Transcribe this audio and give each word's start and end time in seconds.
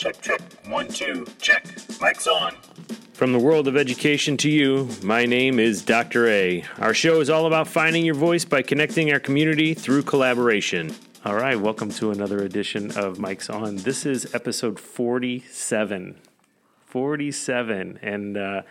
Check, 0.00 0.22
check. 0.22 0.40
One, 0.66 0.88
two, 0.88 1.26
check. 1.42 1.62
Mic's 2.00 2.26
on. 2.26 2.54
From 3.12 3.34
the 3.34 3.38
world 3.38 3.68
of 3.68 3.76
education 3.76 4.38
to 4.38 4.48
you, 4.48 4.88
my 5.02 5.26
name 5.26 5.58
is 5.58 5.82
Dr. 5.82 6.26
A. 6.26 6.64
Our 6.78 6.94
show 6.94 7.20
is 7.20 7.28
all 7.28 7.44
about 7.44 7.68
finding 7.68 8.06
your 8.06 8.14
voice 8.14 8.46
by 8.46 8.62
connecting 8.62 9.12
our 9.12 9.20
community 9.20 9.74
through 9.74 10.04
collaboration. 10.04 10.96
All 11.26 11.34
right, 11.34 11.60
welcome 11.60 11.90
to 11.90 12.12
another 12.12 12.38
edition 12.38 12.96
of 12.96 13.18
Mic's 13.18 13.50
On. 13.50 13.76
This 13.76 14.06
is 14.06 14.34
episode 14.34 14.80
47. 14.80 16.18
47. 16.86 17.98
And 18.00 18.38
uh, 18.38 18.62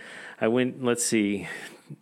I 0.41 0.47
went, 0.47 0.83
let's 0.83 1.05
see, 1.05 1.47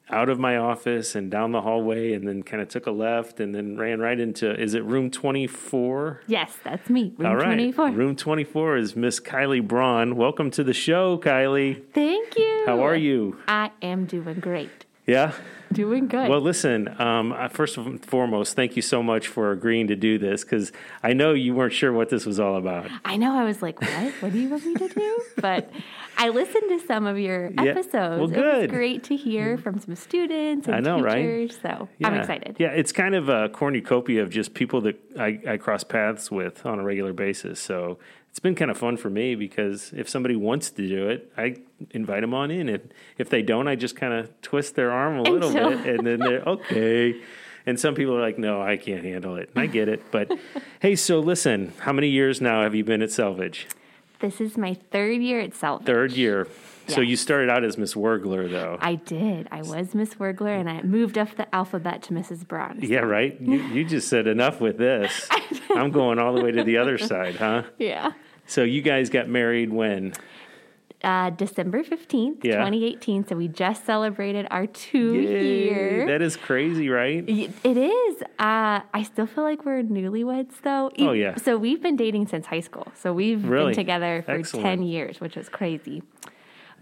out 0.10 0.30
of 0.30 0.40
my 0.40 0.58
office 0.58 1.16
and 1.16 1.30
down 1.30 1.52
the 1.52 1.62
hallway 1.62 2.14
and 2.14 2.28
then 2.28 2.44
kind 2.44 2.62
of 2.62 2.70
took 2.70 2.88
a 2.88 2.92
left 2.92 3.40
and 3.40 3.54
then 3.54 3.78
ran 3.78 4.00
right 4.00 4.20
into, 4.20 4.50
is 4.60 4.74
it 4.74 4.84
room 4.84 5.12
24? 5.12 6.22
Yes, 6.28 6.58
that's 6.64 6.90
me. 6.90 7.14
Room 7.18 7.28
All 7.28 7.36
right. 7.36 7.46
24. 7.46 7.92
Room 7.92 8.16
24 8.16 8.78
is 8.78 8.96
Miss 8.96 9.20
Kylie 9.20 9.66
Braun. 9.66 10.16
Welcome 10.16 10.50
to 10.52 10.64
the 10.64 10.74
show, 10.74 11.18
Kylie. 11.18 11.84
Thank 11.94 12.38
you. 12.38 12.64
How 12.66 12.82
are 12.84 12.96
you? 12.96 13.38
I 13.48 13.72
am 13.82 14.06
doing 14.06 14.40
great. 14.40 14.87
Yeah? 15.08 15.32
Doing 15.74 16.08
good. 16.08 16.30
Well, 16.30 16.40
listen, 16.40 16.88
um, 17.02 17.36
first 17.52 17.76
and 17.78 18.04
foremost, 18.06 18.56
thank 18.56 18.78
you 18.78 18.82
so 18.82 19.04
much 19.04 19.28
for 19.28 19.52
agreeing 19.52 19.88
to 19.88 19.98
do 19.98 20.18
this 20.18 20.44
because 20.46 20.72
I 21.04 21.12
know 21.12 21.34
you 21.34 21.54
weren't 21.54 21.74
sure 21.74 21.92
what 21.92 22.08
this 22.10 22.26
was 22.26 22.40
all 22.40 22.56
about. 22.56 22.90
I 23.04 23.18
know 23.18 23.36
I 23.36 23.44
was 23.44 23.62
like, 23.62 23.82
what? 23.82 24.14
What 24.22 24.32
do 24.32 24.40
you 24.40 24.50
want 24.50 24.66
me 24.66 24.76
to 24.76 24.88
do? 24.88 25.20
But 25.42 25.70
I 26.18 26.30
listened 26.30 26.64
to 26.70 26.80
some 26.88 27.06
of 27.06 27.20
your 27.20 27.52
Yeah. 27.52 27.64
episodes. 27.72 27.94
Well, 28.20 28.32
It 28.32 28.34
good. 28.34 28.62
was 28.62 28.72
great 28.72 29.04
to 29.06 29.16
hear 29.18 29.58
from 29.58 29.78
some 29.80 29.96
students 29.96 30.68
and 30.68 30.76
I 30.76 30.80
know, 30.80 31.00
right? 31.02 31.16
teachers. 31.18 31.60
So 31.62 31.90
I'm 32.04 32.14
excited. 32.16 32.56
Yeah, 32.60 32.70
it's 32.70 32.92
kind 32.94 33.14
of 33.14 33.28
a 33.30 33.50
cornucopia 33.50 34.24
of 34.24 34.30
just 34.30 34.54
people 34.54 34.82
that 34.82 34.98
I, 35.20 35.40
I 35.48 35.58
cross 35.58 35.84
paths 35.84 36.32
with 36.32 36.66
on 36.66 36.80
a 36.80 36.84
regular 36.84 37.14
basis. 37.14 37.60
So 37.60 38.00
it's 38.38 38.44
been 38.44 38.54
kind 38.54 38.70
of 38.70 38.78
fun 38.78 38.98
for 38.98 39.10
me 39.10 39.34
because 39.34 39.92
if 39.94 40.08
somebody 40.08 40.36
wants 40.36 40.70
to 40.70 40.88
do 40.88 41.10
it, 41.10 41.34
I 41.36 41.56
invite 41.90 42.22
them 42.22 42.36
on 42.36 42.52
in. 42.52 42.70
If 42.70 42.82
if 43.18 43.32
they 43.32 43.42
don't, 43.42 43.68
I 43.68 43.74
just 43.74 43.96
kind 43.96 44.14
of 44.14 44.30
twist 44.44 44.76
their 44.76 44.92
arm 44.92 45.18
a 45.18 45.24
little 45.24 45.50
Until- 45.50 45.70
bit, 45.72 45.96
and 45.98 46.06
then 46.06 46.20
they're 46.20 46.44
okay. 46.44 47.20
And 47.66 47.80
some 47.80 47.96
people 47.96 48.16
are 48.16 48.22
like, 48.22 48.38
"No, 48.38 48.62
I 48.62 48.78
can't 48.78 49.04
handle 49.04 49.38
it." 49.38 49.50
And 49.56 49.64
I 49.64 49.66
get 49.66 49.90
it, 49.90 50.12
but 50.12 50.32
hey, 50.82 50.96
so 50.96 51.20
listen, 51.20 51.74
how 51.80 51.92
many 51.92 52.10
years 52.10 52.40
now 52.40 52.62
have 52.62 52.76
you 52.76 52.84
been 52.84 53.02
at 53.02 53.10
Selvidge? 53.10 53.66
This 54.20 54.40
is 54.40 54.56
my 54.56 54.76
third 54.92 55.20
year 55.20 55.40
at 55.40 55.56
Self. 55.56 55.84
Third 55.84 56.12
year. 56.12 56.48
So 56.88 57.02
you 57.02 57.16
started 57.18 57.50
out 57.50 57.64
as 57.64 57.78
Miss 57.78 57.94
Wergler, 57.96 58.50
though. 58.50 58.78
I 58.82 58.96
did. 58.96 59.48
I 59.52 59.62
was 59.62 59.94
Miss 59.94 60.16
Wergler, 60.16 60.60
and 60.60 60.70
I 60.70 60.82
moved 60.84 61.18
up 61.18 61.36
the 61.36 61.54
alphabet 61.54 62.02
to 62.04 62.14
Mrs. 62.14 62.48
Braun. 62.48 62.80
yeah, 62.82 63.00
right. 63.00 63.40
You, 63.42 63.58
you 63.68 63.84
just 63.86 64.08
said 64.08 64.28
enough 64.28 64.62
with 64.62 64.78
this. 64.78 65.28
I'm 65.76 65.92
going 65.92 66.18
all 66.20 66.34
the 66.34 66.42
way 66.42 66.52
to 66.52 66.64
the 66.64 66.78
other 66.78 66.98
side, 66.98 67.36
huh? 67.36 67.64
Yeah. 67.78 68.14
So 68.46 68.64
you 68.64 68.82
guys 68.82 69.10
got 69.10 69.28
married 69.28 69.72
when? 69.74 70.14
Uh, 71.04 71.30
December 71.30 71.84
15th, 71.84 72.44
Yeah. 72.44 72.54
2018. 72.54 73.28
So 73.28 73.36
we 73.36 73.48
just 73.48 73.86
celebrated 73.86 74.48
our 74.50 74.66
two 74.66 75.14
Yay, 75.14 75.64
year. 75.66 76.08
That 76.08 76.22
is 76.24 76.36
crazy, 76.36 76.90
right? 76.90 77.24
It 77.28 77.78
is. 77.78 78.22
Uh, 78.40 78.80
I 78.94 79.04
still 79.04 79.28
feel 79.28 79.44
like 79.44 79.64
we're 79.64 79.84
newlyweds, 79.84 80.60
though. 80.64 80.90
Oh, 80.98 81.12
yeah. 81.12 81.36
So 81.36 81.56
we've 81.58 81.84
been 81.84 81.98
dating 81.98 82.28
since 82.28 82.48
high 82.48 82.62
school. 82.62 82.88
So 82.96 83.14
we've 83.14 83.44
Really? 83.46 83.68
been 83.74 83.76
together 83.76 84.24
for 84.26 84.32
Excellent. 84.32 84.66
ten 84.66 84.82
years, 84.84 85.20
which 85.22 85.36
was 85.36 85.50
crazy. 85.50 86.02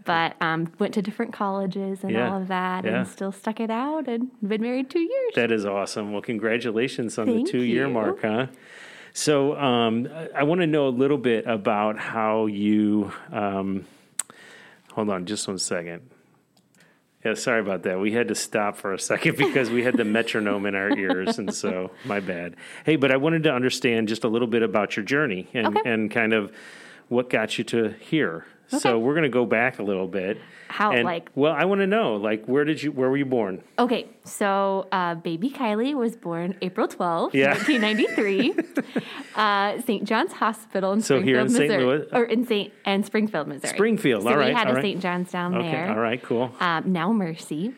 But 0.05 0.35
um, 0.41 0.71
went 0.79 0.93
to 0.93 1.01
different 1.01 1.33
colleges 1.33 2.03
and 2.03 2.11
Yeah. 2.11 2.31
all 2.31 2.41
of 2.41 2.47
that, 2.47 2.85
Yeah. 2.85 2.99
and 2.99 3.07
still 3.07 3.31
stuck 3.31 3.59
it 3.59 3.69
out, 3.71 4.07
and 4.07 4.29
been 4.47 4.61
married 4.61 4.89
two 4.89 4.99
years. 5.01 5.33
That 5.35 5.51
is 5.51 5.65
awesome. 5.65 6.11
Well, 6.13 6.21
congratulations 6.21 7.17
on 7.17 7.25
Thank 7.25 7.45
the 7.47 7.51
two 7.51 7.63
year 7.63 7.87
mark, 7.89 8.21
huh? 8.21 8.47
So 9.13 9.55
um, 9.57 10.07
I- 10.13 10.29
I 10.41 10.43
want 10.43 10.61
to 10.61 10.67
know 10.67 10.87
a 10.87 10.89
little 10.89 11.17
bit 11.17 11.47
about 11.47 11.97
how 11.97 12.45
you. 12.45 13.11
Um, 13.31 13.85
hold 14.93 15.09
on, 15.09 15.25
just 15.25 15.47
one 15.47 15.57
second. 15.57 16.01
Yeah, 17.23 17.33
sorry 17.33 17.59
about 17.61 17.81
that. 17.83 17.99
We 17.99 18.11
had 18.11 18.27
to 18.27 18.35
stop 18.35 18.77
for 18.77 18.93
a 18.93 18.99
second 18.99 19.37
because 19.37 19.71
we 19.71 19.83
had 19.83 19.97
the 19.97 20.05
metronome 20.05 20.67
in 20.67 20.75
our 20.75 20.95
ears, 20.95 21.39
and 21.39 21.51
so 21.51 21.89
my 22.05 22.19
bad. 22.19 22.55
Hey, 22.85 22.95
but 22.97 23.11
I 23.11 23.17
wanted 23.17 23.41
to 23.43 23.51
understand 23.51 24.07
just 24.07 24.23
a 24.23 24.27
little 24.27 24.47
bit 24.47 24.61
about 24.61 24.95
your 24.95 25.03
journey 25.03 25.47
and, 25.55 25.67
Okay. 25.75 25.89
and 25.91 26.11
kind 26.11 26.33
of 26.33 26.51
what 27.07 27.29
got 27.31 27.57
you 27.57 27.63
to 27.63 27.95
here. 27.99 28.45
So 28.67 28.99
we're 28.99 29.13
going 29.13 29.23
to 29.23 29.29
go 29.29 29.45
back 29.45 29.79
a 29.79 29.83
little 29.83 30.07
bit. 30.07 30.37
How, 30.67 30.91
And- 30.91 31.03
like- 31.05 31.29
Well, 31.35 31.53
I 31.53 31.65
want 31.65 31.81
to 31.81 31.87
know, 31.87 32.15
like, 32.15 32.45
where 32.45 32.65
did 32.65 32.81
you? 32.83 32.91
Where 32.91 33.09
were 33.09 33.17
you 33.17 33.25
born? 33.25 33.61
Okay, 33.79 34.07
so 34.23 34.87
uh, 34.91 35.15
baby 35.15 35.49
Kylie 35.49 35.93
was 35.93 36.15
born 36.17 36.55
April 36.61 36.87
twelfth, 36.87 37.35
Yeah. 37.35 37.53
1993, 37.53 38.55
uh, 39.35 39.81
St. 39.81 40.03
John's 40.03 40.33
Hospital 40.33 40.93
in 40.93 41.01
So 41.01 41.21
here 41.21 41.35
Springfield, 41.37 41.47
in 41.47 41.49
St. 41.55 41.69
Missouri, 41.69 41.97
Louis? 41.99 42.07
or 42.13 42.23
in 42.25 42.45
St. 42.45 42.73
and 42.85 43.05
Springfield, 43.05 43.47
Missouri. 43.47 43.73
Springfield, 43.73 44.23
So 44.23 44.29
all 44.31 44.37
we 44.37 44.51
had 44.53 44.69
a 44.69 44.73
right. 44.73 44.81
St. 44.83 45.01
John's 45.01 45.31
down 45.31 45.55
Okay, 45.55 45.71
there. 45.71 45.89
all 45.89 45.99
right, 45.99 46.21
cool. 46.23 46.51
um, 46.59 46.91
now 46.91 47.11
Mercy, 47.13 47.73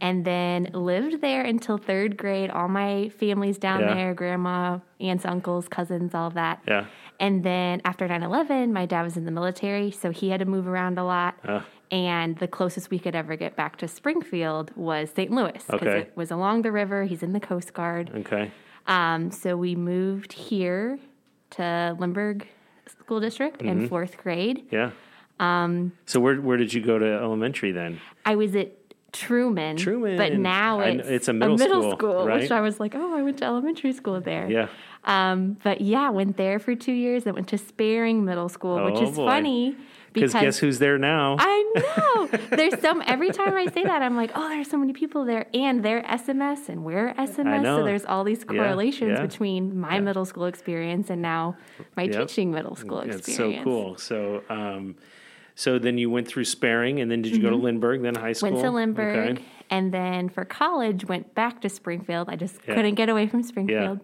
and 0.00 0.24
then 0.24 0.68
lived 0.74 1.20
there 1.22 1.42
until 1.42 1.78
third 1.78 2.16
grade. 2.18 2.50
All 2.50 2.68
my 2.68 3.08
family's 3.18 3.58
down 3.58 3.80
Yeah. 3.80 3.94
there 3.94 4.14
grandma, 4.14 4.78
aunts, 5.00 5.24
uncles, 5.24 5.68
cousins, 5.68 6.14
all 6.14 6.30
that. 6.30 6.60
Yeah. 6.68 6.86
And 7.18 7.42
then 7.44 7.80
after 7.84 8.06
9 8.06 8.22
11, 8.22 8.72
my 8.72 8.86
dad 8.86 9.02
was 9.02 9.16
in 9.16 9.24
the 9.24 9.30
military, 9.30 9.90
so 9.90 10.10
he 10.10 10.28
had 10.30 10.40
to 10.40 10.46
move 10.46 10.66
around 10.68 10.98
a 10.98 11.04
lot. 11.04 11.34
Uh. 11.46 11.60
And 11.90 12.36
the 12.38 12.48
closest 12.48 12.90
we 12.90 12.98
could 12.98 13.14
ever 13.14 13.36
get 13.36 13.54
back 13.54 13.76
to 13.78 13.86
Springfield 13.88 14.72
was 14.76 15.10
St. 15.14 15.30
Louis 15.30 15.52
because 15.52 15.86
Okay. 15.86 16.00
it 16.00 16.12
was 16.16 16.30
along 16.32 16.62
the 16.62 16.72
river. 16.72 17.04
He's 17.04 17.22
in 17.22 17.32
the 17.32 17.38
Coast 17.40 17.72
Guard. 17.74 18.10
Okay. 18.14 18.50
Um, 18.88 19.30
so 19.30 19.56
we 19.56 19.76
moved 19.76 20.32
here 20.32 20.98
to 21.50 21.96
Lindbergh 21.98 22.46
School 22.88 23.20
District 23.20 23.58
Mm-hmm. 23.60 23.68
in 23.82 23.88
fourth 23.88 24.16
grade. 24.18 24.64
Yeah. 24.72 24.90
Um, 25.38 25.92
so 26.06 26.18
where 26.18 26.40
where 26.40 26.56
did 26.56 26.72
you 26.74 26.80
go 26.84 26.98
to 26.98 27.06
elementary 27.06 27.70
then? 27.70 28.00
I 28.24 28.34
was 28.36 28.56
at 28.56 28.72
Truman. 29.18 29.76
Truman. 29.76 30.16
But 30.16 30.34
now 30.34 30.80
I 30.80 30.88
it's, 30.90 31.08
it's 31.08 31.28
a 31.28 31.32
middle 31.32 31.58
school, 31.58 31.92
school, 31.92 32.26
right? 32.26 32.40
which 32.42 32.50
I 32.50 32.60
was 32.60 32.78
like, 32.80 32.94
oh, 32.94 33.16
I 33.16 33.22
went 33.22 33.38
to 33.38 33.44
elementary 33.44 33.92
school 33.92 34.20
there. 34.20 34.50
Yeah. 34.50 34.68
Um, 35.04 35.56
but 35.62 35.80
yeah, 35.80 36.10
went 36.10 36.36
there 36.36 36.58
for 36.58 36.74
two 36.74 36.92
years. 36.92 37.26
I 37.26 37.30
went 37.30 37.48
to 37.48 37.56
Sperreng 37.56 38.22
Middle 38.24 38.48
School, 38.48 38.84
which 38.84 38.96
Oh, 38.96 39.08
is 39.10 39.16
boy. 39.16 39.26
funny 39.26 39.76
Because 40.12 40.32
guess 40.32 40.58
who's 40.58 40.78
there 40.78 40.98
now? 40.98 41.36
I 41.38 41.72
know 41.76 42.26
there's 42.56 42.80
some. 42.80 43.02
Every 43.06 43.30
time 43.30 43.54
I 43.54 43.66
say 43.66 43.84
that, 43.84 44.02
I'm 44.02 44.16
like, 44.16 44.32
oh, 44.34 44.48
there's 44.48 44.68
so 44.68 44.78
many 44.78 44.92
people 44.92 45.24
there, 45.24 45.46
and 45.54 45.84
they're 45.84 46.02
SMS, 46.02 46.68
and 46.68 46.84
we're 46.84 47.12
SMS. 47.14 47.64
So 47.64 47.84
there's 47.84 48.04
all 48.04 48.24
these 48.24 48.42
correlations 48.42 49.12
yeah. 49.18 49.22
between 49.26 49.78
my 49.78 50.00
middle 50.00 50.24
school 50.24 50.46
experience 50.46 51.10
and 51.10 51.20
now 51.22 51.56
my 51.96 52.04
Yep. 52.04 52.28
teaching 52.28 52.50
middle 52.50 52.74
school 52.76 53.00
experience. 53.00 53.28
It's 53.28 53.36
so 53.36 53.62
cool. 53.62 53.96
So 53.98 54.42
um, 54.48 54.96
so 55.56 55.78
then 55.80 55.98
you 55.98 56.08
went 56.10 56.28
through 56.28 56.44
Sperreng, 56.44 57.02
and 57.02 57.10
then 57.10 57.22
did 57.22 57.34
you 57.34 57.42
go 57.42 57.50
to 57.50 57.56
Lindbergh, 57.56 58.02
then 58.02 58.14
high 58.14 58.32
school? 58.32 58.50
Mm-hmm. 58.50 58.56
Went 58.56 58.64
to 58.66 58.70
Lindbergh, 58.70 59.28
Okay. 59.38 59.44
and 59.70 59.92
then 59.92 60.28
for 60.28 60.44
college 60.44 61.04
went 61.06 61.34
back 61.34 61.60
to 61.62 61.68
Springfield. 61.68 62.28
I 62.28 62.36
just 62.36 62.60
Yeah. 62.68 62.74
couldn't 62.76 62.94
get 62.94 63.08
away 63.08 63.26
from 63.26 63.42
Springfield. 63.42 64.00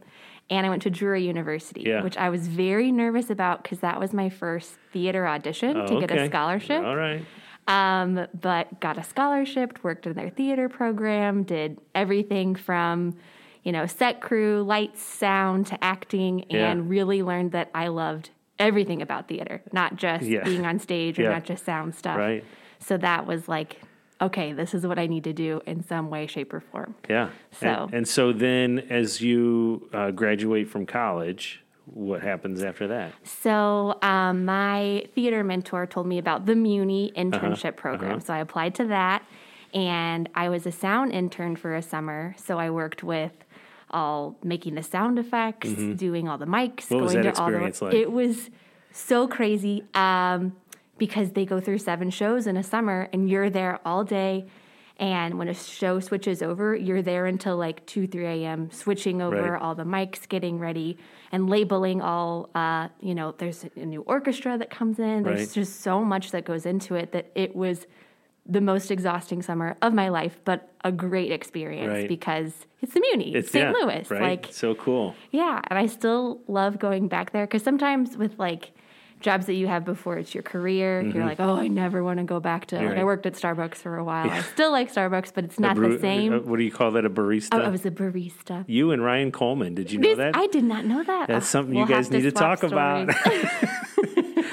And 0.50 0.66
I 0.66 0.68
went 0.70 0.82
to 0.82 0.90
Drury 0.90 1.24
University, 1.24 1.82
Yeah. 1.82 2.02
which 2.02 2.16
I 2.18 2.28
was 2.28 2.48
very 2.48 2.90
nervous 2.90 3.30
about 3.30 3.62
because 3.62 3.78
that 3.80 4.00
was 4.00 4.12
my 4.12 4.28
first 4.28 4.76
theater 4.92 5.26
audition 5.26 5.74
to 5.76 5.94
Oh, 5.94 6.00
get 6.00 6.10
okay. 6.10 6.24
a 6.24 6.26
scholarship. 6.26 6.82
All 6.84 6.96
right. 6.96 7.22
Um, 7.68 8.26
but 8.38 8.80
got 8.80 8.98
a 8.98 9.04
scholarship, 9.04 9.78
worked 9.84 10.06
in 10.06 10.14
their 10.14 10.30
theater 10.30 10.68
program, 10.68 11.44
did 11.44 11.78
everything 11.94 12.56
from, 12.56 13.14
you 13.62 13.70
know, 13.70 13.86
set 13.86 14.20
crew, 14.20 14.62
lights, 14.64 15.00
sound 15.00 15.66
to 15.68 15.82
acting, 15.84 16.44
Yeah. 16.50 16.70
and 16.72 16.90
really 16.90 17.22
learned 17.22 17.52
that 17.52 17.70
I 17.74 17.86
loved 17.86 18.30
everything 18.62 19.02
about 19.02 19.28
theater, 19.28 19.60
not 19.72 19.96
just 19.96 20.24
Yeah. 20.24 20.44
being 20.44 20.64
on 20.64 20.78
stage 20.78 21.18
or 21.18 21.22
Yeah. 21.24 21.32
not 21.32 21.44
just 21.44 21.64
sound 21.64 21.94
stuff. 21.94 22.16
Right. 22.16 22.44
So 22.78 22.96
that 22.98 23.26
was 23.26 23.48
like, 23.48 23.80
okay, 24.20 24.52
this 24.52 24.72
is 24.72 24.86
what 24.86 24.98
I 24.98 25.06
need 25.06 25.24
to 25.24 25.32
do 25.32 25.60
in 25.66 25.82
some 25.82 26.08
way, 26.08 26.26
shape, 26.26 26.54
or 26.54 26.60
form. 26.60 26.94
Yeah. 27.10 27.30
So- 27.50 27.66
And, 27.66 27.94
and 27.94 28.08
so 28.08 28.32
then, 28.32 28.78
as 28.88 29.20
you 29.20 29.88
uh, 29.92 30.10
graduate 30.12 30.68
from 30.68 30.86
college, 30.86 31.62
what 31.86 32.22
happens 32.22 32.62
after 32.62 32.86
that? 32.88 33.12
So 33.24 33.98
um, 34.02 34.44
my 34.44 35.04
theater 35.16 35.42
mentor 35.42 35.86
told 35.86 36.06
me 36.06 36.18
about 36.18 36.46
the 36.46 36.54
Muny 36.54 37.12
internship 37.14 37.74
program. 37.76 38.20
So 38.20 38.32
I 38.32 38.38
applied 38.38 38.76
to 38.76 38.84
that, 38.86 39.24
and 39.74 40.28
I 40.36 40.48
was 40.48 40.66
a 40.66 40.72
sound 40.72 41.12
intern 41.12 41.56
for 41.56 41.74
a 41.74 41.82
summer. 41.82 42.34
So 42.38 42.58
I 42.58 42.70
worked 42.70 43.02
with 43.02 43.32
all 43.92 44.38
making 44.42 44.74
the 44.74 44.82
sound 44.82 45.18
effects, 45.18 45.68
doing 45.70 46.28
all 46.28 46.38
the 46.38 46.46
mics, 46.46 46.84
Mm-hmm. 46.86 46.94
What 46.94 47.02
was 47.04 47.12
going 47.12 47.24
that 47.26 47.34
to 47.36 47.40
all 47.42 47.50
the. 47.50 47.56
experience 47.66 47.82
like? 47.82 47.94
It 47.94 48.12
was 48.12 48.50
so 48.90 49.26
crazy 49.28 49.84
um, 49.94 50.56
because 50.98 51.32
they 51.32 51.44
go 51.44 51.60
through 51.60 51.78
seven 51.78 52.10
shows 52.10 52.46
in 52.46 52.56
a 52.56 52.62
summer, 52.62 53.08
and 53.12 53.28
you're 53.28 53.50
there 53.50 53.80
all 53.84 54.04
day. 54.04 54.46
And 54.98 55.38
when 55.38 55.48
a 55.48 55.54
show 55.54 55.98
switches 56.00 56.42
over, 56.42 56.76
you're 56.76 57.02
there 57.02 57.26
until 57.26 57.56
like 57.56 57.84
2, 57.86 58.06
3 58.06 58.26
a.m., 58.26 58.70
switching 58.70 59.20
over 59.20 59.52
Right. 59.52 59.60
all 59.62 59.74
the 59.74 59.84
mics, 59.84 60.28
getting 60.28 60.58
ready, 60.60 60.96
and 61.32 61.48
labeling 61.50 62.00
all, 62.00 62.50
uh, 62.54 62.88
you 63.00 63.14
know, 63.14 63.34
there's 63.38 63.64
a 63.74 63.84
new 63.86 64.02
orchestra 64.02 64.56
that 64.58 64.70
comes 64.70 64.98
in. 65.00 65.24
There's 65.24 65.40
Right. 65.48 65.52
just 65.52 65.80
so 65.80 66.04
much 66.04 66.30
that 66.30 66.44
goes 66.44 66.66
into 66.66 66.94
it 66.94 67.10
that 67.12 67.32
it 67.34 67.56
was 67.56 67.86
the 68.44 68.60
most 68.60 68.90
exhausting 68.90 69.40
summer 69.42 69.76
of 69.82 69.94
my 69.94 70.08
life, 70.08 70.40
but 70.44 70.68
a 70.84 70.90
great 70.90 71.30
experience 71.30 71.88
Right. 71.88 72.08
because 72.08 72.66
it's 72.80 72.92
the 72.94 73.00
Muny, 73.00 73.34
It's 73.34 73.50
St. 73.52 73.64
yeah, 73.64 73.84
Louis. 73.84 74.10
right? 74.10 74.22
Like, 74.22 74.48
so 74.50 74.74
cool. 74.74 75.14
yeah, 75.30 75.60
and 75.68 75.78
I 75.78 75.86
still 75.86 76.40
love 76.48 76.78
going 76.80 77.06
back 77.08 77.30
there 77.32 77.46
because 77.46 77.62
sometimes 77.62 78.16
with 78.16 78.38
like 78.38 78.72
jobs 79.20 79.46
that 79.46 79.54
you 79.54 79.68
have 79.68 79.84
before 79.84 80.18
it's 80.18 80.34
your 80.34 80.42
career. 80.42 81.00
You're 81.00 81.24
like, 81.24 81.38
oh, 81.38 81.54
I 81.54 81.68
never 81.68 82.02
want 82.02 82.18
to 82.18 82.24
go 82.24 82.40
back 82.40 82.66
to. 82.66 82.76
Like, 82.80 82.98
I 82.98 83.04
worked 83.04 83.24
at 83.24 83.34
Starbucks 83.34 83.76
for 83.76 83.96
a 83.96 84.02
while. 84.02 84.28
I 84.28 84.40
still 84.42 84.72
like 84.72 84.92
Starbucks, 84.92 85.30
but 85.32 85.44
it's 85.44 85.60
not 85.60 85.76
the 85.76 85.96
same. 86.00 86.32
uh, 86.32 86.38
what 86.40 86.56
do 86.56 86.64
you 86.64 86.72
call 86.72 86.90
that? 86.90 87.04
A 87.04 87.10
barista? 87.10 87.50
oh, 87.52 87.60
I 87.60 87.68
was 87.68 87.86
a 87.86 87.92
barista. 87.92 88.64
you 88.66 88.90
and 88.90 89.04
Ryan 89.04 89.30
Coleman. 89.30 89.76
Did 89.76 89.92
you 89.92 90.00
know 90.00 90.08
This- 90.08 90.18
that? 90.18 90.34
I 90.36 90.48
did 90.48 90.64
not 90.64 90.84
know 90.86 91.04
that. 91.04 91.28
That's 91.28 91.46
Oh, 91.46 91.48
something 91.48 91.76
we'll 91.76 91.86
you 91.88 91.94
guys 91.94 92.06
have 92.08 92.14
need 92.14 92.22
to 92.22 92.36
swap 92.36 92.58
talk 92.58 92.64
about. 92.72 93.10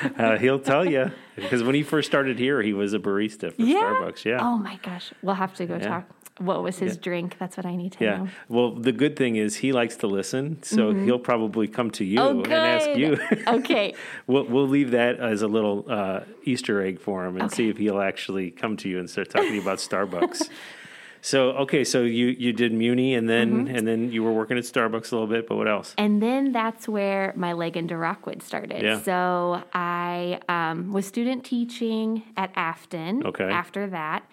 uh, 0.18 0.38
he'll 0.38 0.60
tell 0.60 0.86
you 0.90 1.12
because 1.36 1.64
when 1.64 1.76
he 1.76 1.84
first 1.84 2.08
started 2.10 2.38
here, 2.40 2.62
he 2.62 2.74
was 2.74 2.94
a 2.94 3.00
barista 3.00 3.54
for 3.54 3.62
yeah. 3.62 3.82
Starbucks. 3.82 4.26
Yeah. 4.26 4.40
Oh 4.42 4.58
my 4.58 4.78
gosh, 4.84 5.12
we'll 5.22 5.36
have 5.36 5.54
to 5.56 5.66
go 5.66 5.76
Yeah. 5.76 5.88
talk. 5.88 6.10
What 6.40 6.64
was 6.64 6.80
his 6.80 6.96
drink? 6.96 7.36
That's 7.38 7.58
what 7.58 7.66
I 7.66 7.76
need 7.76 7.92
to 7.94 8.04
Yeah. 8.06 8.18
know. 8.20 8.28
Well, 8.48 8.72
the 8.72 8.94
good 8.94 9.18
thing 9.18 9.36
is 9.36 9.58
he 9.58 9.74
likes 9.74 9.98
to 9.98 10.08
listen, 10.08 10.64
so 10.64 10.94
he'll 10.94 11.20
probably 11.20 11.68
come 11.68 11.92
to 11.92 12.06
you 12.06 12.18
Mm-hmm. 12.20 12.40
Oh, 12.40 12.44
and 12.44 12.54
ask 12.54 12.90
you. 12.96 13.18
okay. 13.60 13.94
we'll, 14.28 14.46
we'll 14.46 14.68
leave 14.68 14.92
that 14.92 15.20
as 15.20 15.42
a 15.42 15.48
little 15.50 15.84
uh, 15.90 16.22
Easter 16.46 16.82
egg 16.82 17.02
for 17.02 17.26
him 17.26 17.36
and 17.36 17.46
Okay. 17.46 17.56
see 17.56 17.70
if 17.70 17.78
he'll 17.78 18.00
actually 18.00 18.52
come 18.52 18.78
to 18.78 18.88
you 18.88 19.00
and 19.00 19.10
start 19.10 19.30
talking 19.30 19.60
about 19.60 19.80
Starbucks. 19.80 20.48
So 21.22 21.50
okay, 21.64 21.84
so 21.84 22.04
you 22.04 22.28
you 22.28 22.54
did 22.54 22.72
Muny 22.72 23.18
and 23.18 23.28
then 23.30 23.66
Mm-hmm. 23.66 23.76
and 23.76 23.88
then 23.88 24.12
you 24.12 24.24
were 24.24 24.32
working 24.32 24.58
at 24.58 24.64
Starbucks 24.64 25.12
a 25.12 25.16
little 25.16 25.28
bit, 25.28 25.48
but 25.48 25.56
what 25.58 25.68
else? 25.68 25.94
And 25.98 26.22
then 26.22 26.52
that's 26.52 26.88
where 26.88 27.34
my 27.36 27.54
leg 27.54 27.76
into 27.78 27.98
Rockwood 27.98 28.42
started. 28.42 28.84
Yeah. 28.84 29.02
So 29.02 29.64
I 29.74 30.40
um, 30.48 30.94
was 30.94 31.06
student 31.06 31.44
teaching 31.46 32.24
at 32.38 32.54
Affton. 32.56 33.26
Okay. 33.26 33.50
After 33.50 33.88
that, 33.88 34.24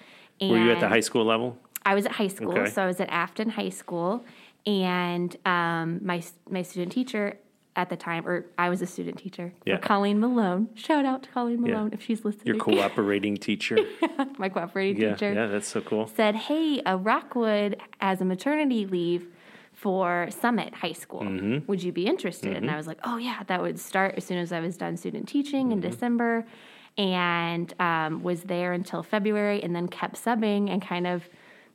and 0.40 0.50
Were 0.50 0.58
you 0.58 0.70
at 0.72 0.80
the 0.80 0.88
high 0.88 1.00
school 1.00 1.24
level? 1.24 1.58
I 1.84 1.94
was 1.94 2.04
at 2.06 2.12
high 2.12 2.28
school, 2.28 2.50
Okay. 2.58 2.70
so 2.70 2.82
I 2.82 2.86
was 2.86 3.00
at 3.00 3.08
Affton 3.10 3.50
High 3.50 3.68
School, 3.70 4.24
and 4.66 5.36
um, 5.46 6.00
my 6.04 6.22
my 6.50 6.62
student 6.62 6.92
teacher 6.92 7.38
at 7.76 7.88
the 7.90 7.96
time, 7.96 8.26
or 8.26 8.46
I 8.58 8.68
was 8.70 8.80
a 8.82 8.86
student 8.86 9.18
teacher 9.18 9.52
Yeah. 9.64 9.76
for 9.76 9.82
Colleen 9.82 10.18
Malone. 10.18 10.68
Shout 10.74 11.04
out 11.04 11.22
to 11.24 11.28
Colleen 11.30 11.60
Malone 11.60 11.90
if 11.92 12.02
she's 12.02 12.24
listening. 12.24 12.46
Your 12.46 12.56
cooperating 12.68 13.36
teacher. 13.36 13.76
my 14.38 14.48
cooperating 14.48 15.00
yeah, 15.02 15.12
teacher 15.12 15.32
yeah, 15.34 15.46
that's 15.46 15.68
so 15.68 15.80
cool. 15.82 16.06
said, 16.08 16.34
"Hey, 16.34 16.80
uh, 16.82 16.96
Rockwood 16.96 17.76
has 17.98 18.20
a 18.20 18.24
maternity 18.24 18.86
leave 18.86 19.28
for 19.72 20.28
Summit 20.30 20.74
High 20.74 20.92
School. 20.94 21.20
Mm-hmm. 21.20 21.66
Would 21.66 21.82
you 21.82 21.92
be 21.92 22.06
interested?" 22.06 22.56
And 22.56 22.70
I 22.70 22.76
was 22.76 22.86
like, 22.86 22.98
"Oh 23.04 23.18
yeah, 23.18 23.42
that 23.46 23.60
would 23.60 23.78
start 23.78 24.14
as 24.16 24.24
soon 24.24 24.38
as 24.38 24.50
I 24.52 24.60
was 24.60 24.76
done 24.76 24.96
student 24.96 25.28
teaching 25.28 25.70
in 25.70 25.80
Mm-hmm. 25.80 25.90
December." 25.90 26.46
And 26.98 27.74
um, 27.78 28.22
was 28.22 28.44
there 28.44 28.72
until 28.72 29.02
February, 29.02 29.62
and 29.62 29.76
then 29.76 29.86
kept 29.86 30.16
subbing 30.16 30.70
and 30.70 30.80
kind 30.80 31.06
of 31.06 31.28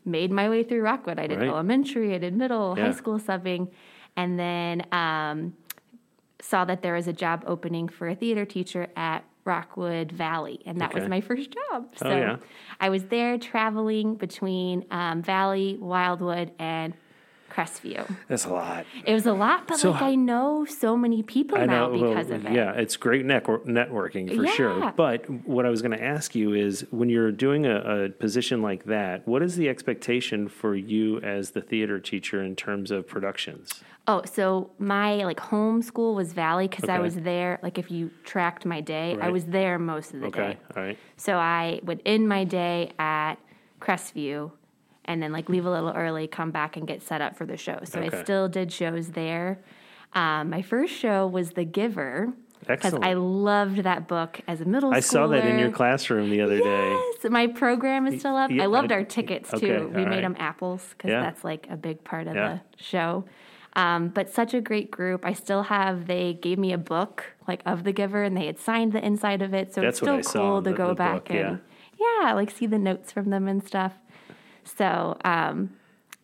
made 0.04 0.32
my 0.32 0.50
way 0.50 0.64
through 0.64 0.82
Rockwood. 0.82 1.20
I 1.20 1.28
did 1.28 1.38
Right. 1.40 1.48
elementary, 1.48 2.16
I 2.16 2.18
did 2.18 2.36
middle, 2.36 2.74
Yeah. 2.76 2.86
high 2.88 2.92
school 2.94 3.20
subbing, 3.20 3.70
and 4.18 4.40
then 4.40 4.82
um, 4.92 5.54
saw 6.42 6.66
that 6.66 6.82
there 6.82 6.94
was 6.96 7.08
a 7.08 7.14
job 7.14 7.44
opening 7.48 7.88
for 7.88 8.10
a 8.10 8.16
theater 8.16 8.46
teacher 8.46 8.88
at 8.96 9.24
Rockwood 9.46 10.12
Valley, 10.12 10.60
and 10.66 10.80
that 10.82 10.94
was 10.94 11.08
my 11.08 11.22
first 11.22 11.52
job. 11.52 11.88
So 11.96 12.10
Oh, 12.10 12.16
yeah. 12.18 12.38
I 12.80 12.90
was 12.90 13.06
there 13.06 13.38
traveling 13.38 14.16
between 14.16 14.86
um, 14.92 15.22
Valley, 15.24 15.78
Wildwood, 15.80 16.52
and 16.60 16.94
Crestview. 17.50 18.08
That's 18.30 18.46
a 18.46 18.50
lot. 18.50 18.86
It 19.06 19.14
was 19.14 19.26
a 19.26 19.34
lot, 19.34 19.68
but 19.68 19.78
So 19.78 19.92
like 19.92 20.02
I 20.04 20.16
know 20.16 20.64
so 20.64 20.96
many 20.96 21.22
people 21.22 21.58
I 21.58 21.66
now 21.66 21.88
know. 21.90 21.98
well, 21.98 22.10
because 22.14 22.30
of 22.30 22.46
it. 22.46 22.54
Yeah, 22.54 22.72
it's 22.74 22.96
great 22.96 23.26
network, 23.26 23.66
networking 23.66 24.34
for 24.34 24.48
sure. 24.48 24.94
But 24.96 25.30
what 25.46 25.66
I 25.66 25.70
was 25.70 25.82
going 25.82 25.92
to 25.98 26.02
ask 26.02 26.34
you 26.34 26.54
is 26.54 26.86
when 26.92 27.10
you're 27.10 27.32
doing 27.32 27.66
a, 27.66 28.06
a 28.06 28.10
position 28.10 28.62
like 28.62 28.86
that, 28.86 29.28
what 29.28 29.42
is 29.44 29.58
the 29.58 29.68
expectation 29.68 30.48
for 30.48 30.76
you 30.76 31.20
as 31.20 31.52
the 31.52 31.62
theater 31.62 32.00
teacher 32.00 32.42
in 32.42 32.56
terms 32.56 32.90
of 32.90 33.06
productions? 33.06 33.84
Oh, 34.08 34.24
so 34.26 34.72
my 34.80 35.24
like 35.24 35.40
home 35.40 35.82
school 35.82 36.16
was 36.16 36.34
Valley 36.34 36.68
because 36.68 36.90
I 36.90 37.00
was 37.00 37.16
there. 37.16 37.60
Like 37.62 37.78
if 37.78 37.92
you 37.92 38.10
tracked 38.24 38.66
my 38.66 38.82
day, 38.82 39.18
I 39.22 39.30
was 39.30 39.46
there 39.46 39.78
most 39.78 40.14
of 40.14 40.22
the 40.22 40.28
Okay, 40.28 40.54
day. 40.54 40.58
all 40.76 40.84
right. 40.84 40.98
So 41.18 41.38
I 41.38 41.80
would 41.84 42.02
end 42.06 42.28
my 42.28 42.44
day 42.44 42.92
at 42.98 43.36
Crestview 43.80 44.52
and 45.06 45.22
then 45.22 45.32
like 45.32 45.50
leave 45.50 45.66
a 45.66 45.70
little 45.72 45.92
early, 45.92 46.28
come 46.28 46.50
back 46.52 46.78
and 46.78 46.88
get 46.88 47.02
set 47.04 47.22
up 47.22 47.36
for 47.38 47.46
the 47.46 47.58
show. 47.58 47.80
So 47.84 48.00
Okay. 48.00 48.18
I 48.18 48.24
still 48.24 48.48
did 48.50 48.72
shows 48.74 49.12
there. 49.12 49.60
Um, 50.14 50.50
my 50.50 50.62
first 50.64 50.94
show 50.94 51.28
was 51.28 51.52
The 51.52 51.64
Giver 51.64 52.34
because 52.68 52.94
I 52.96 53.14
loved 53.14 53.78
that 53.84 54.08
book 54.08 54.42
as 54.48 54.62
a 54.62 54.66
middle 54.66 54.92
schooler. 54.92 54.96
I 54.96 55.00
saw 55.00 55.28
that 55.28 55.46
in 55.46 55.58
your 55.60 55.72
classroom 55.72 56.30
the 56.32 56.42
other 56.42 56.58
day. 56.60 57.00
Yes, 57.24 57.32
my 57.32 57.48
program 57.48 58.08
is 58.08 58.20
still 58.20 58.36
up. 58.36 58.52
Yeah, 58.52 58.64
I 58.64 58.66
loved 58.66 58.92
I- 58.92 58.96
our 58.96 59.04
tickets 59.04 59.52
too. 59.52 59.92
we 59.94 60.02
made 60.06 60.08
right. 60.08 60.22
them 60.22 60.36
apples 60.40 60.88
because 60.98 61.10
Yeah. 61.12 61.22
that's 61.22 61.44
like 61.44 61.68
a 61.70 61.78
big 61.78 62.04
part 62.04 62.28
of 62.28 62.36
Yeah. 62.36 62.60
the 62.78 62.84
show. 62.84 63.26
Um, 63.74 64.10
but 64.10 64.30
such 64.30 64.54
a 64.54 64.60
great 64.62 64.92
group. 64.92 65.26
I 65.26 65.34
still 65.34 65.64
have. 65.64 66.08
They 66.08 66.34
gave 66.34 66.58
me 66.60 66.74
a 66.74 66.78
book 66.78 67.24
like 67.48 67.62
of 67.66 67.84
the 67.86 67.94
giver, 67.94 68.24
and 68.24 68.36
they 68.36 68.46
had 68.46 68.60
signed 68.60 68.92
the 68.92 69.04
inside 69.06 69.42
of 69.42 69.54
it. 69.54 69.74
So 69.74 69.80
That's 69.82 70.02
it's 70.02 70.30
still 70.30 70.42
cool 70.42 70.62
to 70.62 70.70
the- 70.70 70.76
go 70.76 70.90
the 70.90 70.96
back 70.96 71.26
book, 71.26 71.32
and 71.32 71.62
yeah, 71.98 72.34
like 72.34 72.52
see 72.52 72.66
the 72.66 72.78
notes 72.80 73.12
from 73.12 73.30
them 73.30 73.48
and 73.48 73.64
stuff. 73.66 73.94
So 74.64 75.18
um, 75.24 75.72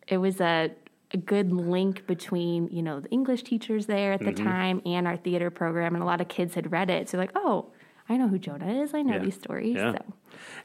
it 0.08 0.18
was 0.18 0.42
a, 0.42 0.72
a 1.12 1.18
good 1.18 1.52
link 1.54 2.06
between 2.06 2.68
you 2.70 2.82
know 2.82 3.00
the 3.00 3.10
English 3.10 3.44
teachers 3.44 3.86
there 3.86 4.12
at 4.14 4.20
the 4.20 4.34
Mm-hmm. 4.34 4.46
time 4.46 4.82
and 4.86 5.08
our 5.08 5.16
theater 5.18 5.50
program, 5.50 5.94
and 5.96 6.04
a 6.04 6.06
lot 6.06 6.20
of 6.22 6.28
kids 6.28 6.56
had 6.56 6.72
read 6.72 6.90
it. 6.90 7.08
So 7.10 7.18
like, 7.18 7.32
oh, 7.36 7.68
I 8.10 8.18
know 8.18 8.28
who 8.28 8.40
Jonas 8.40 8.90
is. 8.90 8.94
I 8.94 9.02
know 9.02 9.14
Yeah. 9.16 9.20
these 9.24 9.36
stories. 9.36 9.76
Yeah. 9.76 9.94
So. 9.94 10.14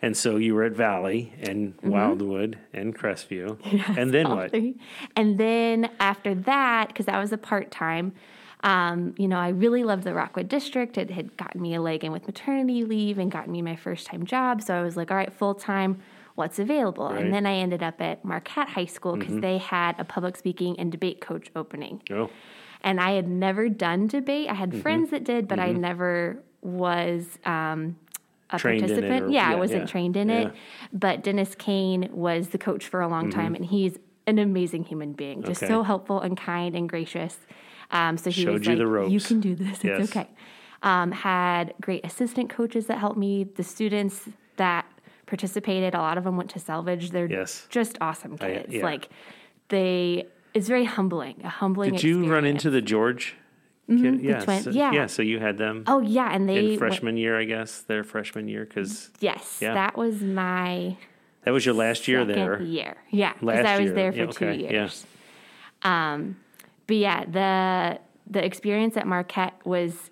And 0.00 0.16
so 0.16 0.36
you 0.36 0.54
were 0.54 0.64
at 0.64 0.72
Valley 0.72 1.32
and 1.40 1.74
Wildwood 1.82 2.58
and 2.72 2.96
Crestview. 2.96 3.58
and 3.98 4.12
then 4.12 4.28
what? 4.28 4.50
three. 4.50 4.76
And 5.16 5.38
then 5.38 5.90
after 6.00 6.34
that, 6.34 6.88
because 6.88 7.06
that 7.06 7.18
was 7.18 7.32
a 7.32 7.38
part 7.38 7.70
time, 7.70 8.12
um, 8.64 9.14
you 9.18 9.26
know, 9.26 9.38
I 9.38 9.48
really 9.48 9.82
loved 9.82 10.04
the 10.04 10.14
Rockwood 10.14 10.48
district. 10.48 10.96
It 10.98 11.10
had 11.10 11.36
gotten 11.36 11.60
me 11.60 11.74
a 11.74 11.80
leg 11.80 12.04
in 12.04 12.12
with 12.12 12.26
maternity 12.26 12.84
leave 12.84 13.18
and 13.18 13.30
gotten 13.30 13.50
me 13.52 13.60
my 13.62 13.74
first 13.76 14.06
time 14.06 14.24
job. 14.24 14.62
So 14.62 14.74
I 14.74 14.82
was 14.82 14.96
like, 14.96 15.10
all 15.10 15.16
right, 15.16 15.32
full 15.32 15.54
time, 15.54 16.00
what's 16.36 16.58
available? 16.60 17.08
Right. 17.10 17.24
And 17.24 17.32
then 17.34 17.44
I 17.44 17.54
ended 17.56 17.82
up 17.82 18.00
at 18.00 18.24
Marquette 18.24 18.68
High 18.68 18.84
School 18.86 19.16
because 19.16 19.38
they 19.40 19.58
had 19.58 19.98
a 19.98 20.04
public 20.04 20.36
speaking 20.36 20.78
and 20.78 20.92
debate 20.92 21.20
coach 21.20 21.50
opening. 21.56 22.02
Oh, 22.12 22.30
And 22.82 23.00
I 23.00 23.12
had 23.12 23.26
never 23.28 23.68
done 23.68 24.06
debate. 24.06 24.48
I 24.48 24.54
had 24.54 24.70
Mm-hmm. 24.70 24.80
friends 24.80 25.10
that 25.10 25.24
did, 25.24 25.48
but 25.48 25.58
I 25.58 25.72
never 25.72 26.42
was 26.62 27.38
um, 27.44 27.97
a 28.50 28.59
Trained 28.59 28.81
participant. 28.81 29.25
or- 29.26 29.29
yeah, 29.29 29.50
yeah, 29.50 29.56
I 29.56 29.59
wasn't 29.59 29.82
yeah, 29.82 29.87
trained 29.87 30.17
in 30.17 30.29
yeah. 30.29 30.37
Mm-hmm. 30.44 30.49
it. 30.49 30.55
But 30.93 31.23
Dennis 31.23 31.55
Kane 31.55 32.09
was 32.12 32.49
the 32.49 32.59
coach 32.59 32.87
for 32.87 33.00
a 33.00 33.09
long 33.09 33.31
time, 33.31 33.55
and 33.55 33.64
he's 33.64 33.99
an 34.26 34.38
amazing 34.38 34.85
human 34.85 35.12
being, 35.12 35.43
just 35.43 35.62
Okay. 35.62 35.70
so 35.73 35.82
helpful 35.82 36.20
and 36.20 36.37
kind 36.37 36.75
and 36.76 36.88
gracious. 36.88 37.38
Um, 37.91 38.17
so 38.17 38.31
he 38.31 38.44
Showed 38.44 38.53
was 38.61 38.62
you 38.67 38.73
like, 38.73 38.79
the 38.79 38.87
ropes. 38.87 39.12
"You 39.12 39.20
can 39.20 39.41
do 39.41 39.55
this. 39.55 39.76
It's 39.82 39.85
Yes. 39.85 40.11
okay." 40.17 40.29
Um, 40.85 41.12
had 41.12 41.75
great 41.81 42.05
assistant 42.06 42.49
coaches 42.50 42.87
that 42.87 42.99
helped 42.99 43.19
me. 43.19 43.45
The 43.45 43.62
students 43.62 44.28
that 44.57 44.87
participated, 45.26 45.95
a 45.95 45.99
lot 45.99 46.19
of 46.19 46.25
them 46.25 46.37
went 46.37 46.50
to 46.50 46.59
Selvidge. 46.59 47.11
They're 47.11 47.26
Yes. 47.31 47.66
just 47.71 47.99
awesome 48.00 48.37
I- 48.40 48.47
kids. 48.47 48.75
yeah. 48.75 48.83
Like 48.85 49.09
they, 49.69 50.26
it's 50.54 50.69
very 50.69 50.85
humbling. 50.85 51.40
A 51.45 51.49
humbling. 51.49 51.92
did 51.92 52.02
you 52.02 52.31
run 52.31 52.45
into 52.45 52.69
the 52.71 52.83
George? 52.83 53.37
Kid? 54.00 54.22
yeah, 54.22 54.38
so, 54.61 54.70
yeah. 54.70 54.92
yeah. 54.92 55.06
So 55.06 55.22
you 55.22 55.38
had 55.40 55.58
them 55.58 55.84
Oh 55.87 56.00
yeah, 56.00 56.32
and 56.34 56.49
they 56.49 56.58
in 56.58 56.66
went- 56.68 56.78
freshman 56.78 57.16
year, 57.16 57.38
I 57.38 57.44
guess. 57.44 57.80
Their 57.82 58.04
freshman 58.04 58.49
year, 58.49 58.64
because 58.64 59.11
yes, 59.20 59.58
Yeah. 59.61 59.75
that 59.75 59.96
was 59.96 60.20
my 60.22 60.96
that 61.44 61.50
was 61.50 61.66
your 61.66 61.75
last 61.75 62.06
year 62.08 62.25
there. 62.25 62.62
Year, 62.62 62.96
yeah, 63.11 63.32
because 63.40 63.66
I 63.66 63.76
was 63.78 63.87
year. 63.87 63.94
there 63.94 64.12
for 64.12 64.18
Yeah, 64.18 64.26
two 64.26 64.44
okay, 64.46 64.62
yeah. 64.62 64.70
years. 64.70 65.06
Um, 65.82 66.37
but 66.87 66.96
yeah, 66.96 67.25
the 67.25 67.99
the 68.30 68.44
experience 68.44 68.96
at 68.96 69.06
Marquette 69.06 69.54
was 69.64 70.11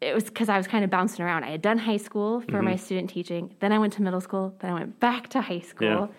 it 0.00 0.14
was 0.14 0.24
because 0.24 0.48
I 0.48 0.56
was 0.56 0.66
kind 0.66 0.82
of 0.82 0.90
bouncing 0.90 1.24
around. 1.24 1.44
I 1.44 1.50
had 1.50 1.62
done 1.62 1.78
high 1.78 1.98
school 1.98 2.40
for 2.40 2.52
Mm-hmm. 2.52 2.64
my 2.64 2.76
student 2.76 3.10
teaching, 3.10 3.54
then 3.60 3.70
I 3.72 3.78
went 3.78 3.92
to 3.94 4.02
middle 4.02 4.20
school, 4.20 4.54
then 4.60 4.70
I 4.70 4.74
went 4.74 4.98
back 4.98 5.28
to 5.30 5.40
high 5.42 5.60
school, 5.60 6.10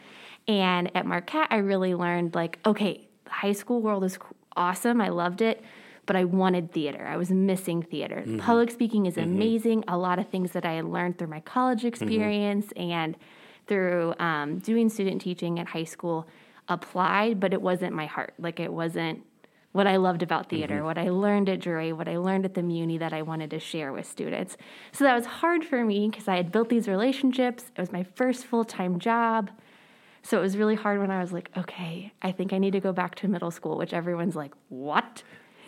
and 0.48 0.95
at 0.95 1.05
Marquette 1.05 1.48
I 1.50 1.57
really 1.57 1.95
learned 1.95 2.36
like 2.36 2.60
okay, 2.65 3.07
the 3.25 3.31
high 3.31 3.53
school 3.53 3.81
world 3.81 4.03
is 4.03 4.17
awesome. 4.55 5.01
I 5.01 5.10
loved 5.10 5.41
it. 5.41 5.63
But 6.05 6.15
I 6.15 6.24
wanted 6.25 6.72
theater. 6.72 7.05
I 7.08 7.15
was 7.17 7.29
missing 7.31 7.84
theater. 7.84 8.24
Mm-hmm. 8.25 8.39
Public 8.39 8.72
speaking 8.72 9.05
is 9.05 9.17
amazing. 9.17 9.84
A 9.88 9.98
lot 9.98 10.17
of 10.20 10.27
things 10.29 10.51
that 10.51 10.65
I 10.65 10.74
had 10.74 10.86
learned 10.86 11.17
through 11.17 11.27
my 11.27 11.41
college 11.41 11.79
Mm-hmm. 11.79 11.88
experience 11.88 12.72
and 12.75 13.15
through 13.67 14.15
um, 14.20 14.60
doing 14.60 14.89
student 14.89 15.22
teaching 15.22 15.60
at 15.60 15.67
high 15.67 15.84
school 15.86 16.27
applied, 16.67 17.39
but 17.39 17.53
it 17.53 17.62
wasn't 17.62 17.93
my 17.93 18.05
heart. 18.08 18.34
Like 18.39 18.60
it 18.60 18.74
wasn't 18.74 19.24
what 19.74 19.88
I 19.88 19.96
loved 19.98 20.22
about 20.24 20.50
theater, 20.50 20.77
Mm-hmm. 20.77 20.86
what 20.86 20.98
I 20.98 21.10
learned 21.10 21.48
at 21.50 21.60
Drury, 21.62 21.93
what 21.93 22.08
I 22.10 22.17
learned 22.17 22.46
at 22.46 22.55
the 22.55 22.62
Muny 22.62 22.98
that 23.00 23.13
I 23.13 23.22
wanted 23.22 23.51
to 23.51 23.60
share 23.60 23.93
with 23.93 24.05
students. 24.05 24.58
So 24.91 25.03
that 25.05 25.13
was 25.15 25.25
hard 25.25 25.63
for 25.63 25.86
me 25.86 26.10
because 26.10 26.27
I 26.27 26.36
had 26.36 26.51
built 26.51 26.70
these 26.70 26.88
relationships. 26.89 27.65
It 27.75 27.79
was 27.79 27.91
my 27.91 28.03
first 28.03 28.46
full 28.46 28.65
time 28.65 29.00
job. 29.00 29.50
So 30.24 30.38
it 30.38 30.41
was 30.41 30.58
really 30.58 30.75
hard 30.75 31.00
when 31.00 31.10
I 31.10 31.22
was 31.22 31.31
like, 31.31 31.50
okay, 31.58 32.12
I 32.22 32.31
think 32.31 32.51
I 32.53 32.58
need 32.58 32.72
to 32.74 32.79
go 32.79 32.91
back 32.91 33.15
to 33.15 33.27
middle 33.27 33.50
school, 33.51 33.77
which 33.77 33.93
everyone's 33.93 34.36
like, 34.36 34.53
what? 34.70 35.24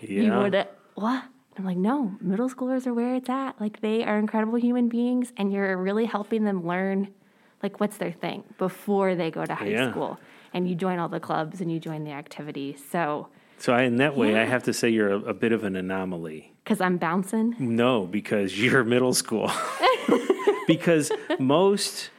You 0.10 0.24
Yeah. 0.24 0.40
would, 0.40 0.68
what? 0.96 1.24
I'm 1.58 1.66
like, 1.66 1.78
no, 1.78 2.16
middle 2.20 2.50
schoolers 2.50 2.88
are 2.88 2.94
where 2.94 3.14
it's 3.16 3.30
at. 3.30 3.60
Like 3.62 3.82
they 3.82 4.04
are 4.04 4.18
incredible 4.18 4.56
human 4.58 4.90
beings 4.90 5.32
and 5.38 5.54
you're 5.54 5.78
really 5.78 6.06
helping 6.06 6.46
them 6.46 6.66
learn 6.66 7.10
like 7.62 7.80
what's 7.80 7.98
their 7.98 8.12
thing 8.12 8.44
before 8.58 9.16
they 9.16 9.30
go 9.32 9.46
to 9.46 9.54
high 9.56 9.68
Yeah. 9.68 9.92
school. 9.92 10.20
And 10.54 10.68
you 10.68 10.76
join 10.76 11.00
all 11.00 11.10
the 11.10 11.20
clubs 11.20 11.62
and 11.62 11.72
you 11.72 11.80
join 11.80 12.04
the 12.04 12.12
activities. 12.12 12.84
So 12.92 13.30
So 13.58 13.74
I, 13.74 13.84
in 13.84 13.98
that 13.98 14.16
way, 14.18 14.36
I 14.36 14.46
have 14.46 14.64
to 14.64 14.74
say 14.74 14.90
you're 14.90 15.12
a, 15.12 15.20
a 15.20 15.34
bit 15.34 15.52
of 15.52 15.64
an 15.64 15.76
anomaly 15.76 16.54
Because 16.64 16.82
I'm 16.82 16.98
bouncing. 16.98 17.56
No, 17.60 18.06
because 18.08 18.60
you're 18.60 18.84
middle 18.96 19.14
school. 19.14 19.52
because 20.68 21.12
most 21.40 22.10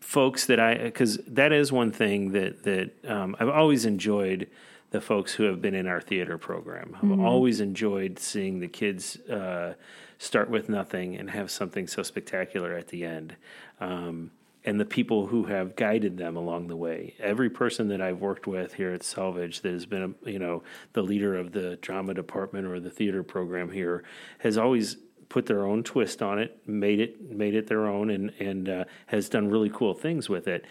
folks 0.00 0.46
that 0.46 0.58
I, 0.60 0.76
because 0.78 1.18
that 1.26 1.52
is 1.52 1.70
one 1.72 1.90
thing 1.92 2.32
that 2.32 2.62
that 2.64 2.90
um, 3.08 3.36
I've 3.38 3.48
always 3.48 3.84
enjoyed 3.84 4.48
the 4.92 5.00
folks 5.00 5.34
who 5.34 5.44
have 5.44 5.60
been 5.60 5.74
in 5.74 5.86
our 5.86 6.00
theater 6.00 6.38
program. 6.38 6.96
I've 7.02 7.20
always 7.20 7.60
enjoyed 7.60 8.18
seeing 8.18 8.60
the 8.60 8.68
kids 8.68 9.16
uh, 9.28 9.74
start 10.18 10.50
with 10.50 10.68
nothing 10.68 11.16
and 11.16 11.30
have 11.30 11.50
something 11.50 11.86
so 11.88 12.02
spectacular 12.02 12.74
at 12.74 12.88
the 12.88 13.04
end. 13.04 13.34
Um, 13.80 14.30
and 14.64 14.78
the 14.78 14.84
people 14.84 15.26
who 15.26 15.44
have 15.44 15.74
guided 15.74 16.18
them 16.18 16.36
along 16.36 16.68
the 16.68 16.76
way. 16.76 17.14
Every 17.18 17.50
person 17.50 17.88
that 17.88 18.00
I've 18.00 18.20
worked 18.20 18.46
with 18.46 18.74
here 18.74 18.92
at 18.92 19.00
Selvidge 19.00 19.62
that 19.62 19.72
has 19.72 19.86
been, 19.86 20.14
you 20.24 20.38
know, 20.38 20.62
the 20.92 21.02
leader 21.02 21.36
of 21.36 21.52
the 21.52 21.76
drama 21.76 22.14
department 22.14 22.66
or 22.66 22.78
the 22.78 22.90
theater 22.90 23.24
program 23.24 23.72
here 23.72 24.04
has 24.38 24.56
always 24.56 24.98
put 25.28 25.46
their 25.46 25.64
own 25.64 25.82
twist 25.82 26.22
on 26.22 26.38
it, 26.38 26.60
made 26.68 27.00
it 27.00 27.30
made 27.30 27.54
it 27.54 27.66
their 27.66 27.86
own, 27.86 28.10
and 28.10 28.30
and 28.38 28.68
uh, 28.68 28.84
has 29.06 29.28
done 29.28 29.48
really 29.48 29.70
cool 29.70 29.94
things 29.94 30.28
with 30.28 30.46
it. 30.46 30.64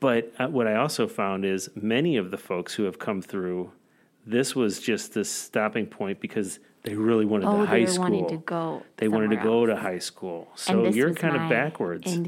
But 0.00 0.32
uh, 0.38 0.48
what 0.48 0.66
I 0.66 0.76
also 0.76 1.08
found 1.08 1.44
is 1.44 1.70
many 1.74 2.16
of 2.16 2.30
the 2.30 2.36
folks 2.38 2.74
who 2.74 2.84
have 2.84 2.98
come 2.98 3.22
through, 3.22 3.72
this 4.26 4.54
was 4.54 4.80
just 4.80 5.14
the 5.14 5.24
stopping 5.24 5.86
point 5.86 6.20
because 6.20 6.58
they 6.82 6.94
really 6.94 7.24
wanted 7.24 7.46
Oh, 7.48 7.62
the 7.62 7.66
high 7.66 7.84
school. 7.86 8.02
wanting 8.04 8.28
to 8.28 8.36
go 8.36 8.82
They 8.98 9.08
wanted 9.08 9.30
to 9.30 9.36
go 9.36 9.64
else. 9.64 9.70
to 9.70 9.76
high 9.82 9.98
school. 9.98 10.48
So 10.54 10.86
you're 10.88 11.14
kind 11.14 11.34
of 11.36 11.48
backwards. 11.48 12.18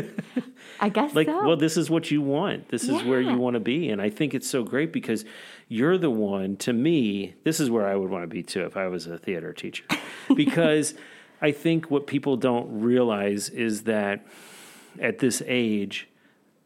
I 0.80 0.88
guess 0.88 1.14
like, 1.14 1.28
so. 1.28 1.46
well, 1.46 1.56
this 1.56 1.76
is 1.76 1.88
what 1.90 2.10
you 2.10 2.20
want. 2.22 2.68
This 2.70 2.84
is 2.88 3.02
where 3.04 3.20
you 3.20 3.36
want 3.36 3.54
to 3.54 3.60
be. 3.60 3.90
And 3.90 4.00
I 4.02 4.10
think 4.10 4.34
it's 4.34 4.48
so 4.48 4.64
great 4.64 4.92
because 4.92 5.24
you're 5.68 5.98
the 5.98 6.10
one, 6.10 6.56
to 6.58 6.72
me, 6.72 7.34
this 7.44 7.60
is 7.60 7.70
where 7.70 7.86
I 7.86 7.94
would 7.94 8.10
want 8.10 8.24
to 8.24 8.26
be 8.28 8.42
too 8.42 8.64
if 8.64 8.76
I 8.76 8.88
was 8.88 9.06
a 9.06 9.18
theater 9.18 9.52
teacher. 9.52 9.84
Because 10.34 10.94
I 11.42 11.50
think 11.52 11.90
what 11.90 12.06
people 12.06 12.36
don't 12.36 12.80
realize 12.80 13.48
is 13.50 13.82
that 13.82 14.24
at 14.98 15.18
this 15.18 15.42
age, 15.46 16.08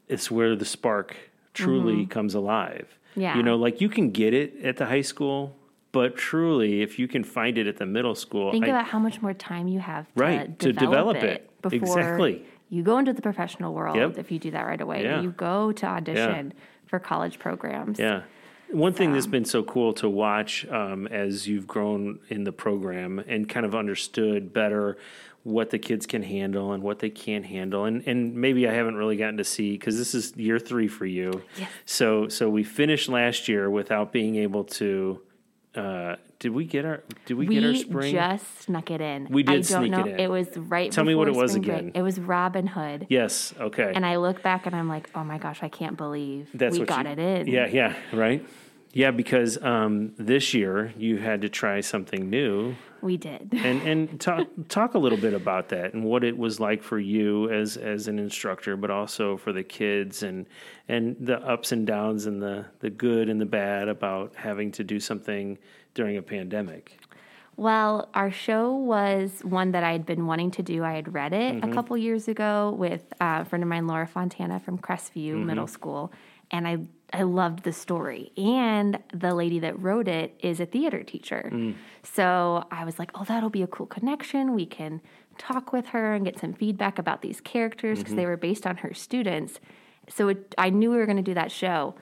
it's 0.09 0.31
where 0.31 0.55
the 0.57 0.65
spark 0.65 1.17
truly 1.55 2.07
comes 2.07 2.35
alive. 2.35 2.87
Mm-hmm. 3.11 3.21
Yeah. 3.21 3.37
You 3.37 3.43
know, 3.43 3.57
like 3.57 3.81
you 3.81 3.89
can 3.89 4.11
get 4.11 4.35
it 4.35 4.63
at 4.63 4.77
the 4.77 4.87
high 4.87 5.01
school, 5.03 5.57
but 5.93 6.17
truly, 6.17 6.83
if 6.83 6.99
you 6.99 7.09
can 7.09 7.25
find 7.25 7.57
it 7.57 7.67
at 7.67 7.79
the 7.79 7.87
middle 7.87 8.15
school, 8.15 8.53
Think 8.53 8.67
I- 8.67 8.69
about 8.69 8.87
how 8.87 8.99
much 8.99 9.23
more 9.23 9.33
time 9.35 9.69
you 9.69 9.81
have 9.81 10.05
to, 10.15 10.23
Right, 10.23 10.59
to 10.59 10.73
develop, 10.73 10.91
develop 10.91 11.17
it, 11.19 11.25
it. 11.25 11.63
before 11.63 11.99
Exactly. 11.99 12.45
you 12.69 12.83
go 12.83 12.99
into 12.99 13.13
the 13.15 13.23
professional 13.23 13.73
world. 13.73 13.97
Yep. 13.97 14.19
If 14.19 14.31
you 14.31 14.39
do 14.39 14.51
that 14.51 14.67
right 14.67 14.81
away, 14.81 15.05
Yeah. 15.05 15.23
you 15.23 15.31
go 15.31 15.73
to 15.73 15.87
audition 15.87 16.53
for 16.87 16.99
college 16.99 17.39
programs. 17.39 17.99
Yeah. 17.99 18.23
One 18.71 18.93
thing 18.93 19.13
that's 19.13 19.27
been 19.27 19.45
so 19.45 19.63
cool 19.63 19.93
to 19.95 20.09
watch 20.09 20.67
um, 20.67 21.07
as 21.07 21.47
you've 21.47 21.67
grown 21.67 22.19
in 22.29 22.45
the 22.45 22.53
program 22.53 23.19
and 23.21 23.49
kind 23.49 23.65
of 23.65 23.75
understood 23.75 24.53
better 24.53 24.99
what 25.45 25.71
the 25.71 25.79
kids 25.79 26.07
can 26.07 26.25
handle 26.25 26.73
and 26.73 26.83
what 26.83 26.99
they 26.99 27.09
can't 27.09 27.47
handle, 27.47 27.85
and 27.85 28.03
and 28.09 28.35
maybe 28.35 28.69
I 28.69 28.73
haven't 28.73 28.97
really 28.97 29.17
gotten 29.17 29.37
to 29.37 29.45
see 29.45 29.73
because 29.73 29.97
this 29.97 30.13
is 30.13 30.37
year 30.37 30.59
three 30.59 30.89
for 30.89 31.07
you. 31.07 31.43
Yes. 31.57 31.71
So 31.85 32.29
so 32.29 32.51
we 32.51 32.65
finished 32.65 33.09
last 33.09 33.47
year 33.47 33.71
without 33.71 34.13
being 34.13 34.37
able 34.37 34.65
to. 34.65 35.23
Uh, 35.75 36.17
did 36.39 36.53
we 36.53 36.65
get 36.65 36.85
our? 36.85 37.03
Did 37.25 37.35
we, 37.35 37.47
get 37.47 37.65
our 37.65 37.75
spring? 37.75 38.13
We 38.13 38.13
just 38.13 38.63
snuck 38.63 38.91
it 38.91 39.01
in. 39.01 39.27
We 39.31 39.43
did. 39.43 39.51
I 39.51 39.55
don't 39.55 39.65
sneak 39.65 39.91
know. 39.91 40.05
it 40.05 40.21
in. 40.21 40.31
was 40.31 40.49
right. 40.57 40.93
Tell 40.93 41.05
me 41.05 41.15
what 41.15 41.29
it 41.29 41.35
was 41.35 41.53
spring 41.53 41.63
break. 41.65 41.79
again. 41.79 41.93
It 41.95 42.03
was 42.03 42.21
Robin 42.21 42.67
Hood. 42.67 43.07
yes. 43.09 43.55
Okay. 43.59 43.93
And 43.95 44.05
I 44.05 44.17
look 44.17 44.43
back 44.43 44.67
and 44.67 44.77
I'm 44.77 44.89
like, 44.89 45.09
oh 45.15 45.25
my 45.25 45.39
gosh, 45.39 45.63
I 45.63 45.69
can't 45.69 45.97
believe 45.97 46.49
That's 46.53 46.79
we 46.79 46.85
got 46.85 47.07
you- 47.07 47.13
it 47.13 47.19
in. 47.19 47.47
Yeah, 47.47 47.67
yeah, 47.69 47.95
right. 48.13 48.47
Yeah, 48.93 49.11
because 49.11 49.63
um, 49.63 50.13
this 50.17 50.55
year 50.55 50.93
you 50.97 51.19
had 51.19 51.43
to 51.43 51.51
try 51.51 51.83
something 51.83 52.31
new, 52.31 52.75
We 53.03 53.19
did. 53.19 53.49
and 53.53 53.83
and 53.83 54.19
talk 54.21 54.47
talk 54.69 54.95
a 54.95 54.99
little 54.99 55.19
bit 55.19 55.35
about 55.35 55.69
that 55.71 55.93
and 55.93 56.03
what 56.05 56.25
it 56.25 56.37
was 56.37 56.61
like 56.61 56.83
for 56.83 56.99
you 56.99 57.51
as 57.51 57.77
as 57.77 58.09
an 58.09 58.19
instructor, 58.19 58.75
but 58.77 58.91
also 58.91 59.37
for 59.37 59.53
the 59.53 59.63
kids 59.65 60.23
and 60.23 60.47
and 60.89 61.17
the 61.21 61.39
ups 61.41 61.73
and 61.73 61.87
downs 61.87 62.25
and 62.27 62.41
the 62.43 62.65
the 62.81 62.89
good 62.91 63.29
and 63.29 63.39
the 63.41 63.47
bad 63.47 63.89
about 63.89 64.35
having 64.37 64.71
to 64.73 64.85
do 64.85 64.99
something 64.99 65.59
during 65.97 66.17
a 66.17 66.23
pandemic. 66.23 66.99
Well, 67.57 68.11
our 68.15 68.31
show 68.31 68.75
was 68.77 69.41
one 69.43 69.73
that 69.73 69.83
I 69.83 69.93
had 69.93 70.05
been 70.05 70.27
wanting 70.27 70.51
to 70.53 70.63
do. 70.63 70.85
I 70.85 70.93
had 70.93 71.13
read 71.15 71.33
it 71.33 71.55
Mm-hmm. 71.57 71.71
a 71.71 71.75
couple 71.75 71.97
years 71.97 72.29
ago 72.29 72.77
with 72.79 73.03
uh, 73.21 73.39
a 73.41 73.45
friend 73.47 73.63
of 73.65 73.69
mine, 73.69 73.87
Laura 73.87 74.07
Fontana 74.07 74.61
from 74.61 74.79
Crestview 74.79 75.33
Mm-hmm. 75.33 75.47
Middle 75.47 75.67
School, 75.67 76.13
and 76.53 76.69
I 76.69 76.77
I 77.13 77.23
loved 77.23 77.63
the 77.63 77.73
story. 77.73 78.33
And 78.37 78.99
the 79.15 79.33
lady 79.35 79.61
that 79.61 79.81
wrote 79.81 80.09
it 80.09 80.39
is 80.41 80.61
a 80.61 80.67
theater 80.67 81.03
teacher, 81.03 81.49
Mm. 81.53 81.75
so 82.03 82.65
I 82.71 82.85
was 82.85 82.99
like, 82.99 83.11
oh, 83.15 83.25
that'll 83.25 83.49
be 83.49 83.63
a 83.63 83.67
cool 83.69 83.87
connection. 83.87 84.55
We 84.55 84.67
can 84.67 85.01
talk 85.39 85.73
with 85.73 85.87
her 85.95 86.15
and 86.15 86.25
get 86.25 86.39
some 86.39 86.53
feedback 86.53 86.99
about 86.99 87.23
these 87.23 87.41
characters 87.41 87.99
because 87.99 88.11
Mm-hmm. 88.13 88.17
they 88.21 88.27
were 88.27 88.37
based 88.37 88.67
on 88.67 88.77
her 88.79 88.93
students. 88.93 89.61
So 90.09 90.29
it, 90.29 90.55
I 90.59 90.69
knew 90.71 90.91
we 90.91 90.99
were 90.99 91.07
going 91.07 91.17
to 91.25 91.31
do 91.33 91.35
that 91.35 91.51
show 91.53 91.95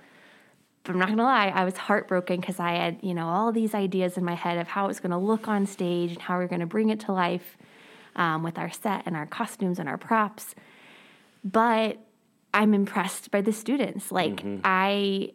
I'm 0.92 0.98
not 0.98 1.08
gonna 1.08 1.22
lie, 1.22 1.48
I 1.48 1.64
was 1.64 1.76
heartbroken 1.76 2.40
because 2.40 2.60
I 2.60 2.72
had, 2.72 2.98
you 3.02 3.14
know, 3.14 3.26
all 3.26 3.52
these 3.52 3.74
ideas 3.74 4.18
in 4.18 4.24
my 4.24 4.34
head 4.34 4.58
of 4.58 4.68
how 4.68 4.84
it 4.84 4.88
was 4.88 5.00
gonna 5.00 5.18
look 5.18 5.48
on 5.48 5.66
stage 5.66 6.12
and 6.12 6.20
how 6.22 6.38
we 6.38 6.44
are 6.44 6.48
gonna 6.48 6.66
bring 6.66 6.90
it 6.90 7.00
to 7.00 7.12
life 7.12 7.56
um, 8.16 8.42
with 8.42 8.58
our 8.58 8.70
set 8.70 9.02
and 9.06 9.16
our 9.16 9.26
costumes 9.26 9.78
and 9.78 9.88
our 9.88 9.98
props. 9.98 10.54
But 11.42 11.98
I'm 12.52 12.72
impressed 12.72 13.30
by 13.30 13.40
the 13.40 13.52
students. 13.52 14.12
Like 14.12 14.36
mm-hmm. 14.36 14.60
I, 14.64 15.32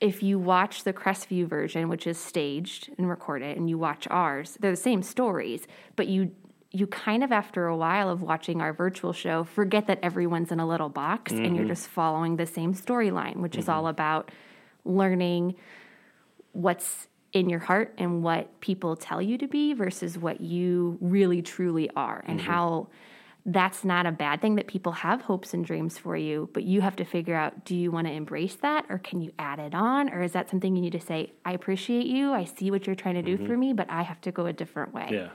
if 0.00 0.22
you 0.22 0.38
watch 0.38 0.84
the 0.84 0.92
Crestview 0.92 1.46
version, 1.46 1.88
which 1.88 2.06
is 2.06 2.18
staged 2.18 2.90
and 2.98 3.08
recorded, 3.08 3.56
and 3.56 3.68
you 3.70 3.78
watch 3.78 4.06
ours, 4.10 4.58
they're 4.60 4.70
the 4.70 4.76
same 4.76 5.02
stories, 5.02 5.66
but 5.96 6.08
you 6.08 6.32
you 6.70 6.86
kind 6.86 7.24
of 7.24 7.32
after 7.32 7.66
a 7.66 7.76
while 7.76 8.10
of 8.10 8.20
watching 8.20 8.60
our 8.60 8.74
virtual 8.74 9.14
show 9.14 9.42
forget 9.42 9.86
that 9.86 9.98
everyone's 10.02 10.52
in 10.52 10.60
a 10.60 10.68
little 10.68 10.90
box 10.90 11.32
and 11.32 11.56
you're 11.56 11.64
mm-hmm. 11.64 11.68
just 11.68 11.88
following 11.88 12.36
the 12.36 12.44
same 12.44 12.74
storyline 12.74 13.36
which 13.36 13.56
is 13.56 13.64
mm-hmm. 13.64 13.72
all 13.72 13.86
about 13.86 14.30
learning 14.84 15.54
what's 16.52 17.08
in 17.32 17.48
your 17.48 17.60
heart 17.60 17.94
and 17.98 18.22
what 18.22 18.60
people 18.60 18.96
tell 18.96 19.20
you 19.20 19.36
to 19.38 19.46
be 19.46 19.74
versus 19.74 20.16
what 20.16 20.40
you 20.40 20.96
really 21.00 21.42
truly 21.42 21.90
are 21.94 22.24
and 22.26 22.40
mm-hmm. 22.40 22.50
how 22.50 22.88
that's 23.44 23.84
not 23.84 24.06
a 24.06 24.12
bad 24.12 24.42
thing 24.42 24.56
that 24.56 24.66
people 24.66 24.92
have 24.92 25.22
hopes 25.22 25.54
and 25.54 25.64
dreams 25.64 25.98
for 25.98 26.16
you 26.16 26.48
but 26.52 26.64
you 26.64 26.80
have 26.80 26.96
to 26.96 27.04
figure 27.04 27.34
out 27.34 27.64
do 27.64 27.74
you 27.74 27.90
want 27.90 28.06
to 28.06 28.12
embrace 28.12 28.56
that 28.56 28.84
or 28.88 28.98
can 28.98 29.20
you 29.20 29.30
add 29.38 29.58
it 29.58 29.74
on 29.74 30.10
or 30.10 30.22
is 30.22 30.32
that 30.32 30.50
something 30.50 30.74
you 30.74 30.82
need 30.82 30.92
to 30.92 31.00
say 31.00 31.32
i 31.44 31.52
appreciate 31.52 32.06
you 32.06 32.32
i 32.32 32.44
see 32.44 32.70
what 32.70 32.86
you're 32.86 32.96
trying 32.96 33.14
to 33.14 33.22
do 33.22 33.36
mm-hmm. 33.36 33.46
for 33.46 33.56
me 33.56 33.72
but 33.72 33.88
i 33.90 34.02
have 34.02 34.20
to 34.20 34.32
go 34.32 34.46
a 34.46 34.52
different 34.52 34.92
way 34.92 35.08
Yeah. 35.10 35.28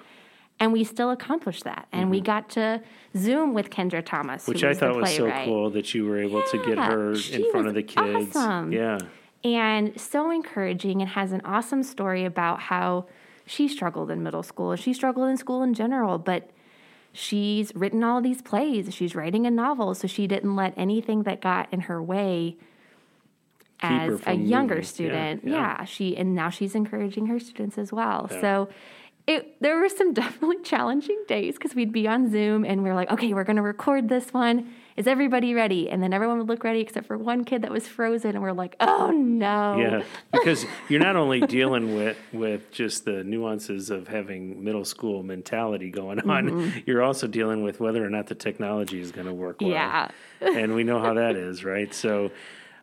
and 0.59 0.73
we 0.73 0.83
still 0.83 1.11
accomplished 1.11 1.63
that 1.63 1.87
and 1.91 2.09
we 2.09 2.17
mm-hmm. 2.17 2.25
got 2.25 2.49
to 2.51 2.81
zoom 3.15 3.53
with 3.53 3.69
kendra 3.69 4.03
thomas 4.03 4.47
Which 4.47 4.63
I 4.63 4.73
thought 4.73 4.95
was 4.95 5.15
so 5.15 5.31
cool 5.45 5.69
that 5.71 5.93
you 5.93 6.05
were 6.05 6.19
able 6.19 6.41
to 6.43 6.57
get 6.65 6.77
her 6.77 7.13
in 7.13 7.51
front 7.51 7.67
of 7.67 7.73
the 7.73 7.83
kids. 7.83 8.35
awesome. 8.35 8.71
Yeah. 8.71 8.97
And 9.43 9.99
so 9.99 10.31
encouraging 10.31 11.01
and 11.01 11.09
has 11.11 11.31
an 11.31 11.41
awesome 11.43 11.83
story 11.83 12.25
about 12.25 12.61
how 12.61 13.05
she 13.45 13.67
struggled 13.67 14.09
in 14.09 14.23
middle 14.23 14.43
school. 14.43 14.75
She 14.75 14.93
struggled 14.93 15.29
in 15.29 15.37
school 15.37 15.63
in 15.63 15.73
general, 15.73 16.17
but 16.17 16.49
she's 17.11 17.75
written 17.75 18.03
all 18.03 18.21
these 18.21 18.41
plays. 18.41 18.93
She's 18.93 19.15
writing 19.15 19.45
a 19.45 19.51
novel, 19.51 19.95
so 19.95 20.07
she 20.07 20.27
didn't 20.27 20.55
let 20.55 20.73
anything 20.77 21.23
that 21.23 21.41
got 21.41 21.67
in 21.71 21.81
her 21.81 22.01
way 22.01 22.57
her 23.79 24.13
as 24.15 24.21
a 24.25 24.33
younger 24.33 24.75
moving. 24.75 24.83
Yeah, 24.83 24.87
student. 24.87 25.43
yeah. 25.43 25.51
Yeah, 25.51 25.85
she 25.85 26.15
and 26.15 26.35
now 26.35 26.49
she's 26.49 26.75
encouraging 26.75 27.27
her 27.27 27.39
students 27.39 27.77
as 27.77 27.91
well. 27.91 28.29
Yeah. 28.31 28.41
So 28.41 28.69
it 29.27 29.61
there 29.61 29.77
were 29.77 29.89
some 29.89 30.13
definitely 30.13 30.61
challenging 30.63 31.21
days 31.27 31.55
because 31.55 31.75
we'd 31.75 31.91
be 31.91 32.07
on 32.07 32.31
Zoom 32.31 32.65
and 32.65 32.83
we 32.83 32.89
are 32.89 32.95
like, 32.95 33.11
okay, 33.11 33.33
we're 33.33 33.43
going 33.43 33.57
to 33.57 33.61
record 33.61 34.09
this 34.09 34.33
one. 34.33 34.73
Is 34.95 35.07
everybody 35.07 35.53
ready? 35.53 35.89
And 35.89 36.03
then 36.03 36.13
everyone 36.13 36.37
would 36.37 36.47
look 36.47 36.63
ready 36.63 36.79
except 36.81 37.07
for 37.07 37.17
one 37.17 37.43
kid 37.45 37.61
that 37.63 37.71
was 37.71 37.87
frozen, 37.87 38.31
and 38.31 38.41
we're 38.41 38.51
like, 38.51 38.75
oh 38.79 39.11
no. 39.11 39.77
Yeah, 39.77 40.03
because 40.31 40.65
you're 40.89 40.99
not 40.99 41.15
only 41.15 41.41
dealing 41.41 41.95
with 41.95 42.17
with 42.31 42.71
just 42.71 43.05
the 43.05 43.23
nuances 43.23 43.89
of 43.89 44.07
having 44.07 44.63
middle 44.63 44.85
school 44.85 45.23
mentality 45.23 45.89
going 45.89 46.19
on, 46.19 46.43
Mm-hmm. 46.43 46.79
you're 46.85 47.01
also 47.01 47.27
dealing 47.27 47.63
with 47.63 47.79
whether 47.79 48.05
or 48.05 48.09
not 48.09 48.27
the 48.27 48.35
technology 48.35 48.99
is 48.99 49.11
going 49.11 49.27
to 49.27 49.33
work 49.33 49.61
well. 49.61 49.69
Yeah. 49.71 50.09
and 50.41 50.75
we 50.75 50.83
know 50.83 50.99
how 50.99 51.13
that 51.15 51.35
is, 51.35 51.63
right? 51.63 51.93
So, 51.93 52.31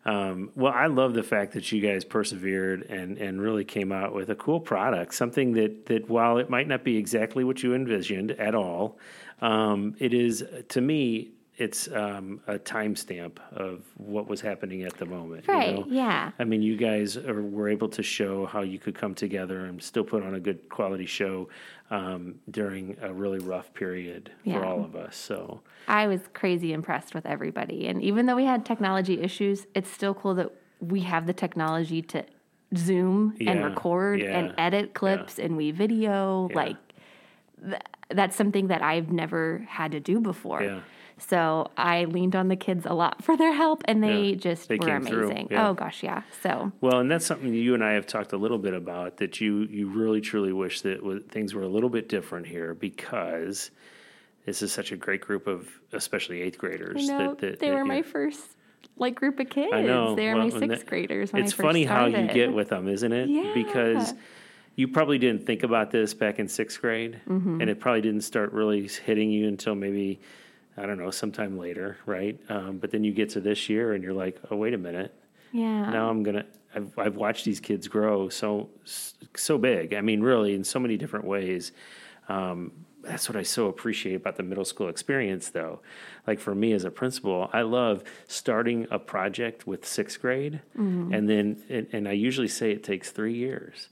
um, 0.04 0.50
well, 0.54 0.72
I 0.72 0.86
love 0.86 1.12
the 1.14 1.22
fact 1.22 1.52
that 1.52 1.70
you 1.70 1.80
guys 1.80 2.04
persevered 2.04 2.82
and 2.90 3.18
and 3.18 3.40
really 3.40 3.64
came 3.64 3.92
out 3.92 4.14
with 4.14 4.30
a 4.30 4.34
cool 4.34 4.58
product, 4.60 5.14
something 5.14 5.52
that 5.52 5.86
that 5.86 6.08
while 6.08 6.38
it 6.38 6.48
might 6.48 6.66
not 6.68 6.84
be 6.84 6.96
exactly 6.96 7.44
what 7.44 7.62
you 7.62 7.74
envisioned 7.74 8.30
at 8.32 8.54
all, 8.54 8.98
um, 9.40 9.94
it 9.98 10.12
is 10.14 10.44
to 10.70 10.80
me. 10.80 11.30
It's 11.60 11.88
um, 11.92 12.40
a 12.46 12.58
timestamp 12.58 13.32
of 13.52 13.82
what 13.98 14.26
was 14.26 14.40
happening 14.40 14.82
at 14.84 14.96
the 14.96 15.04
moment. 15.04 15.44
you 15.46 15.52
Right, 15.52 15.74
know? 15.74 15.84
yeah. 15.90 16.30
I 16.38 16.44
mean, 16.44 16.62
you 16.62 16.74
guys 16.74 17.18
are, 17.18 17.42
were 17.42 17.68
able 17.68 17.90
to 17.90 18.02
show 18.02 18.46
how 18.46 18.62
you 18.62 18.78
could 18.78 18.94
come 18.94 19.14
together 19.14 19.66
and 19.66 19.80
still 19.82 20.02
put 20.02 20.22
on 20.22 20.34
a 20.36 20.40
good 20.40 20.70
quality 20.70 21.04
show 21.04 21.50
um, 21.90 22.36
during 22.50 22.96
a 23.02 23.12
really 23.12 23.40
rough 23.40 23.74
period 23.74 24.32
Yeah. 24.42 24.58
for 24.60 24.64
all 24.64 24.82
of 24.82 24.96
us. 24.96 25.14
So, 25.14 25.60
I 25.86 26.06
was 26.06 26.22
crazy 26.32 26.72
impressed 26.72 27.14
with 27.14 27.26
everybody. 27.26 27.88
And 27.88 28.02
even 28.02 28.24
though 28.24 28.36
we 28.36 28.46
had 28.46 28.64
technology 28.64 29.20
issues, 29.20 29.66
it's 29.74 29.90
still 29.90 30.14
cool 30.14 30.34
that 30.36 30.50
we 30.80 31.00
have 31.00 31.26
the 31.26 31.34
technology 31.34 32.00
to 32.00 32.24
Zoom 32.74 33.36
and 33.38 33.62
record 33.62 34.20
yeah, 34.20 34.38
and 34.38 34.54
edit 34.56 34.94
clips 34.94 35.38
and 35.38 35.58
we 35.58 35.72
video. 35.72 36.48
Yeah. 36.48 36.56
Like 36.56 36.76
th- 37.62 37.82
that's 38.08 38.34
something 38.34 38.68
that 38.68 38.80
I've 38.80 39.12
never 39.12 39.62
had 39.68 39.92
to 39.92 40.00
do 40.00 40.20
before. 40.20 40.82
So 41.28 41.70
I 41.76 42.04
leaned 42.06 42.34
on 42.34 42.48
the 42.48 42.56
kids 42.56 42.86
a 42.86 42.94
lot 42.94 43.22
for 43.24 43.36
their 43.36 43.52
help, 43.52 43.82
and 43.86 44.02
they 44.02 44.30
Yeah, 44.30 44.34
just 44.36 44.68
they 44.68 44.76
were 44.76 44.96
amazing. 44.96 45.48
yeah. 45.50 45.68
Oh 45.68 45.74
gosh, 45.74 46.02
yeah. 46.02 46.22
So 46.42 46.72
Well, 46.80 46.98
and 47.00 47.10
that's 47.10 47.26
something 47.26 47.52
you 47.54 47.74
and 47.74 47.84
I 47.84 47.92
have 47.92 48.06
talked 48.06 48.32
a 48.32 48.36
little 48.36 48.58
bit 48.58 48.74
about 48.74 49.18
that 49.18 49.40
you 49.40 49.60
you 49.70 49.88
really 49.88 50.20
truly 50.20 50.52
wish 50.52 50.80
that 50.82 51.24
things 51.28 51.54
were 51.54 51.62
a 51.62 51.68
little 51.68 51.90
bit 51.90 52.08
different 52.08 52.46
here 52.46 52.74
because 52.74 53.70
this 54.46 54.62
is 54.62 54.72
such 54.72 54.90
a 54.92 54.96
great 54.96 55.20
group 55.20 55.46
of 55.46 55.68
especially 55.92 56.40
eighth 56.42 56.58
graders. 56.58 57.02
you 57.02 57.08
know, 57.08 57.18
that, 57.34 57.38
that, 57.38 57.60
they 57.60 57.68
that 57.68 57.74
were 57.74 57.84
my 57.84 58.02
first 58.02 58.42
like 58.96 59.14
group 59.14 59.38
of 59.40 59.48
kids. 59.50 59.72
I 59.72 59.82
know. 59.82 60.14
They 60.14 60.26
were 60.28 60.36
Well, 60.36 60.48
my 60.48 60.58
sixth 60.66 60.86
graders. 60.86 61.30
It's 61.34 61.52
I 61.52 61.62
funny 61.62 61.84
how 61.84 62.06
you 62.06 62.26
get 62.28 62.52
with 62.52 62.70
them, 62.70 62.88
isn't 62.88 63.12
it? 63.12 63.28
Yeah. 63.28 63.52
Because 63.54 64.14
you 64.76 64.88
probably 64.88 65.18
didn't 65.18 65.44
think 65.46 65.62
about 65.62 65.90
this 65.90 66.14
back 66.14 66.38
in 66.38 66.48
sixth 66.48 66.80
grade, 66.80 67.20
Mm-hmm. 67.28 67.60
and 67.60 67.68
it 67.70 67.80
probably 67.80 68.00
didn't 68.00 68.22
start 68.22 68.52
really 68.52 68.88
hitting 68.88 69.30
you 69.30 69.46
until 69.48 69.74
maybe 69.74 70.20
I 70.76 70.86
don't 70.86 70.98
know 70.98 71.10
sometime 71.10 71.58
later, 71.58 71.98
right? 72.06 72.38
Um, 72.48 72.78
but 72.78 72.90
then 72.90 73.04
you 73.04 73.12
get 73.12 73.30
to 73.30 73.40
this 73.40 73.68
year, 73.68 73.92
and 73.92 74.02
you're 74.04 74.12
like, 74.14 74.38
oh 74.50 74.56
wait 74.56 74.74
a 74.74 74.78
minute, 74.78 75.14
Yeah. 75.52 75.90
now 75.90 76.08
I'm 76.10 76.22
gonna. 76.22 76.46
I've, 76.72 76.96
I've 76.96 77.16
watched 77.16 77.44
these 77.44 77.58
kids 77.58 77.88
grow 77.88 78.28
so 78.28 78.70
so 78.84 79.58
big. 79.58 79.92
I 79.94 80.00
mean, 80.02 80.20
really, 80.20 80.54
in 80.54 80.62
so 80.64 80.78
many 80.78 80.96
different 80.96 81.24
ways. 81.26 81.72
Um, 82.28 82.72
that's 83.02 83.28
what 83.30 83.36
I 83.36 83.42
so 83.42 83.66
appreciate 83.68 84.14
about 84.14 84.36
the 84.36 84.42
middle 84.42 84.64
school 84.64 84.88
experience, 84.88 85.48
though. 85.48 85.80
Like 86.26 86.38
for 86.38 86.54
me 86.54 86.72
as 86.74 86.84
a 86.84 86.90
principal, 86.90 87.48
I 87.52 87.62
love 87.62 88.04
starting 88.28 88.86
a 88.90 88.98
project 88.98 89.66
with 89.66 89.86
sixth 89.86 90.20
grade, 90.20 90.60
and 90.76 91.28
then 91.28 91.62
and, 91.68 91.86
and 91.92 92.06
I 92.06 92.12
usually 92.12 92.46
say 92.48 92.70
it 92.72 92.84
takes 92.84 93.10
three 93.10 93.34
years 93.34 93.88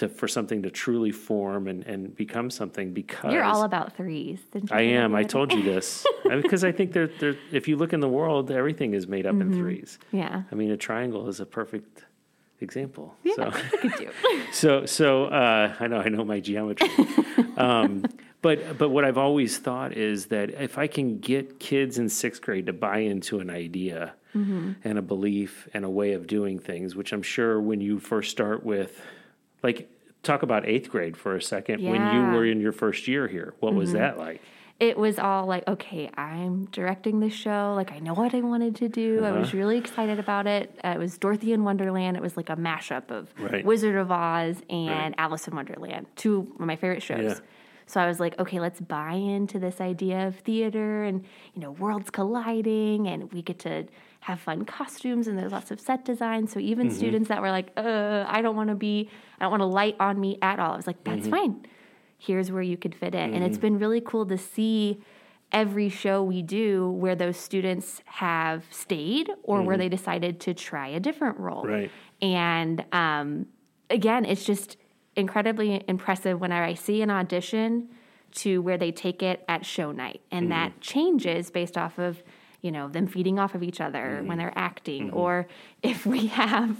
to 0.00 0.08
for 0.08 0.26
something 0.26 0.62
to 0.62 0.70
truly 0.70 1.12
form 1.12 1.68
and, 1.68 1.86
and 1.86 2.16
become 2.16 2.50
something. 2.50 2.92
Because 2.92 3.32
You're 3.32 3.44
all 3.44 3.62
about 3.62 3.96
threes. 3.96 4.40
Didn't 4.50 4.70
you 4.70 4.76
I 4.76 4.80
am. 4.82 5.14
I 5.14 5.22
told 5.36 5.52
you 5.52 5.62
this 5.62 6.06
because 6.24 6.64
I 6.64 6.72
think 6.72 6.92
they're, 6.92 7.06
they're, 7.06 7.36
if 7.52 7.68
you 7.68 7.76
look 7.76 7.92
in 7.92 8.00
the 8.00 8.08
world, 8.08 8.50
everything 8.50 8.94
is 8.94 9.06
made 9.06 9.26
up 9.26 9.34
in 9.34 9.52
threes. 9.52 9.98
Yeah. 10.10 10.42
I 10.50 10.54
mean, 10.54 10.70
a 10.70 10.76
triangle 10.76 11.28
is 11.28 11.40
a 11.40 11.46
perfect 11.46 12.04
example. 12.60 13.14
Yeah, 13.22 13.34
So, 13.36 13.44
look 13.44 13.84
at 13.84 14.00
you. 14.00 14.10
so, 14.52 14.86
so 14.86 15.26
uh, 15.26 15.74
I 15.78 15.86
know, 15.86 15.98
I 15.98 16.08
know 16.08 16.24
my 16.24 16.40
geometry. 16.40 16.90
um, 17.56 18.04
but, 18.42 18.78
but 18.78 18.88
what 18.88 19.04
I've 19.04 19.18
always 19.18 19.58
thought 19.58 19.92
is 19.92 20.26
that 20.26 20.50
if 20.50 20.78
I 20.78 20.86
can 20.86 21.18
get 21.18 21.60
kids 21.60 21.98
in 21.98 22.08
sixth 22.08 22.40
grade 22.40 22.66
to 22.66 22.72
buy 22.72 22.98
into 22.98 23.40
an 23.40 23.50
idea 23.50 24.14
and 24.32 24.96
a 24.96 25.02
belief 25.02 25.68
and 25.74 25.84
a 25.84 25.90
way 25.90 26.12
of 26.12 26.28
doing 26.28 26.60
things, 26.60 26.94
which 26.94 27.12
I'm 27.12 27.20
sure 27.20 27.60
when 27.60 27.80
you 27.80 27.98
first 27.98 28.30
start 28.30 28.64
with, 28.64 29.02
like, 29.62 29.90
talk 30.22 30.42
about 30.42 30.66
eighth 30.66 30.90
grade 30.90 31.16
for 31.16 31.34
a 31.36 31.42
second. 31.42 31.82
When 31.84 32.12
you 32.12 32.22
were 32.22 32.44
in 32.44 32.60
your 32.60 32.72
first 32.72 33.08
year 33.08 33.28
here, 33.28 33.54
what 33.60 33.74
was 33.74 33.92
that 33.92 34.18
like? 34.18 34.40
it 34.78 34.96
was 34.96 35.18
all 35.18 35.44
like, 35.44 35.62
okay, 35.68 36.08
I'm 36.16 36.64
directing 36.72 37.20
this 37.20 37.34
show. 37.34 37.74
Like, 37.76 37.92
I 37.92 37.98
know 37.98 38.14
what 38.14 38.34
I 38.34 38.40
wanted 38.40 38.76
to 38.76 38.88
do. 38.88 39.22
I 39.22 39.28
Uh-huh. 39.28 39.40
was 39.40 39.52
really 39.52 39.76
excited 39.76 40.18
about 40.18 40.46
it. 40.46 40.74
Uh, 40.82 40.92
it 40.96 40.98
was 40.98 41.18
Dorothy 41.18 41.52
in 41.52 41.64
Wonderland. 41.64 42.16
It 42.16 42.22
was 42.22 42.34
like 42.34 42.48
a 42.48 42.56
mashup 42.56 43.10
of 43.10 43.28
Right. 43.38 43.62
Wizard 43.62 43.94
of 43.96 44.10
Oz 44.10 44.62
and 44.70 44.88
Right. 44.88 45.14
Alice 45.18 45.46
in 45.46 45.54
Wonderland, 45.54 46.06
two 46.16 46.50
of 46.58 46.64
my 46.64 46.76
favorite 46.76 47.02
shows. 47.02 47.22
Yeah. 47.22 47.34
So 47.84 48.00
I 48.00 48.06
was 48.06 48.20
like, 48.20 48.38
okay, 48.38 48.58
let's 48.58 48.80
buy 48.80 49.12
into 49.12 49.58
this 49.58 49.82
idea 49.82 50.26
of 50.28 50.36
theater 50.36 51.04
and, 51.04 51.26
you 51.52 51.60
know, 51.60 51.72
worlds 51.72 52.08
colliding 52.08 53.06
and 53.06 53.30
we 53.34 53.42
get 53.42 53.58
to 53.58 53.84
have 54.20 54.40
fun 54.40 54.64
costumes 54.64 55.26
and 55.28 55.38
there's 55.38 55.52
lots 55.52 55.70
of 55.70 55.80
set 55.80 56.04
design. 56.04 56.46
So 56.46 56.60
even 56.60 56.88
Mm-hmm. 56.88 56.96
students 56.96 57.28
that 57.28 57.40
were 57.42 57.50
like, 57.50 57.70
uh, 57.76 58.24
I 58.28 58.42
don't 58.42 58.56
want 58.56 58.68
to 58.68 58.74
be, 58.76 59.10
I 59.38 59.44
don't 59.44 59.50
want 59.50 59.62
to 59.62 59.66
light 59.66 59.96
on 59.98 60.20
me 60.20 60.38
at 60.42 60.58
all. 60.58 60.72
I 60.72 60.76
was 60.76 60.86
like, 60.86 61.02
that's 61.04 61.22
Mm-hmm. 61.26 61.30
fine 61.30 61.66
here's 62.22 62.52
where 62.52 62.60
you 62.60 62.76
could 62.76 62.94
fit 62.94 63.14
in. 63.14 63.32
And 63.32 63.42
it's 63.42 63.56
been 63.56 63.78
really 63.78 64.02
cool 64.02 64.26
to 64.26 64.36
see 64.36 65.00
every 65.52 65.88
show 65.88 66.22
we 66.22 66.42
do 66.42 66.90
where 66.90 67.14
those 67.16 67.38
students 67.38 68.02
have 68.04 68.66
stayed 68.70 69.30
or 69.42 69.62
where 69.62 69.78
they 69.78 69.88
decided 69.88 70.38
to 70.40 70.52
try 70.52 70.88
a 70.88 71.00
different 71.00 71.38
role. 71.38 71.62
Mm-hmm. 71.64 71.72
Right. 71.72 71.90
And 72.20 72.84
um, 72.92 73.46
again, 73.88 74.26
it's 74.26 74.44
just 74.44 74.76
incredibly 75.16 75.82
impressive 75.88 76.42
whenever 76.42 76.62
I 76.62 76.74
see 76.74 77.00
an 77.00 77.08
audition 77.10 77.88
to 78.32 78.60
where 78.60 78.76
they 78.76 78.92
take 78.92 79.22
it 79.22 79.42
at 79.48 79.64
show 79.64 79.90
night. 79.90 80.20
And 80.30 80.50
Mm-hmm. 80.50 80.50
that 80.50 80.80
changes 80.82 81.50
based 81.50 81.78
off 81.78 81.98
of, 81.98 82.22
you 82.62 82.70
know, 82.72 82.88
them 82.88 83.06
feeding 83.06 83.38
off 83.38 83.54
of 83.54 83.62
each 83.62 83.80
other 83.80 83.98
Mm-hmm. 84.18 84.26
when 84.26 84.38
they're 84.38 84.52
acting, 84.56 85.10
or 85.10 85.46
if 85.82 86.04
we 86.06 86.26
have 86.28 86.76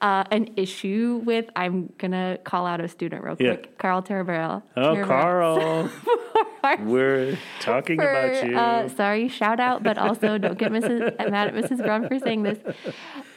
uh, 0.00 0.24
an 0.30 0.50
issue 0.56 1.20
with, 1.24 1.46
I'm 1.56 1.92
gonna 1.98 2.38
call 2.44 2.64
out 2.66 2.80
a 2.80 2.88
student 2.88 3.24
real 3.24 3.36
quick 3.36 3.62
Yeah. 3.64 3.70
Carl 3.78 4.02
Terabell. 4.02 4.62
Oh, 4.76 5.04
Carl, 5.04 5.90
we're 6.84 7.36
talking 7.60 7.98
For, 7.98 8.08
about 8.08 8.46
you. 8.46 8.56
uh, 8.56 8.88
sorry, 8.88 9.28
shout 9.28 9.58
out, 9.60 9.82
but 9.82 9.98
also 9.98 10.38
don't 10.38 10.58
get 10.58 10.70
Mrs. 10.70 11.16
mad 11.30 11.48
at 11.48 11.54
Mrs. 11.54 11.78
Braun 11.84 12.06
for 12.08 12.18
saying 12.20 12.42
this. 12.44 12.58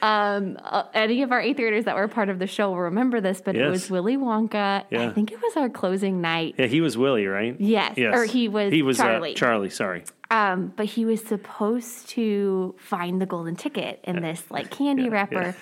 Um, 0.01 0.57
uh, 0.63 0.83
any 0.93 1.23
of 1.23 1.31
our 1.31 1.39
eighth 1.41 1.57
graders 1.57 1.85
that 1.85 1.95
were 1.95 2.07
part 2.07 2.29
of 2.29 2.37
the 2.39 2.47
show 2.47 2.69
will 2.69 2.79
remember 2.79 3.19
this, 3.21 3.41
but 3.41 3.55
it 3.55 3.67
was 3.67 3.89
Willy 3.89 4.17
Wonka. 4.17 4.83
Yeah. 4.89 5.07
I 5.07 5.13
think 5.13 5.31
it 5.31 5.41
was 5.41 5.57
our 5.57 5.69
closing 5.69 6.21
night. 6.21 6.55
yeah, 6.57 6.67
he 6.67 6.81
was 6.81 6.97
Willy, 6.97 7.25
right? 7.27 7.55
Yes, 7.59 7.97
or 7.97 8.25
he 8.25 8.47
was 8.47 8.71
he 8.71 8.81
was 8.83 8.97
Charlie. 8.97 9.31
Uh, 9.33 9.35
Charlie, 9.35 9.69
sorry. 9.69 10.03
Um, 10.31 10.71
but 10.77 10.85
he 10.85 11.03
was 11.03 11.21
supposed 11.21 12.07
to 12.09 12.73
find 12.79 13.21
the 13.21 13.25
golden 13.25 13.57
ticket 13.57 13.99
in 14.05 14.21
this 14.21 14.49
like 14.49 14.71
candy 14.71 15.09
wrapper. 15.09 15.55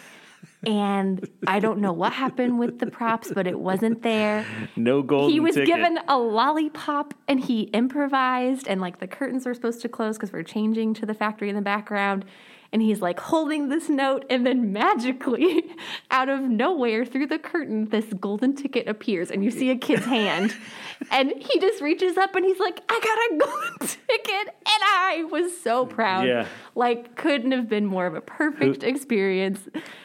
And 0.66 1.28
I 1.48 1.60
don't 1.60 1.80
know 1.80 1.92
what 1.92 2.14
happened 2.14 2.60
with 2.60 2.80
the 2.80 2.88
props, 2.88 3.32
but 3.34 3.48
it 3.48 3.60
wasn't 3.60 4.04
there. 4.04 4.46
No 4.76 5.02
golden 5.02 5.32
he 5.32 5.40
was 5.40 5.56
ticket. 5.56 5.76
given 5.76 6.00
a 6.08 6.18
lollipop 6.18 7.16
and 7.28 7.44
he 7.44 7.64
improvised 7.64 8.68
and 8.68 8.80
like 8.80 9.00
the 9.00 9.08
curtains 9.08 9.46
were 9.46 9.56
supposed 9.56 9.82
to 9.82 9.90
close 9.90 10.18
because 10.18 10.32
we're 10.32 10.44
changing 10.44 10.94
to 10.94 11.06
the 11.06 11.16
factory 11.16 11.50
in 11.50 11.56
the 11.56 11.62
background 11.62 12.24
and 12.72 12.82
he's 12.82 13.02
like 13.02 13.20
holding 13.20 13.70
this 13.70 13.90
note 13.90 14.26
and 14.30 14.46
then 14.46 14.72
magically 14.72 15.66
out 16.12 16.30
of 16.30 16.42
nowhere 16.42 17.04
through 17.06 17.26
the 17.28 17.40
curtain 17.40 17.86
this 17.90 18.06
golden 18.20 18.56
ticket 18.56 18.88
appears 18.88 19.32
and 19.32 19.44
you 19.44 19.50
see 19.52 19.70
a 19.72 19.76
kid's 19.76 20.06
hand 20.06 20.56
and 21.12 21.32
he 21.38 21.60
just 21.60 21.82
reaches 21.82 22.18
up 22.18 22.36
and 22.36 22.46
he's 22.46 22.60
like 22.60 22.82
i 22.90 23.00
got 23.00 23.18
a 23.18 23.50
golden 23.52 23.80
ticket 24.08 24.48
and 24.48 24.84
i 24.84 25.26
was 25.32 25.60
so 25.62 25.86
proud 25.86 26.28
Yeah. 26.28 26.46
like 26.76 27.16
couldn't 27.16 27.52
have 27.52 27.68
been 27.70 27.86
more 27.86 28.06
of 28.06 28.16
a 28.16 28.22
perfect 28.22 28.84
experience 28.84 29.60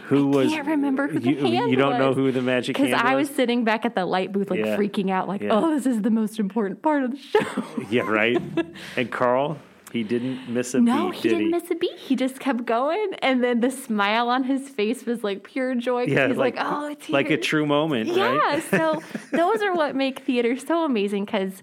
Who 0.07 0.33
I 0.33 0.37
was? 0.45 0.53
can't 0.53 0.67
remember 0.69 1.09
who 1.09 1.19
the 1.21 1.31
you, 1.31 1.37
hand 1.39 1.71
You 1.71 1.77
don't 1.77 1.99
know 1.99 2.15
who 2.15 2.33
the 2.33 2.43
magic 2.43 2.77
because 2.77 2.93
I 2.93 3.15
was? 3.15 3.29
was 3.29 3.37
sitting 3.37 3.65
back 3.65 3.85
at 3.85 3.95
the 3.95 4.05
light 4.07 4.33
booth, 4.33 4.51
like 4.51 4.61
Yeah. 4.61 4.77
freaking 4.77 5.11
out, 5.11 5.29
like, 5.29 5.41
Yeah. 5.43 5.51
"Oh, 5.53 5.75
this 5.75 5.87
is 5.87 6.03
the 6.03 6.11
most 6.11 6.39
important 6.39 6.83
part 6.83 7.03
of 7.05 7.11
the 7.13 7.17
show." 7.19 7.65
Yeah, 7.91 8.03
right. 8.03 8.41
and 8.97 9.11
Carl, 9.11 9.59
he 9.95 10.03
didn't 10.03 10.47
miss 10.49 10.75
a 10.75 10.81
no, 10.81 11.11
beat, 11.11 11.17
he 11.17 11.23
did 11.23 11.29
didn't 11.31 11.45
he? 11.47 11.51
miss 11.53 11.71
a 11.71 11.75
beat. 11.77 11.97
He 11.97 12.17
just 12.17 12.39
kept 12.41 12.67
going, 12.67 13.15
and 13.23 13.43
then 13.43 13.61
the 13.61 13.71
smile 13.71 14.29
on 14.29 14.45
his 14.45 14.69
face 14.69 15.07
was 15.07 15.25
like 15.25 15.43
pure 15.45 15.75
joy. 15.75 16.03
yeah, 16.05 16.29
he's 16.29 16.37
like, 16.37 16.57
"Oh, 16.59 16.89
it's 16.91 17.07
here." 17.07 17.15
like 17.15 17.31
a 17.31 17.39
true 17.39 17.65
moment, 17.65 18.11
Yeah, 18.11 18.37
right? 18.37 18.63
so 18.71 19.03
those 19.33 19.63
are 19.63 19.75
what 19.75 19.95
make 19.97 20.19
theater 20.19 20.57
so 20.59 20.85
amazing 20.85 21.25
because 21.25 21.63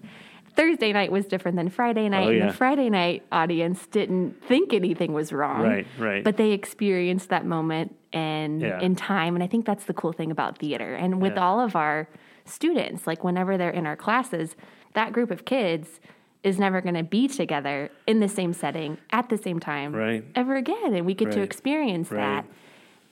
Thursday 0.56 0.92
night 0.92 1.10
was 1.12 1.26
different 1.26 1.56
than 1.56 1.68
Friday 1.68 2.08
night, 2.08 2.26
Oh, 2.26 2.30
and 2.30 2.48
the 2.50 2.52
Friday 2.52 2.90
night 2.90 3.22
audience 3.30 3.86
didn't 3.86 4.42
think 4.44 4.72
anything 4.74 5.12
was 5.12 5.32
wrong. 5.32 5.62
Right, 5.62 5.86
right. 5.98 6.24
But 6.24 6.36
they 6.36 6.50
experienced 6.52 7.28
that 7.30 7.46
moment 7.46 7.94
and 8.12 8.60
Yeah. 8.60 8.80
in 8.80 8.94
time, 8.96 9.34
and 9.34 9.42
I 9.42 9.46
think 9.46 9.64
that's 9.64 9.84
the 9.84 9.94
cool 9.94 10.12
thing 10.12 10.30
about 10.30 10.58
theater. 10.58 10.94
And 10.94 11.22
with 11.22 11.34
Yeah. 11.36 11.44
all 11.46 11.60
of 11.60 11.74
our 11.76 12.08
students, 12.44 13.06
like 13.06 13.22
whenever 13.24 13.56
they're 13.56 13.70
in 13.70 13.86
our 13.86 13.96
classes, 13.96 14.56
that 14.94 15.12
group 15.12 15.30
of 15.30 15.44
kids 15.44 16.00
is 16.42 16.58
never 16.58 16.80
going 16.80 16.94
to 16.96 17.04
be 17.04 17.28
together 17.28 17.90
in 18.06 18.20
the 18.20 18.28
same 18.28 18.52
setting 18.52 18.98
at 19.10 19.28
the 19.28 19.36
same 19.38 19.60
time 19.60 19.94
Right. 19.94 20.24
ever 20.34 20.56
again, 20.56 20.94
and 20.94 21.06
we 21.06 21.14
get 21.14 21.30
to 21.32 21.40
experience 21.40 22.10
Right. 22.10 22.18
that, 22.20 22.44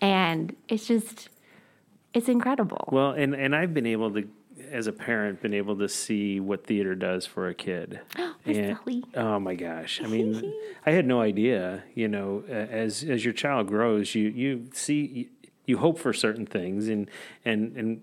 and 0.00 0.54
it's 0.68 0.86
just. 0.86 1.28
It's 2.12 2.28
incredible. 2.28 2.88
Well, 2.90 3.12
and 3.12 3.34
and 3.34 3.54
I've 3.54 3.72
been 3.72 3.86
able 3.86 4.10
to, 4.14 4.28
as 4.72 4.88
a 4.88 4.92
parent, 4.92 5.40
been 5.40 5.54
able 5.54 5.76
to 5.78 5.88
see 5.88 6.40
what 6.40 6.66
theater 6.66 6.96
does 6.96 7.24
for 7.24 7.46
a 7.46 7.54
kid. 7.54 8.00
Miss 8.44 8.58
And- 8.58 9.04
oh 9.14 9.38
my 9.38 9.54
gosh! 9.54 10.00
I 10.02 10.08
mean, 10.08 10.52
I 10.86 10.90
had 10.90 11.06
no 11.06 11.20
idea. 11.20 11.84
You 11.94 12.08
know, 12.08 12.42
uh, 12.48 12.52
as 12.52 13.04
as 13.04 13.24
your 13.24 13.32
child 13.32 13.68
grows, 13.68 14.12
you 14.16 14.28
you 14.28 14.66
see 14.72 15.02
you, 15.06 15.26
you 15.66 15.78
hope 15.78 15.98
for 16.00 16.12
certain 16.12 16.46
things, 16.46 16.88
and 16.88 17.08
and 17.44 17.76
and 17.76 18.00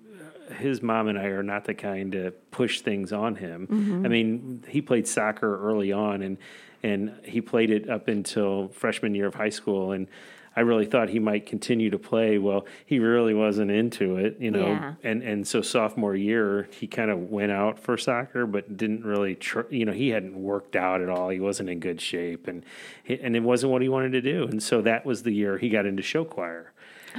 his 0.51 0.81
mom 0.81 1.07
and 1.07 1.17
I 1.17 1.25
are 1.25 1.43
not 1.43 1.65
the 1.65 1.73
kind 1.73 2.11
to 2.13 2.31
push 2.51 2.81
things 2.81 3.11
on 3.13 3.35
him. 3.35 3.67
Mm-hmm. 3.67 4.05
I 4.05 4.09
mean, 4.09 4.63
he 4.67 4.81
played 4.81 5.07
soccer 5.07 5.59
early 5.67 5.91
on, 5.91 6.21
and 6.21 6.37
and 6.83 7.13
he 7.23 7.41
played 7.41 7.71
it 7.71 7.89
up 7.89 8.07
until 8.07 8.69
freshman 8.69 9.15
year 9.15 9.27
of 9.27 9.35
high 9.35 9.49
school, 9.49 9.91
and. 9.91 10.07
I 10.55 10.61
really 10.61 10.87
thought 10.87 11.09
he 11.09 11.19
might 11.19 11.45
continue 11.45 11.91
to 11.91 11.99
play. 11.99 12.39
Well, 12.39 12.65
he 12.83 12.97
really 12.97 13.35
wasn't 13.35 13.69
into 13.69 14.17
it, 14.17 14.37
you 14.39 14.49
know. 14.49 14.69
Yeah. 14.69 14.93
And 15.03 15.21
and 15.21 15.47
so 15.47 15.61
sophomore 15.61 16.15
year, 16.15 16.67
he 16.71 16.87
kind 16.87 17.11
of 17.11 17.29
went 17.29 17.51
out 17.51 17.77
for 17.77 17.95
soccer, 17.95 18.47
but 18.47 18.75
didn't 18.75 19.05
really, 19.05 19.35
tr- 19.35 19.69
you 19.69 19.85
know, 19.85 19.91
he 19.91 20.09
hadn't 20.09 20.35
worked 20.35 20.75
out 20.75 20.99
at 21.01 21.09
all. 21.09 21.29
He 21.29 21.39
wasn't 21.39 21.69
in 21.69 21.79
good 21.79 22.01
shape, 22.01 22.47
and 22.47 22.65
and 23.07 23.35
it 23.35 23.43
wasn't 23.43 23.71
what 23.71 23.83
he 23.83 23.87
wanted 23.87 24.13
to 24.13 24.21
do. 24.21 24.47
And 24.47 24.63
so 24.63 24.81
that 24.81 25.05
was 25.05 25.21
the 25.21 25.31
year 25.31 25.59
he 25.59 25.69
got 25.69 25.85
into 25.85 26.01
show 26.01 26.25
choir. 26.25 26.73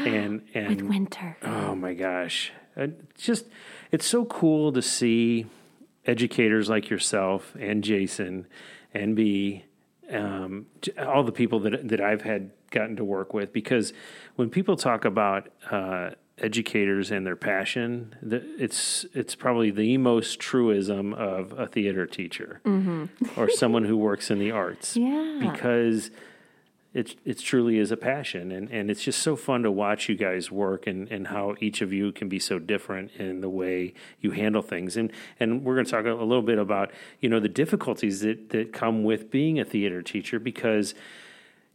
And 0.07 0.43
and 0.55 0.69
With 0.69 0.83
winter. 0.83 1.37
Oh 1.43 1.75
my 1.75 1.95
gosh. 1.95 2.53
Uh, 2.77 2.89
It's 3.11 3.23
just, 3.25 3.47
it's 3.91 4.07
so 4.07 4.25
cool 4.25 4.73
to 4.73 4.83
see 4.83 5.47
educators 6.07 6.69
like 6.69 6.89
yourself 6.91 7.55
and 7.59 7.83
Jason 7.85 8.47
and 8.95 9.15
B, 9.17 9.65
um, 10.11 10.67
all 10.99 11.23
the 11.23 11.33
people 11.33 11.61
that, 11.61 11.89
that 11.89 12.01
I've 12.01 12.23
had 12.23 12.51
gotten 12.71 12.97
to 12.97 13.05
work 13.05 13.35
with. 13.35 13.53
Because 13.53 13.93
when 14.37 14.49
people 14.49 14.77
talk 14.77 15.05
about 15.05 15.49
uh, 15.71 16.11
educators 16.39 17.11
and 17.11 17.27
their 17.27 17.37
passion, 17.37 18.15
the, 18.23 18.43
it's, 18.63 19.05
it's 19.13 19.35
probably 19.35 19.71
the 19.71 19.99
most 19.99 20.39
truism 20.39 21.13
of 21.15 21.53
a 21.59 21.67
theater 21.67 22.07
teacher 22.07 22.61
or 23.37 23.51
someone 23.51 23.85
who 23.85 23.97
works 23.97 24.31
in 24.31 24.39
the 24.39 24.51
arts. 24.51 24.97
Yeah. 25.09 25.39
Because 25.53 26.11
it 26.95 27.17
it 27.25 27.39
truly 27.39 27.79
is 27.79 27.91
a 27.93 27.97
passion 27.97 28.51
and, 28.51 28.71
and 28.71 28.91
it's 28.91 29.03
just 29.05 29.21
so 29.21 29.37
fun 29.37 29.63
to 29.63 29.71
watch 29.71 30.09
you 30.09 30.17
guys 30.17 30.51
work 30.51 30.87
and, 30.87 31.07
and 31.13 31.27
how 31.29 31.55
each 31.61 31.83
of 31.83 31.93
you 31.93 32.11
can 32.13 32.29
be 32.29 32.39
so 32.39 32.59
different 32.59 33.11
in 33.19 33.41
the 33.43 33.49
way 33.49 33.93
you 34.21 34.31
handle 34.31 34.63
things 34.63 34.97
and 34.97 35.13
and 35.39 35.65
we're 35.65 35.75
going 35.75 35.85
to 35.85 35.91
talk 35.91 36.07
a 36.07 36.13
little 36.25 36.43
bit 36.43 36.59
about 36.59 36.91
you 37.21 37.29
know 37.29 37.41
the 37.41 37.49
difficulties 37.49 38.21
that, 38.21 38.49
that 38.51 38.73
come 38.73 39.05
with 39.05 39.31
being 39.31 39.61
a 39.61 39.65
theater 39.65 40.01
teacher 40.03 40.39
because 40.39 40.95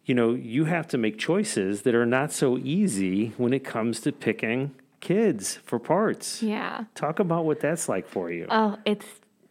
you 0.06 0.16
know 0.16 0.32
you 0.34 0.66
have 0.66 0.88
to 0.88 0.98
make 0.98 1.18
choices 1.20 1.84
that 1.84 1.94
are 1.94 2.06
not 2.08 2.32
so 2.32 2.58
easy 2.58 3.34
when 3.38 3.54
it 3.54 3.64
comes 3.64 4.00
to 4.02 4.12
picking 4.12 4.74
kids 5.00 5.60
for 5.64 5.78
parts 5.80 6.42
Yeah. 6.42 6.86
talk 6.96 7.20
about 7.20 7.46
what 7.46 7.60
that's 7.60 7.88
like 7.88 8.08
for 8.08 8.32
you 8.32 8.48
Oh, 8.50 8.78
it's 8.86 9.06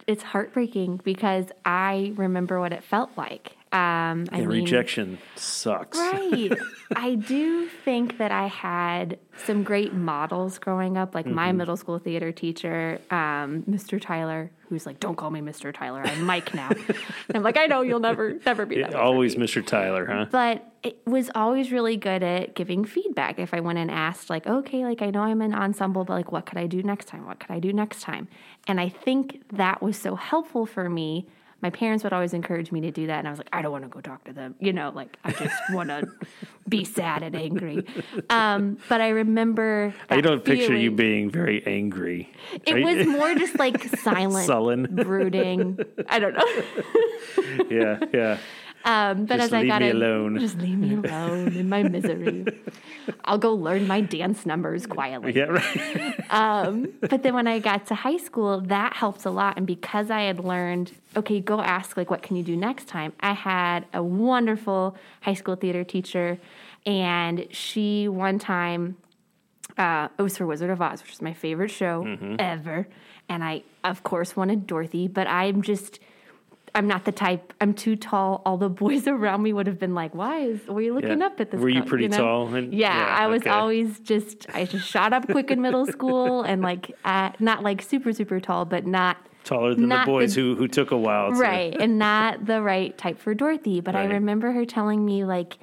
it's 0.05 0.23
heartbreaking 0.23 0.99
because 1.05 1.45
I 1.63 2.11
remember 2.17 2.59
what 2.59 2.73
it 2.73 2.83
felt 2.83 3.11
like. 3.15 3.55
Um, 3.73 4.27
mean, 4.37 4.49
rejection 4.49 5.17
sucks 5.35 5.97
Right. 5.97 6.51
I 6.95 7.15
do 7.15 7.67
think 7.67 8.19
that 8.19 8.31
I 8.31 8.45
had 8.45 9.17
some 9.45 9.63
great 9.63 9.93
models 9.93 10.59
growing 10.59 10.95
up, 10.95 11.15
like 11.15 11.25
my 11.25 11.51
middle 11.51 11.75
school 11.75 11.97
theater 11.97 12.31
teacher, 12.31 13.01
um, 13.09 13.63
Mr. 13.63 13.99
Tyler, 13.99 14.51
who's 14.69 14.85
like, 14.85 14.99
"Don't 14.99 15.15
call 15.15 15.31
me 15.31 15.41
Mr. 15.41 15.73
Tyler. 15.73 16.03
I'm 16.05 16.23
Mike 16.23 16.53
now." 16.53 16.69
and 16.69 17.35
I'm 17.35 17.41
like, 17.41 17.57
"I 17.57 17.65
know 17.65 17.81
you'll 17.81 17.99
never, 17.99 18.37
never 18.45 18.67
be 18.67 18.79
that." 18.79 18.91
way 18.91 18.95
always 18.95 19.35
me." 19.35 19.45
mr 19.45 19.65
tyler 19.65 20.05
huh 20.05 20.25
But 20.29 20.71
it 20.83 21.01
was 21.07 21.31
always 21.33 21.71
really 21.71 21.97
good 21.97 22.21
at 22.21 22.53
giving 22.53 22.85
feedback. 22.85 23.39
If 23.39 23.55
I 23.55 23.59
went 23.61 23.79
and 23.79 23.89
asked, 23.89 24.29
like, 24.29 24.45
okay, 24.45 24.85
like 24.85 25.01
I 25.01 25.09
know 25.09 25.21
I'm 25.21 25.41
an 25.41 25.55
ensemble, 25.55 26.03
but 26.05 26.13
like, 26.13 26.31
what 26.31 26.45
could 26.45 26.59
I 26.59 26.67
do 26.67 26.83
next 26.83 27.05
time? 27.07 27.25
What 27.25 27.39
could 27.39 27.51
I 27.51 27.59
do 27.59 27.73
next 27.73 28.01
time? 28.01 28.27
And 28.67 28.79
I 28.79 28.89
think 28.89 29.41
that 29.53 29.81
was 29.81 29.97
so 29.97 30.15
helpful 30.15 30.65
for 30.67 30.89
me. 30.89 31.27
My 31.63 31.69
parents 31.69 32.03
would 32.03 32.11
always 32.11 32.33
encourage 32.33 32.73
me 32.73 32.81
to 32.81 32.91
do 32.91 33.07
that, 33.07 33.19
and 33.19 33.27
I 33.27 33.31
was 33.31 33.39
like, 33.39 33.47
I 33.53 33.61
don't 33.61 33.71
want 33.71 33.85
to 33.85 33.89
go 33.89 34.01
talk 34.01 34.25
to 34.25 34.33
them. 34.33 34.53
You 34.59 34.73
know, 34.73 34.91
like 34.93 35.15
I 35.23 35.31
just 35.31 35.55
want 35.71 35.87
to 35.89 36.09
be 36.67 36.83
sad 36.83 37.23
and 37.23 37.35
angry. 37.37 37.85
Um, 38.29 38.77
but 38.89 38.99
I 38.99 39.09
remember. 39.09 39.93
I 40.09 40.19
don't 40.19 40.43
picture 40.43 40.75
you 40.75 40.91
being 40.91 41.31
very 41.31 41.65
angry. 41.65 42.29
It 42.65 42.83
was 42.83 43.07
more 43.07 43.33
just 43.43 43.57
like 43.57 43.81
silent, 43.95 44.45
Sullen. 44.45 44.93
brooding. 44.93 45.79
I 46.09 46.19
don't 46.19 46.33
know. 46.33 47.65
yeah, 47.69 47.99
yeah. 48.13 48.37
Um, 48.85 49.25
but 49.25 49.37
Just 49.37 49.45
as 49.45 49.53
I 49.53 49.61
leave 49.61 49.69
got 49.69 49.81
me 49.81 49.89
in, 49.89 49.95
alone. 49.95 50.39
just 50.39 50.57
leave 50.59 50.77
me 50.77 50.93
alone 51.03 51.55
in 51.55 51.69
my 51.69 51.83
misery. 51.83 52.45
I'll 53.23 53.37
go 53.37 53.53
learn 53.53 53.87
my 53.87 54.01
dance 54.01 54.45
numbers 54.45 54.85
quietly. 54.85 55.33
Yeah, 55.33 55.43
right. 55.45 56.15
But 57.09 57.23
then 57.23 57.33
when 57.33 57.47
I 57.47 57.59
got 57.59 57.85
to 57.87 57.95
high 57.95 58.17
school, 58.17 58.59
that 58.61 58.93
helped 58.95 59.25
a 59.25 59.29
lot. 59.29 59.55
And 59.57 59.65
because 59.67 60.09
I 60.11 60.21
had 60.21 60.39
learned, 60.39 60.91
okay, 61.15 61.39
go 61.39 61.61
ask 61.61 61.95
like, 61.95 62.09
what 62.09 62.21
can 62.23 62.35
you 62.35 62.43
do 62.43 62.55
next 62.57 62.87
time? 62.87 63.13
I 63.19 63.33
had 63.33 63.85
a 63.93 64.01
wonderful 64.03 64.95
high 65.21 65.33
school 65.35 65.55
theater 65.55 65.83
teacher, 65.83 66.39
and 66.85 67.47
she 67.51 68.07
one 68.07 68.39
time 68.39 68.97
uh, 69.77 70.07
it 70.17 70.21
was 70.21 70.37
for 70.37 70.45
Wizard 70.45 70.69
of 70.69 70.81
Oz, 70.81 71.01
which 71.01 71.13
is 71.13 71.21
my 71.21 71.33
favorite 71.33 71.71
show 71.71 72.03
Mm-hmm. 72.03 72.35
ever. 72.39 72.87
And 73.29 73.43
I, 73.43 73.63
of 73.83 74.03
course, 74.03 74.35
wanted 74.35 74.67
Dorothy, 74.67 75.07
but 75.07 75.27
I'm 75.27 75.61
just, 75.61 75.99
I'm 76.75 76.87
not 76.87 77.05
the 77.05 77.11
type. 77.11 77.53
I'm 77.61 77.73
too 77.73 77.95
tall. 77.95 78.41
All 78.45 78.57
the 78.57 78.69
boys 78.83 79.07
around 79.07 79.43
me 79.43 79.53
would 79.53 79.67
have 79.67 79.79
been 79.79 79.93
like, 79.93 80.15
"Why 80.15 80.39
is 80.39 80.65
were 80.67 80.81
you 80.81 80.93
looking 80.93 81.19
Yeah. 81.19 81.27
up 81.27 81.39
at 81.39 81.51
this?" 81.51 81.57
Girl? 81.59 81.63
Were 81.63 81.69
you 81.69 81.81
co-" 81.83 81.87
pretty 81.87 82.07
know? 82.07 82.17
tall 82.17 82.53
and- 82.55 82.73
yeah, 82.73 82.97
yeah, 82.97 83.15
I 83.23 83.27
was 83.27 83.41
okay. 83.41 83.49
always 83.51 83.99
just. 83.99 84.47
I 84.53 84.65
just 84.65 84.87
shot 84.87 85.13
up 85.13 85.27
quick 85.27 85.51
in 85.51 85.61
middle 85.61 85.85
school, 85.85 86.41
and 86.49 86.61
like, 86.61 86.91
uh, 87.05 87.31
not 87.39 87.63
like 87.63 87.81
super 87.81 88.11
super 88.13 88.39
tall, 88.39 88.65
but 88.65 88.87
not 88.87 89.17
Taller 89.43 89.75
than 89.75 89.89
the 89.89 90.01
boys 90.05 90.35
the- 90.35 90.41
who 90.41 90.55
who 90.55 90.67
took 90.67 90.91
a 90.91 90.97
while. 90.97 91.31
To, 91.33 91.37
right 91.39 91.75
and 91.79 91.99
not 91.99 92.45
the 92.51 92.61
right 92.61 92.97
type 92.97 93.19
for 93.19 93.33
Dorothy. 93.33 93.79
But 93.81 93.95
I 93.95 94.05
remember 94.05 94.51
her 94.53 94.65
telling 94.65 95.05
me 95.05 95.25
like 95.25 95.57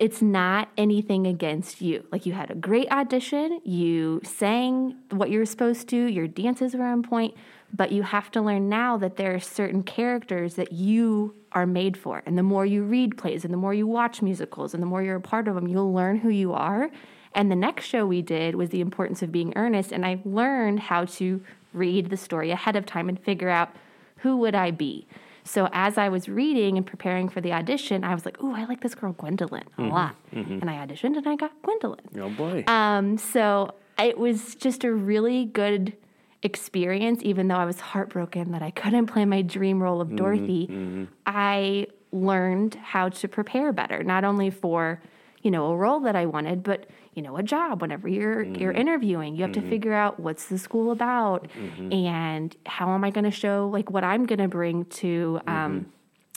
it's 0.00 0.22
not 0.22 0.68
anything 0.78 1.26
against 1.26 1.80
you. 1.80 2.04
Like 2.12 2.24
you 2.24 2.32
had 2.32 2.50
a 2.50 2.54
great 2.54 2.90
audition, 2.92 3.60
you 3.64 4.20
sang 4.24 4.96
what 5.10 5.28
you 5.30 5.38
were 5.40 5.44
supposed 5.46 5.88
to, 5.88 5.96
your 5.96 6.28
dances 6.28 6.74
were 6.74 6.84
on 6.84 7.02
point, 7.02 7.34
but 7.72 7.90
you 7.92 8.02
have 8.02 8.30
to 8.32 8.40
learn 8.40 8.68
now 8.68 8.96
that 8.98 9.16
there 9.16 9.34
are 9.34 9.40
certain 9.40 9.82
characters 9.82 10.54
that 10.54 10.72
you 10.72 11.34
are 11.52 11.66
made 11.66 11.96
for. 11.96 12.22
And 12.26 12.36
the 12.36 12.42
more 12.42 12.66
you 12.66 12.82
read 12.82 13.16
plays 13.16 13.44
and 13.44 13.52
the 13.52 13.58
more 13.58 13.74
you 13.74 13.86
watch 13.86 14.22
musicals 14.22 14.74
and 14.74 14.82
the 14.82 14.86
more 14.86 15.02
you're 15.02 15.16
a 15.16 15.20
part 15.20 15.48
of 15.48 15.54
them, 15.54 15.66
you'll 15.68 15.92
learn 15.92 16.18
who 16.18 16.28
you 16.28 16.52
are. 16.52 16.90
And 17.34 17.50
the 17.50 17.56
next 17.56 17.86
show 17.86 18.06
we 18.06 18.20
did 18.20 18.54
was 18.54 18.70
the 18.70 18.80
importance 18.80 19.22
of 19.22 19.32
being 19.32 19.52
earnest 19.56 19.92
and 19.92 20.04
I 20.04 20.20
learned 20.24 20.80
how 20.80 21.06
to 21.06 21.42
read 21.72 22.10
the 22.10 22.16
story 22.16 22.50
ahead 22.50 22.76
of 22.76 22.84
time 22.84 23.08
and 23.08 23.18
figure 23.18 23.48
out 23.48 23.70
who 24.18 24.36
would 24.38 24.54
I 24.54 24.70
be? 24.70 25.06
So 25.44 25.68
as 25.72 25.98
I 25.98 26.08
was 26.08 26.28
reading 26.28 26.76
and 26.76 26.86
preparing 26.86 27.28
for 27.28 27.40
the 27.40 27.52
audition, 27.52 28.04
I 28.04 28.14
was 28.14 28.24
like, 28.24 28.40
"Ooh, 28.42 28.54
I 28.54 28.64
like 28.66 28.80
this 28.80 28.94
girl 28.94 29.12
Gwendolyn 29.12 29.64
a 29.76 29.82
lot," 29.82 30.14
and 30.30 30.70
I 30.70 30.86
auditioned 30.86 31.16
and 31.16 31.26
I 31.26 31.34
got 31.34 31.50
Gwendolyn. 31.62 31.98
Oh 32.20 32.30
boy. 32.30 32.62
Um, 32.68 33.18
so 33.18 33.74
it 33.98 34.18
was 34.18 34.54
just 34.54 34.84
a 34.84 34.92
really 34.92 35.46
good 35.46 35.94
experience, 36.42 37.20
even 37.22 37.48
though 37.48 37.56
I 37.56 37.64
was 37.64 37.80
heartbroken 37.80 38.52
that 38.52 38.62
I 38.62 38.70
couldn't 38.70 39.06
play 39.06 39.24
my 39.24 39.42
dream 39.42 39.82
role 39.82 40.00
of 40.00 40.08
mm-hmm, 40.08 40.16
Dorothy. 40.16 40.66
Mm-hmm. 40.70 41.04
I 41.26 41.86
learned 42.10 42.74
how 42.74 43.08
to 43.08 43.28
prepare 43.28 43.72
better, 43.72 44.02
not 44.02 44.24
only 44.24 44.50
for 44.50 45.00
you 45.42 45.50
know 45.50 45.66
a 45.72 45.76
role 45.76 46.00
that 46.00 46.14
I 46.14 46.26
wanted, 46.26 46.62
but 46.62 46.86
you 47.14 47.22
know 47.22 47.36
a 47.36 47.42
job. 47.42 47.80
Whenever 47.80 48.08
you're 48.08 48.42
you're 48.42 48.72
mm-hmm. 48.72 48.80
interviewing, 48.80 49.36
you 49.36 49.42
have 49.42 49.52
to 49.52 49.62
figure 49.62 49.94
out 49.94 50.20
what's 50.20 50.46
the 50.46 50.58
school 50.58 50.90
about, 50.90 51.48
and 51.90 52.56
how 52.66 52.90
am 52.94 53.04
I 53.04 53.10
going 53.10 53.24
to 53.24 53.30
show 53.30 53.68
like 53.72 53.90
what 53.90 54.04
I'm 54.04 54.26
going 54.26 54.40
to 54.40 54.48
bring 54.48 54.84
to. 54.86 55.40
Um, 55.46 55.86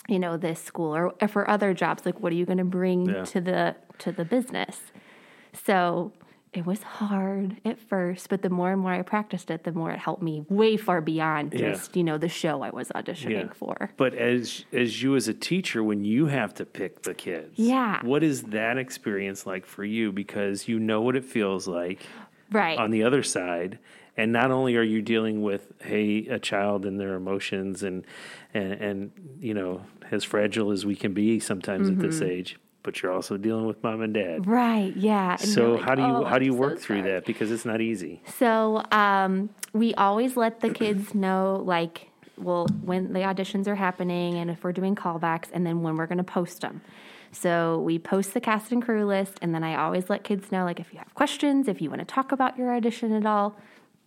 you 0.08 0.20
know 0.20 0.38
this 0.38 0.62
school 0.62 0.96
or 0.96 1.28
for 1.28 1.50
other 1.50 1.74
jobs 1.74 2.06
like 2.06 2.20
what 2.20 2.32
are 2.32 2.36
you 2.36 2.46
going 2.46 2.60
to 2.60 2.63
bring 2.63 3.10
Yeah. 3.10 3.24
to 3.24 3.41
the 3.41 3.76
to 3.98 4.12
the 4.12 4.24
business 4.24 4.80
so 5.52 6.12
it 6.58 6.65
was 6.65 6.82
hard 6.84 7.58
at 7.65 7.80
first, 7.80 8.30
but 8.30 8.41
the 8.41 8.50
more 8.50 8.72
and 8.72 8.82
more 8.82 8.91
I 8.94 9.02
practiced 9.02 9.50
it, 9.52 9.63
the 9.63 9.72
more 9.72 9.91
it 9.91 10.00
helped 10.00 10.22
me 10.24 10.46
way 10.50 10.78
far 10.78 11.02
beyond 11.02 11.54
Yeah. 11.54 11.72
just, 11.72 11.96
you 11.96 12.04
know, 12.04 12.18
the 12.18 12.30
show 12.30 12.62
I 12.62 12.70
was 12.70 12.89
auditioning 12.89 13.48
Yeah. 13.48 13.54
for. 13.54 13.91
But 13.98 14.13
as 14.15 14.65
as 14.74 15.02
you 15.04 15.15
as 15.15 15.28
a 15.28 15.34
teacher, 15.34 15.84
when 15.84 16.04
you 16.06 16.28
have 16.28 16.54
to 16.56 16.65
pick 16.65 17.02
the 17.04 17.13
kids, 17.13 17.54
Yeah. 17.58 18.00
what 18.06 18.24
is 18.24 18.44
that 18.44 18.78
experience 18.78 19.46
like 19.46 19.65
for 19.65 19.84
you? 19.84 20.12
Because 20.12 20.68
you 20.68 20.80
know 20.80 21.02
what 21.02 21.15
it 21.15 21.26
feels 21.26 21.68
like 21.68 22.02
Right. 22.52 22.78
on 22.78 22.91
the 22.91 23.04
other 23.04 23.24
side, 23.24 23.80
and 24.15 24.32
not 24.32 24.52
only 24.52 24.76
are 24.78 24.84
you 24.84 25.02
dealing 25.02 25.41
with 25.41 25.74
hey 25.82 26.28
a 26.28 26.39
child 26.39 26.86
and 26.86 27.00
their 27.00 27.15
emotions 27.15 27.84
and 27.84 28.06
and 28.54 28.74
and 28.74 29.12
you 29.39 29.54
know 29.54 29.82
as 30.12 30.24
fragile 30.24 30.72
as 30.72 30.86
we 30.86 30.96
can 30.96 31.13
be 31.13 31.39
sometimes 31.39 31.89
at 31.89 31.96
Mm-hmm. 31.96 32.02
this 32.06 32.22
age, 32.22 32.58
but 32.86 33.02
you're 33.02 33.12
also 33.12 33.36
dealing 33.36 33.65
with 33.65 33.84
mom 33.84 34.02
and 34.02 34.13
dad. 34.13 34.48
right. 34.48 34.95
Yeah. 34.95 35.32
And 35.32 35.41
So 35.41 35.74
like, 35.74 35.82
how 35.84 35.95
do 35.95 36.02
you 36.04 36.08
"Oh, 36.08 36.24
how 36.24 36.38
do 36.39 36.45
you 36.45 36.54
I'm 36.54 36.58
work 36.60 36.78
so 36.80 36.86
through 36.86 37.00
sorry." 37.02 37.12
that? 37.12 37.26
Because 37.26 37.52
it's 37.52 37.65
not 37.65 37.82
easy. 37.82 38.21
So 38.38 38.84
um, 38.91 39.50
we 39.74 39.93
always 39.95 40.38
let 40.38 40.62
the 40.62 40.69
kids 40.69 41.13
know, 41.13 41.62
like, 41.65 42.10
well, 42.38 42.67
when 42.82 43.12
the 43.13 43.19
auditions 43.19 43.67
are 43.67 43.76
happening 43.76 44.36
and 44.36 44.50
if 44.50 44.63
we're 44.63 44.71
doing 44.71 44.95
callbacks, 44.95 45.48
and 45.52 45.65
then 45.65 45.82
when 45.82 45.98
we're 45.98 46.08
going 46.08 46.17
to 46.19 46.24
post 46.24 46.62
them. 46.62 46.82
So 47.32 47.80
we 47.82 48.00
post 48.00 48.34
the 48.34 48.39
cast 48.39 48.71
and 48.71 48.82
crew 48.82 49.06
list, 49.06 49.34
and 49.41 49.54
then 49.54 49.63
I 49.63 49.76
always 49.76 50.10
let 50.10 50.24
kids 50.24 50.52
know, 50.54 50.63
like, 50.63 50.80
if 50.80 50.93
you 50.93 51.00
have 51.00 51.13
questions, 51.15 51.67
if 51.67 51.82
you 51.82 51.89
want 51.89 52.00
to 52.00 52.06
talk 52.06 52.32
about 52.32 52.58
your 52.58 52.74
audition 52.74 53.12
at 53.12 53.26
all, 53.26 53.58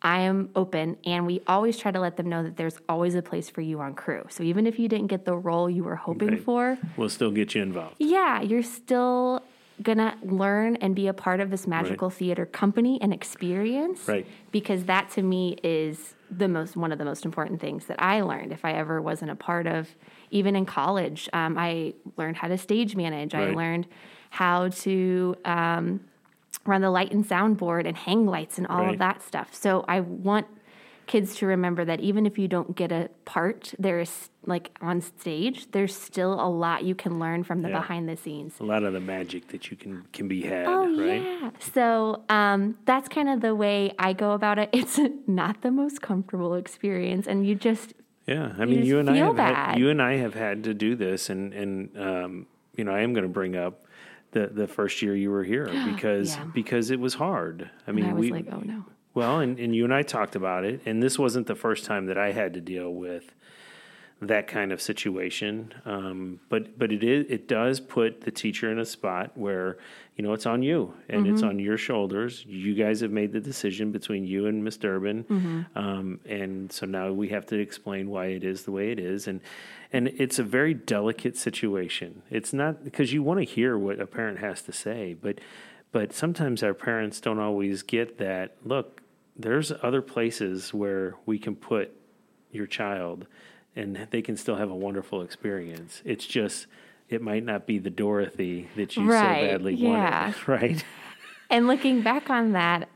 I 0.02 0.20
am 0.20 0.50
open. 0.54 0.96
And 1.04 1.26
we 1.26 1.40
always 1.46 1.76
try 1.76 1.90
to 1.90 2.00
let 2.00 2.16
them 2.16 2.28
know 2.28 2.42
that 2.42 2.56
there's 2.56 2.78
always 2.88 3.14
a 3.14 3.22
place 3.22 3.50
for 3.50 3.60
you 3.60 3.80
on 3.80 3.94
crew. 3.94 4.24
So 4.30 4.42
even 4.44 4.66
if 4.66 4.78
you 4.78 4.88
didn't 4.88 5.08
get 5.08 5.24
the 5.24 5.34
role 5.36 5.68
you 5.68 5.84
were 5.84 5.96
hoping 5.96 6.34
Okay. 6.34 6.38
for, 6.42 6.78
We'll 6.96 7.08
still 7.08 7.30
get 7.30 7.54
you 7.54 7.62
involved. 7.62 7.96
yeah, 7.98 8.40
you're 8.40 8.62
still 8.62 9.42
gonna 9.80 10.16
learn 10.24 10.74
and 10.76 10.94
be 10.96 11.06
a 11.06 11.12
part 11.14 11.38
of 11.38 11.50
this 11.50 11.64
magical 11.66 12.10
theater 12.10 12.44
company 12.44 12.98
and 13.00 13.12
experience. 13.14 14.08
Right. 14.08 14.26
Because 14.50 14.84
that 14.86 15.10
to 15.10 15.22
me 15.22 15.56
is 15.62 16.14
the 16.30 16.48
most 16.48 16.76
one 16.76 16.90
of 16.92 16.98
the 16.98 17.04
most 17.04 17.24
important 17.24 17.60
things 17.60 17.86
that 17.86 18.00
I 18.02 18.20
learned. 18.22 18.52
If 18.52 18.64
I 18.64 18.72
ever 18.72 19.00
wasn't 19.00 19.30
a 19.30 19.36
part 19.36 19.66
of, 19.68 19.88
even 20.30 20.56
in 20.56 20.66
college, 20.66 21.28
um, 21.32 21.56
I 21.56 21.94
learned 22.16 22.36
how 22.36 22.48
to 22.48 22.58
stage 22.58 22.96
manage. 22.96 23.34
I 23.34 23.50
learned 23.52 23.86
how 24.30 24.68
to 24.68 25.36
um, 25.44 26.00
run 26.66 26.80
the 26.82 26.90
light 26.90 27.12
and 27.12 27.24
sound 27.24 27.56
board 27.56 27.86
and 27.86 27.96
hang 27.96 28.26
lights 28.26 28.58
and 28.58 28.66
all 28.66 28.84
Right. 28.84 28.92
of 28.94 28.98
that 28.98 29.22
stuff. 29.22 29.54
So 29.54 29.84
I 29.88 30.00
want 30.00 30.46
kids 31.06 31.34
to 31.36 31.46
remember 31.46 31.86
that 31.86 32.00
even 32.00 32.26
if 32.26 32.38
you 32.38 32.46
don't 32.46 32.76
get 32.76 32.92
a 32.92 33.08
part, 33.24 33.72
there's 33.78 34.28
like 34.44 34.76
on 34.82 35.00
stage, 35.00 35.70
there's 35.70 35.96
still 35.96 36.34
a 36.34 36.48
lot 36.48 36.84
you 36.84 36.94
can 36.94 37.18
learn 37.18 37.42
from 37.44 37.62
the 37.62 37.68
Yeah. 37.70 37.80
behind 37.80 38.08
the 38.08 38.16
scenes. 38.16 38.54
A 38.60 38.64
lot 38.64 38.84
of 38.84 38.92
the 38.92 39.00
magic 39.00 39.48
that 39.48 39.70
you 39.70 39.76
can 39.76 40.04
can 40.12 40.28
be 40.28 40.42
had, 40.42 40.66
Oh 40.66 40.94
right? 40.98 41.22
yeah. 41.22 41.50
So 41.72 42.24
um, 42.28 42.76
that's 42.84 43.08
kind 43.08 43.30
of 43.30 43.40
the 43.40 43.54
way 43.54 43.94
I 43.98 44.12
go 44.12 44.32
about 44.32 44.58
it. 44.58 44.68
It's 44.74 45.00
not 45.26 45.62
the 45.62 45.70
most 45.70 46.02
comfortable 46.02 46.54
experience, 46.54 47.26
and 47.26 47.46
you 47.46 47.54
just 47.54 47.94
Yeah, 48.26 48.52
I 48.58 48.66
mean, 48.66 48.80
just 48.80 48.88
you 48.88 48.98
and 48.98 49.08
I 49.08 49.16
have 49.16 49.36
had, 49.38 49.78
you 49.78 49.88
and 49.88 50.02
I 50.02 50.16
have 50.16 50.34
had 50.34 50.64
to 50.64 50.74
do 50.74 50.94
this, 50.94 51.30
and 51.30 51.54
and 51.54 51.96
um, 51.98 52.46
you 52.76 52.84
know, 52.84 52.92
I 52.92 53.00
am 53.00 53.14
going 53.14 53.24
to 53.24 53.32
bring 53.32 53.56
up 53.56 53.84
the 54.32 54.46
the 54.48 54.66
first 54.66 55.00
year 55.02 55.14
you 55.16 55.30
were 55.30 55.44
here 55.44 55.66
because 55.94 56.36
Yeah. 56.36 56.44
because 56.54 56.90
it 56.90 57.00
was 57.00 57.14
hard. 57.14 57.70
I 57.86 57.92
mean, 57.92 58.06
I 58.06 58.12
was 58.12 58.20
we 58.20 58.30
like, 58.32 58.46
oh 58.52 58.60
no. 58.60 58.84
well, 59.14 59.40
and, 59.40 59.58
and 59.58 59.74
you 59.74 59.84
and 59.84 59.94
I 59.94 60.02
talked 60.02 60.36
about 60.36 60.64
it, 60.64 60.80
and 60.86 61.02
this 61.02 61.18
wasn't 61.18 61.46
the 61.46 61.54
first 61.56 61.84
time 61.84 62.06
that 62.06 62.18
I 62.18 62.32
had 62.32 62.54
to 62.54 62.60
deal 62.60 62.92
with 62.92 63.34
that 64.20 64.48
kind 64.48 64.72
of 64.72 64.82
situation. 64.82 65.72
Um, 65.84 66.40
but 66.48 66.76
but 66.78 66.90
it 66.92 67.04
is 67.04 67.26
it 67.30 67.46
does 67.46 67.78
put 67.80 68.22
the 68.22 68.30
teacher 68.32 68.70
in 68.72 68.78
a 68.80 68.84
spot 68.84 69.30
where 69.36 69.78
you 70.16 70.24
know 70.24 70.32
it's 70.32 70.44
on 70.46 70.60
you 70.62 70.92
and 71.08 71.26
it's 71.28 71.40
Mm-hmm. 71.42 71.50
on 71.50 71.58
your 71.60 71.78
shoulders. 71.78 72.44
You 72.46 72.74
guys 72.74 73.00
have 73.00 73.12
made 73.12 73.32
the 73.32 73.40
decision 73.40 73.92
between 73.92 74.26
you 74.26 74.46
and 74.46 74.64
Miss 74.64 74.76
Durbin, 74.76 75.22
Mm-hmm. 75.24 75.78
um, 75.78 76.20
and 76.26 76.72
so 76.72 76.84
now 76.84 77.12
we 77.12 77.28
have 77.28 77.46
to 77.46 77.58
explain 77.60 78.10
why 78.10 78.26
it 78.26 78.42
is 78.42 78.64
the 78.64 78.72
way 78.72 78.90
it 78.90 78.98
is, 78.98 79.28
and 79.28 79.40
and 79.92 80.08
it's 80.08 80.38
a 80.38 80.42
very 80.42 80.74
delicate 80.74 81.36
situation. 81.36 82.22
It's 82.30 82.52
not 82.52 82.84
because 82.84 83.12
you 83.12 83.22
want 83.22 83.40
to 83.40 83.44
hear 83.44 83.76
what 83.78 84.00
a 84.00 84.06
parent 84.06 84.38
has 84.38 84.62
to 84.62 84.72
say, 84.72 85.14
but 85.20 85.40
but 85.90 86.12
sometimes 86.12 86.62
our 86.62 86.74
parents 86.74 87.20
don't 87.20 87.38
always 87.38 87.82
get 87.82 88.18
that. 88.18 88.56
Look, 88.62 89.00
there's 89.36 89.72
other 89.82 90.02
places 90.02 90.74
where 90.74 91.14
we 91.24 91.38
can 91.38 91.56
put 91.56 91.92
your 92.50 92.66
child 92.66 93.26
and 93.74 94.06
they 94.10 94.20
can 94.20 94.36
still 94.36 94.56
have 94.56 94.70
a 94.70 94.74
wonderful 94.76 95.22
experience. 95.22 96.02
It's 96.04 96.26
just 96.26 96.66
it 97.08 97.22
might 97.22 97.42
not 97.44 97.66
be 97.66 97.78
the 97.78 97.88
Dorothy 97.90 98.68
that 98.76 98.96
you 98.96 99.06
Right, 99.06 99.40
so 99.40 99.46
badly 99.46 99.74
yeah. 99.74 100.26
wanted, 100.26 100.48
right? 100.48 100.84
And 101.48 101.66
looking 101.66 102.02
back 102.02 102.28
on 102.28 102.52
that, 102.52 102.90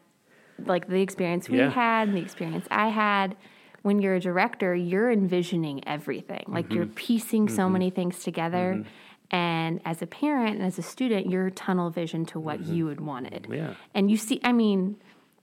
like 0.59 0.87
the 0.89 1.01
experience 1.01 1.49
we 1.49 1.59
Yeah. 1.59 1.71
had 1.71 2.09
and 2.09 2.17
the 2.17 2.21
experience 2.21 2.67
I 2.71 2.89
had, 2.89 3.37
when 3.83 4.01
you're 4.01 4.15
a 4.15 4.21
director, 4.21 4.75
you're 4.75 5.11
envisioning 5.11 5.87
everything. 5.87 6.45
Like 6.49 6.73
you're 6.73 6.85
Mm-hmm. 6.87 6.95
piecing 6.95 7.49
so 7.49 7.69
many 7.69 7.91
things 7.91 8.23
together. 8.23 8.85
And 9.31 9.81
as 9.85 10.03
a 10.03 10.07
parent 10.07 10.57
and 10.57 10.65
as 10.67 10.79
a 10.79 10.83
student, 10.83 11.29
you're 11.29 11.51
tunnel 11.51 11.91
vision 11.91 12.27
to 12.27 12.39
what 12.41 12.61
you 12.67 12.89
had 12.89 13.01
wanted. 13.01 13.45
Mm-hmm. 13.45 13.55
Yeah. 13.55 13.75
And 13.95 14.11
you 14.11 14.17
see, 14.17 14.41
I 14.45 14.53
mean, 14.53 14.97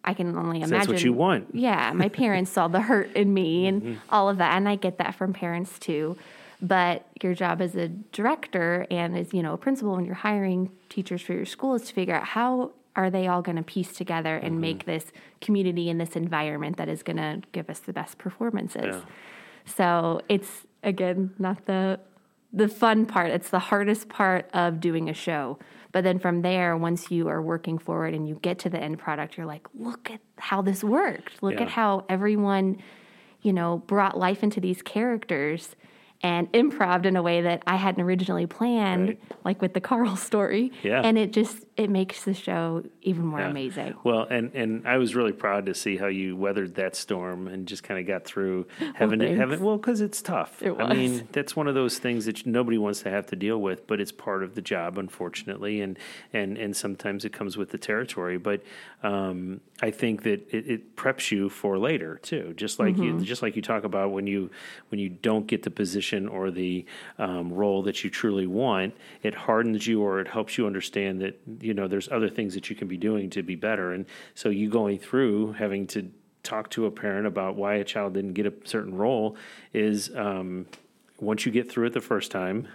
I 0.06 0.14
can 0.14 0.36
only 0.38 0.58
imagine. 0.60 0.70
that's 0.78 0.88
what 0.88 1.04
you 1.04 1.12
want. 1.14 1.48
Yeah, 1.54 1.92
my 1.94 2.08
parents 2.24 2.52
saw 2.52 2.68
the 2.68 2.82
hurt 2.82 3.12
in 3.16 3.34
me 3.34 3.66
and 3.68 3.82
Mm-hmm. 3.82 3.96
all 4.12 4.30
of 4.30 4.38
that, 4.38 4.56
and 4.56 4.70
I 4.70 4.76
get 4.76 4.98
that 5.00 5.16
from 5.16 5.34
parents 5.34 5.78
too. 5.80 6.18
But 6.62 7.06
your 7.24 7.34
job 7.34 7.62
as 7.62 7.76
a 7.76 7.88
director 7.88 8.86
and 8.92 9.18
as 9.18 9.34
you 9.34 9.42
know 9.42 9.54
a 9.54 9.58
principal 9.58 9.96
when 9.96 10.06
you're 10.06 10.14
hiring 10.16 10.70
teachers 10.90 11.22
for 11.22 11.34
your 11.34 11.46
school 11.46 11.74
is 11.76 11.84
to 11.84 11.94
figure 11.94 12.14
out 12.16 12.26
how 12.26 12.72
are 12.96 13.10
they 13.10 13.28
all 13.28 13.42
going 13.42 13.56
to 13.58 13.64
piece 13.64 13.94
together 13.94 14.36
and 14.36 14.54
Mm-hmm. 14.54 14.62
make 14.62 14.86
this 14.86 15.12
community 15.42 15.90
and 15.90 16.00
this 16.02 16.16
environment 16.16 16.78
that 16.78 16.90
is 16.90 17.04
going 17.04 17.18
to 17.18 17.42
give 17.52 17.70
us 17.70 17.80
the 17.80 17.94
best 17.94 18.18
performances. 18.18 18.96
Yeah. 18.96 19.02
So 19.66 20.22
it's 20.30 20.66
again 20.84 21.34
not 21.38 21.66
the 21.66 22.00
the 22.52 22.68
fun 22.68 23.06
part. 23.06 23.30
It's 23.30 23.52
the 23.52 23.60
hardest 23.60 24.10
part 24.10 24.50
of 24.54 24.80
doing 24.80 25.08
a 25.08 25.14
show. 25.14 25.60
But 25.92 26.04
then 26.04 26.18
from 26.18 26.42
there, 26.42 26.76
once 26.76 27.12
you 27.12 27.28
are 27.28 27.42
working 27.42 27.78
forward 27.78 28.16
and 28.16 28.28
you 28.28 28.36
get 28.42 28.58
to 28.60 28.70
the 28.70 28.80
end 28.80 28.98
product, 28.98 29.38
you're 29.38 29.46
like, 29.46 29.68
look 29.76 30.10
at 30.10 30.20
how 30.38 30.62
this 30.64 30.84
worked. 30.84 31.44
Look 31.44 31.56
Yeah. 31.56 31.62
at 31.64 31.70
how 31.70 32.06
everyone, 32.10 32.78
you 33.44 33.54
know, 33.54 33.78
brought 33.86 34.18
life 34.18 34.42
into 34.44 34.60
these 34.60 34.82
characters 34.82 35.76
and 36.22 36.52
improv 36.52 37.06
in 37.06 37.16
a 37.16 37.22
way 37.22 37.42
that 37.42 37.64
I 37.66 37.78
hadn't 37.78 38.04
originally 38.04 38.46
planned, 38.46 39.08
Right. 39.10 39.20
like 39.46 39.62
with 39.62 39.74
the 39.74 39.80
Carl 39.90 40.16
story. 40.18 40.72
Yeah. 40.84 41.02
And 41.04 41.18
it 41.18 41.32
just 41.32 41.66
it 41.78 41.90
makes 41.90 42.26
the 42.26 42.34
show 42.34 42.84
even 43.02 43.26
more 43.26 43.40
Yeah. 43.40 43.50
amazing. 43.50 43.94
Well, 44.04 44.24
and 44.30 44.52
and 44.54 44.86
I 44.86 44.98
was 44.98 45.16
really 45.16 45.32
proud 45.32 45.66
to 45.68 45.74
see 45.74 45.96
how 45.96 46.08
you 46.08 46.36
weathered 46.36 46.76
that 46.76 46.96
storm 46.98 47.48
and 47.48 47.66
just 47.68 47.84
kind 47.84 48.00
of 48.00 48.06
got 48.06 48.26
through 48.26 48.68
having 48.96 49.20
thanks. 49.20 49.40
having 49.40 49.62
well 49.62 49.78
because 49.78 50.02
it's 50.02 50.22
tough. 50.22 50.62
It 50.62 50.72
was. 50.76 50.88
I 50.90 50.94
mean, 50.94 51.28
that's 51.32 51.56
one 51.56 51.68
of 51.68 51.76
those 51.76 52.00
things 52.00 52.26
that 52.26 52.46
nobody 52.46 52.78
wants 52.78 53.02
to 53.04 53.10
have 53.10 53.28
to 53.28 53.38
deal 53.38 53.62
with, 53.62 53.88
but 53.88 54.02
it's 54.02 54.12
part 54.12 54.44
of 54.44 54.56
the 54.56 54.62
job, 54.62 54.98
unfortunately, 54.98 55.80
and 55.80 55.98
and 56.34 56.58
and 56.58 56.76
sometimes 56.76 57.24
it 57.24 57.32
comes 57.32 57.56
with 57.56 57.70
the 57.70 57.78
territory. 57.78 58.38
But 58.38 58.62
um, 59.04 59.62
I 59.82 59.92
think 59.92 60.24
that 60.24 60.54
it, 60.54 60.70
it 60.70 60.96
preps 60.96 61.32
you 61.32 61.50
for 61.50 61.78
later 61.78 62.20
too, 62.22 62.54
just 62.58 62.80
like 62.80 62.96
Mm-hmm. 62.96 63.20
you 63.20 63.26
just 63.26 63.42
like 63.42 63.56
you 63.56 63.62
talk 63.62 63.84
about 63.84 64.12
when 64.12 64.28
you 64.28 64.50
when 64.90 65.00
you 65.00 65.10
don't 65.10 65.48
get 65.48 65.64
the 65.64 65.70
position 65.72 66.28
or 66.28 66.52
the 66.52 66.86
um, 67.18 67.54
role 67.54 67.82
that 67.84 68.04
you 68.04 68.10
truly 68.10 68.48
want, 68.48 68.94
it 69.24 69.34
hardens 69.34 69.88
you 69.88 70.02
or 70.02 70.20
it 70.20 70.28
helps 70.28 70.58
you 70.58 70.66
understand 70.68 71.22
that 71.22 71.40
you 71.62 71.74
know 71.74 71.88
there's 71.88 72.10
other 72.10 72.30
things 72.30 72.54
that 72.56 72.70
you 72.70 72.76
can 72.76 72.88
be 72.88 72.98
doing 72.98 73.30
to 73.30 73.42
be 73.44 73.56
better. 73.56 73.94
And 73.94 74.06
so 74.36 74.50
you 74.50 74.70
going 74.70 75.00
through 75.00 75.54
having 75.54 75.88
to 75.88 76.12
talk 76.44 76.70
to 76.72 76.86
a 76.86 76.92
parent 76.92 77.28
about 77.28 77.56
why 77.56 77.76
a 77.76 77.84
child 77.84 78.14
didn't 78.14 78.34
get 78.34 78.46
a 78.46 78.54
certain 78.66 78.96
role 78.96 79.38
is 79.74 80.14
um, 80.16 80.66
once 81.20 81.46
you 81.46 81.52
get 81.52 81.72
through 81.72 81.88
it 81.88 81.94
the 81.94 82.02
first 82.02 82.32
time. 82.32 82.68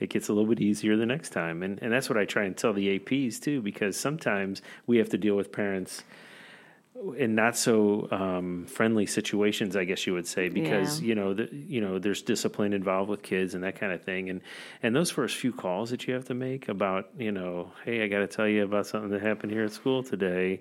It 0.00 0.10
gets 0.10 0.28
a 0.28 0.32
little 0.32 0.48
bit 0.48 0.60
easier 0.60 0.96
the 0.96 1.06
next 1.06 1.30
time. 1.30 1.62
And, 1.62 1.80
and 1.80 1.92
that's 1.92 2.10
what 2.10 2.18
I 2.18 2.24
try 2.24 2.42
and 2.44 2.56
tell 2.56 2.72
the 2.72 2.98
APs 2.98 3.40
too, 3.40 3.62
because 3.62 3.96
sometimes 3.96 4.60
we 4.88 4.98
have 4.98 5.08
to 5.10 5.16
deal 5.16 5.36
with 5.36 5.52
parents 5.52 6.02
in 7.16 7.34
not 7.34 7.56
so 7.56 8.08
um, 8.12 8.66
friendly 8.66 9.04
situations, 9.04 9.76
I 9.76 9.84
guess 9.84 10.06
you 10.06 10.14
would 10.14 10.26
say, 10.26 10.48
because 10.48 11.00
Yeah. 11.00 11.08
you 11.08 11.14
know, 11.14 11.34
the, 11.34 11.48
you 11.52 11.80
know, 11.80 11.98
there's 11.98 12.22
discipline 12.22 12.72
involved 12.72 13.10
with 13.10 13.22
kids 13.22 13.54
and 13.54 13.64
that 13.64 13.76
kind 13.78 13.92
of 13.92 14.02
thing, 14.02 14.30
and 14.30 14.40
and 14.82 14.94
those 14.94 15.10
first 15.10 15.36
few 15.36 15.52
calls 15.52 15.90
that 15.90 16.06
you 16.06 16.14
have 16.14 16.24
to 16.26 16.34
make 16.34 16.68
about, 16.68 17.10
you 17.18 17.32
know, 17.32 17.72
hey, 17.84 18.02
I 18.04 18.08
got 18.08 18.20
to 18.20 18.26
tell 18.28 18.46
you 18.48 18.62
about 18.64 18.86
something 18.86 19.10
that 19.10 19.22
happened 19.22 19.52
here 19.52 19.64
at 19.64 19.72
school 19.72 20.02
today, 20.02 20.60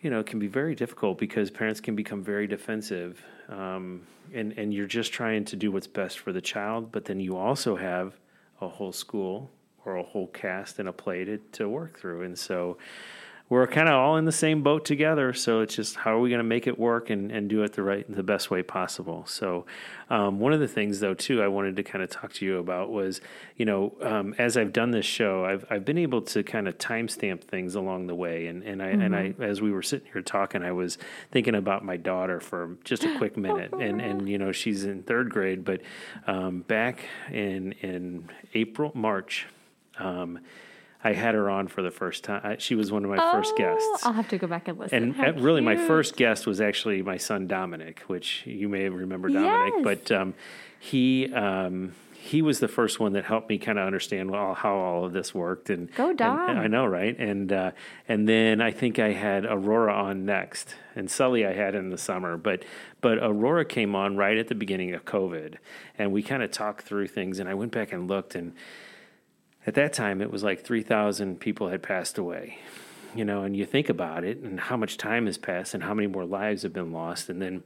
you 0.00 0.10
know, 0.10 0.22
can 0.22 0.38
be 0.38 0.46
very 0.48 0.74
difficult 0.74 1.18
because 1.18 1.50
parents 1.50 1.80
can 1.80 1.94
become 1.94 2.22
very 2.24 2.46
defensive, 2.46 3.22
um, 3.48 4.02
and 4.32 4.52
and 4.56 4.72
you're 4.72 4.86
just 4.86 5.12
trying 5.12 5.44
to 5.46 5.56
do 5.56 5.70
what's 5.70 5.86
best 5.86 6.18
for 6.18 6.32
the 6.32 6.40
child, 6.40 6.90
but 6.90 7.04
then 7.04 7.20
you 7.20 7.36
also 7.36 7.76
have 7.76 8.14
a 8.62 8.68
whole 8.68 8.92
school 8.92 9.50
or 9.84 9.96
a 9.96 10.02
whole 10.02 10.28
cast 10.28 10.78
and 10.78 10.88
a 10.88 10.92
play 10.92 11.24
to, 11.24 11.36
to 11.52 11.68
work 11.68 11.98
through, 11.98 12.22
and 12.22 12.38
so 12.38 12.78
we're 13.52 13.66
kind 13.66 13.86
of 13.86 13.96
all 13.96 14.16
in 14.16 14.24
the 14.24 14.32
same 14.32 14.62
boat 14.62 14.82
together. 14.82 15.34
So 15.34 15.60
it's 15.60 15.76
just 15.76 15.96
how 15.96 16.16
are 16.16 16.20
we 16.20 16.30
going 16.30 16.38
to 16.38 16.42
make 16.42 16.66
it 16.66 16.78
work 16.78 17.10
and, 17.10 17.30
and 17.30 17.50
do 17.50 17.62
it 17.64 17.74
the 17.74 17.82
right, 17.82 18.10
the 18.10 18.22
best 18.22 18.50
way 18.50 18.62
possible. 18.62 19.26
So 19.26 19.66
um, 20.08 20.40
one 20.40 20.54
of 20.54 20.60
the 20.60 20.66
things 20.66 21.00
though 21.00 21.12
too 21.12 21.42
I 21.42 21.48
wanted 21.48 21.76
to 21.76 21.82
kind 21.82 22.02
of 22.02 22.08
talk 22.08 22.32
to 22.32 22.46
you 22.46 22.56
about 22.56 22.90
was, 22.90 23.20
you 23.58 23.66
know, 23.66 23.94
um, 24.00 24.34
as 24.38 24.56
I've 24.56 24.72
done 24.72 24.90
this 24.90 25.04
show, 25.04 25.44
I've 25.44 25.66
I've 25.68 25.84
been 25.84 25.98
able 25.98 26.22
to 26.22 26.42
kind 26.42 26.66
of 26.66 26.78
timestamp 26.78 27.44
things 27.44 27.74
along 27.74 28.06
the 28.06 28.14
way, 28.14 28.46
and 28.46 28.62
and 28.62 28.82
I 28.82 28.86
and 28.86 29.14
I 29.14 29.34
as 29.38 29.60
we 29.60 29.70
were 29.70 29.82
sitting 29.82 30.08
here 30.10 30.22
talking, 30.22 30.62
I 30.62 30.72
was 30.72 30.96
thinking 31.30 31.54
about 31.54 31.84
my 31.84 31.98
daughter 31.98 32.40
for 32.40 32.78
just 32.84 33.04
a 33.04 33.18
quick 33.18 33.36
minute, 33.36 33.74
and 33.74 34.00
and 34.00 34.30
you 34.30 34.38
know 34.38 34.52
she's 34.52 34.84
in 34.84 35.02
third 35.02 35.28
grade, 35.28 35.62
but 35.62 35.82
um, 36.26 36.62
back 36.62 37.04
in 37.30 37.72
in 37.82 38.30
April 38.54 38.92
March. 38.94 39.46
Um, 39.98 40.40
I 41.04 41.12
had 41.12 41.34
her 41.34 41.50
on 41.50 41.66
for 41.68 41.82
the 41.82 41.90
first 41.90 42.24
time. 42.24 42.40
I, 42.44 42.56
she 42.58 42.74
was 42.74 42.92
one 42.92 43.04
of 43.04 43.10
my 43.10 43.16
first 43.32 43.52
Oh, 43.54 43.58
guests. 43.58 44.06
I'll 44.06 44.12
have 44.12 44.28
to 44.28 44.38
go 44.38 44.46
back 44.46 44.68
and 44.68 44.78
listen. 44.78 45.02
And 45.02 45.16
How 45.16 45.32
really, 45.32 45.60
my 45.60 45.76
first 45.76 46.16
guest 46.16 46.46
was 46.46 46.60
actually 46.60 47.02
my 47.02 47.16
son 47.16 47.46
Dominic, 47.48 48.00
which 48.06 48.42
you 48.46 48.68
may 48.68 48.88
remember 48.88 49.28
Dominic. 49.28 49.74
Yes. 49.76 49.84
But 49.84 50.12
um, 50.12 50.34
he 50.78 51.32
um, 51.34 51.92
he 52.14 52.40
was 52.40 52.60
the 52.60 52.68
first 52.68 53.00
one 53.00 53.14
that 53.14 53.24
helped 53.24 53.48
me 53.48 53.58
kind 53.58 53.80
of 53.80 53.86
understand 53.86 54.30
well 54.30 54.54
how 54.54 54.74
all 54.76 55.04
of 55.04 55.12
this 55.12 55.34
worked. 55.34 55.70
And 55.70 55.92
Go 55.94 56.10
and- 56.10 56.18
Dom. 56.18 56.50
I 56.56 56.68
know, 56.68 56.86
right? 56.86 57.18
And 57.18 57.52
uh, 57.52 57.72
and 58.08 58.28
then 58.28 58.60
I 58.60 58.70
think 58.70 59.00
I 59.00 59.10
had 59.12 59.44
Aurora 59.44 59.92
on 59.92 60.24
next, 60.24 60.76
and 60.94 61.10
Sully 61.10 61.44
I 61.44 61.52
had 61.52 61.74
in 61.74 61.90
the 61.90 61.98
summer. 61.98 62.36
But 62.36 62.64
but 63.00 63.18
Aurora 63.18 63.64
came 63.64 63.96
on 63.96 64.16
right 64.16 64.38
at 64.38 64.46
the 64.46 64.54
beginning 64.54 64.94
of 64.94 65.04
COVID, 65.04 65.56
and 65.98 66.12
we 66.12 66.22
kind 66.22 66.44
of 66.44 66.52
talked 66.52 66.84
through 66.84 67.08
things. 67.08 67.40
And 67.40 67.48
I 67.48 67.54
went 67.54 67.72
back 67.72 67.92
and 67.92 68.06
looked 68.06 68.36
and 68.36 68.52
at 69.66 69.74
that 69.74 69.92
time 69.92 70.20
it 70.20 70.30
was 70.30 70.42
like 70.42 70.64
3000 70.64 71.38
people 71.40 71.68
had 71.68 71.82
passed 71.82 72.18
away 72.18 72.58
you 73.14 73.24
know 73.24 73.42
and 73.42 73.56
you 73.56 73.64
think 73.64 73.88
about 73.88 74.24
it 74.24 74.38
and 74.38 74.58
how 74.58 74.76
much 74.76 74.96
time 74.96 75.26
has 75.26 75.38
passed 75.38 75.74
and 75.74 75.82
how 75.82 75.94
many 75.94 76.06
more 76.06 76.24
lives 76.24 76.62
have 76.62 76.72
been 76.72 76.92
lost 76.92 77.28
and 77.28 77.40
then 77.40 77.62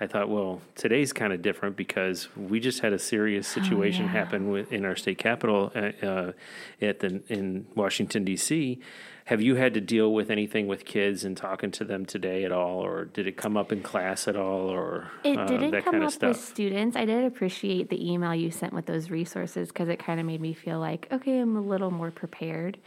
i 0.00 0.06
thought 0.06 0.28
well 0.28 0.60
today's 0.74 1.12
kind 1.12 1.32
of 1.32 1.42
different 1.42 1.76
because 1.76 2.28
we 2.36 2.60
just 2.60 2.80
had 2.80 2.92
a 2.92 2.98
serious 2.98 3.46
situation 3.46 4.04
yeah. 4.04 4.12
happen 4.12 4.50
with, 4.50 4.72
in 4.72 4.84
our 4.84 4.96
state 4.96 5.18
capitol 5.18 5.72
uh, 5.74 6.06
uh, 6.06 6.32
at 6.80 7.00
the 7.00 7.22
in 7.28 7.66
washington 7.74 8.24
d.c 8.24 8.80
have 9.26 9.42
you 9.42 9.56
had 9.56 9.74
to 9.74 9.80
deal 9.80 10.12
with 10.12 10.30
anything 10.30 10.68
with 10.68 10.84
kids 10.84 11.24
and 11.24 11.36
talking 11.36 11.72
to 11.72 11.84
them 11.84 12.06
today 12.06 12.44
at 12.44 12.52
all 12.52 12.78
or 12.78 13.06
did 13.06 13.26
it 13.26 13.36
come 13.36 13.56
up 13.56 13.72
in 13.72 13.82
class 13.82 14.28
at 14.28 14.36
all 14.36 14.68
or 14.68 15.10
It 15.24 15.36
uh, 15.36 15.46
didn't 15.46 15.72
that 15.72 15.84
come 15.84 15.94
kind 15.94 16.04
up 16.04 16.22
with 16.22 16.40
students. 16.40 16.96
I 16.96 17.04
did 17.04 17.24
appreciate 17.24 17.90
the 17.90 18.12
email 18.12 18.32
you 18.34 18.52
sent 18.52 18.72
with 18.72 18.86
those 18.86 19.10
resources 19.10 19.68
because 19.68 19.88
it 19.88 19.98
kind 19.98 20.20
of 20.20 20.26
made 20.26 20.40
me 20.40 20.54
feel 20.54 20.78
like, 20.78 21.08
okay, 21.10 21.40
I'm 21.40 21.56
a 21.56 21.60
little 21.60 21.90
more 21.90 22.12
prepared. 22.12 22.78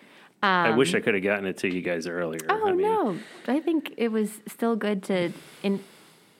i 0.41 0.69
wish 0.71 0.95
i 0.95 1.01
could 1.01 1.13
have 1.13 1.23
gotten 1.23 1.45
it 1.45 1.57
to 1.57 1.67
you 1.67 1.81
guys 1.81 2.07
earlier 2.07 2.39
Oh 2.47 2.69
I 2.69 2.71
mean, 2.71 2.81
no, 2.83 3.17
I 3.47 3.59
think 3.59 3.93
it 3.97 4.09
was 4.09 4.39
still 4.47 4.77
good 4.77 5.03
to 5.03 5.33
in 5.61 5.81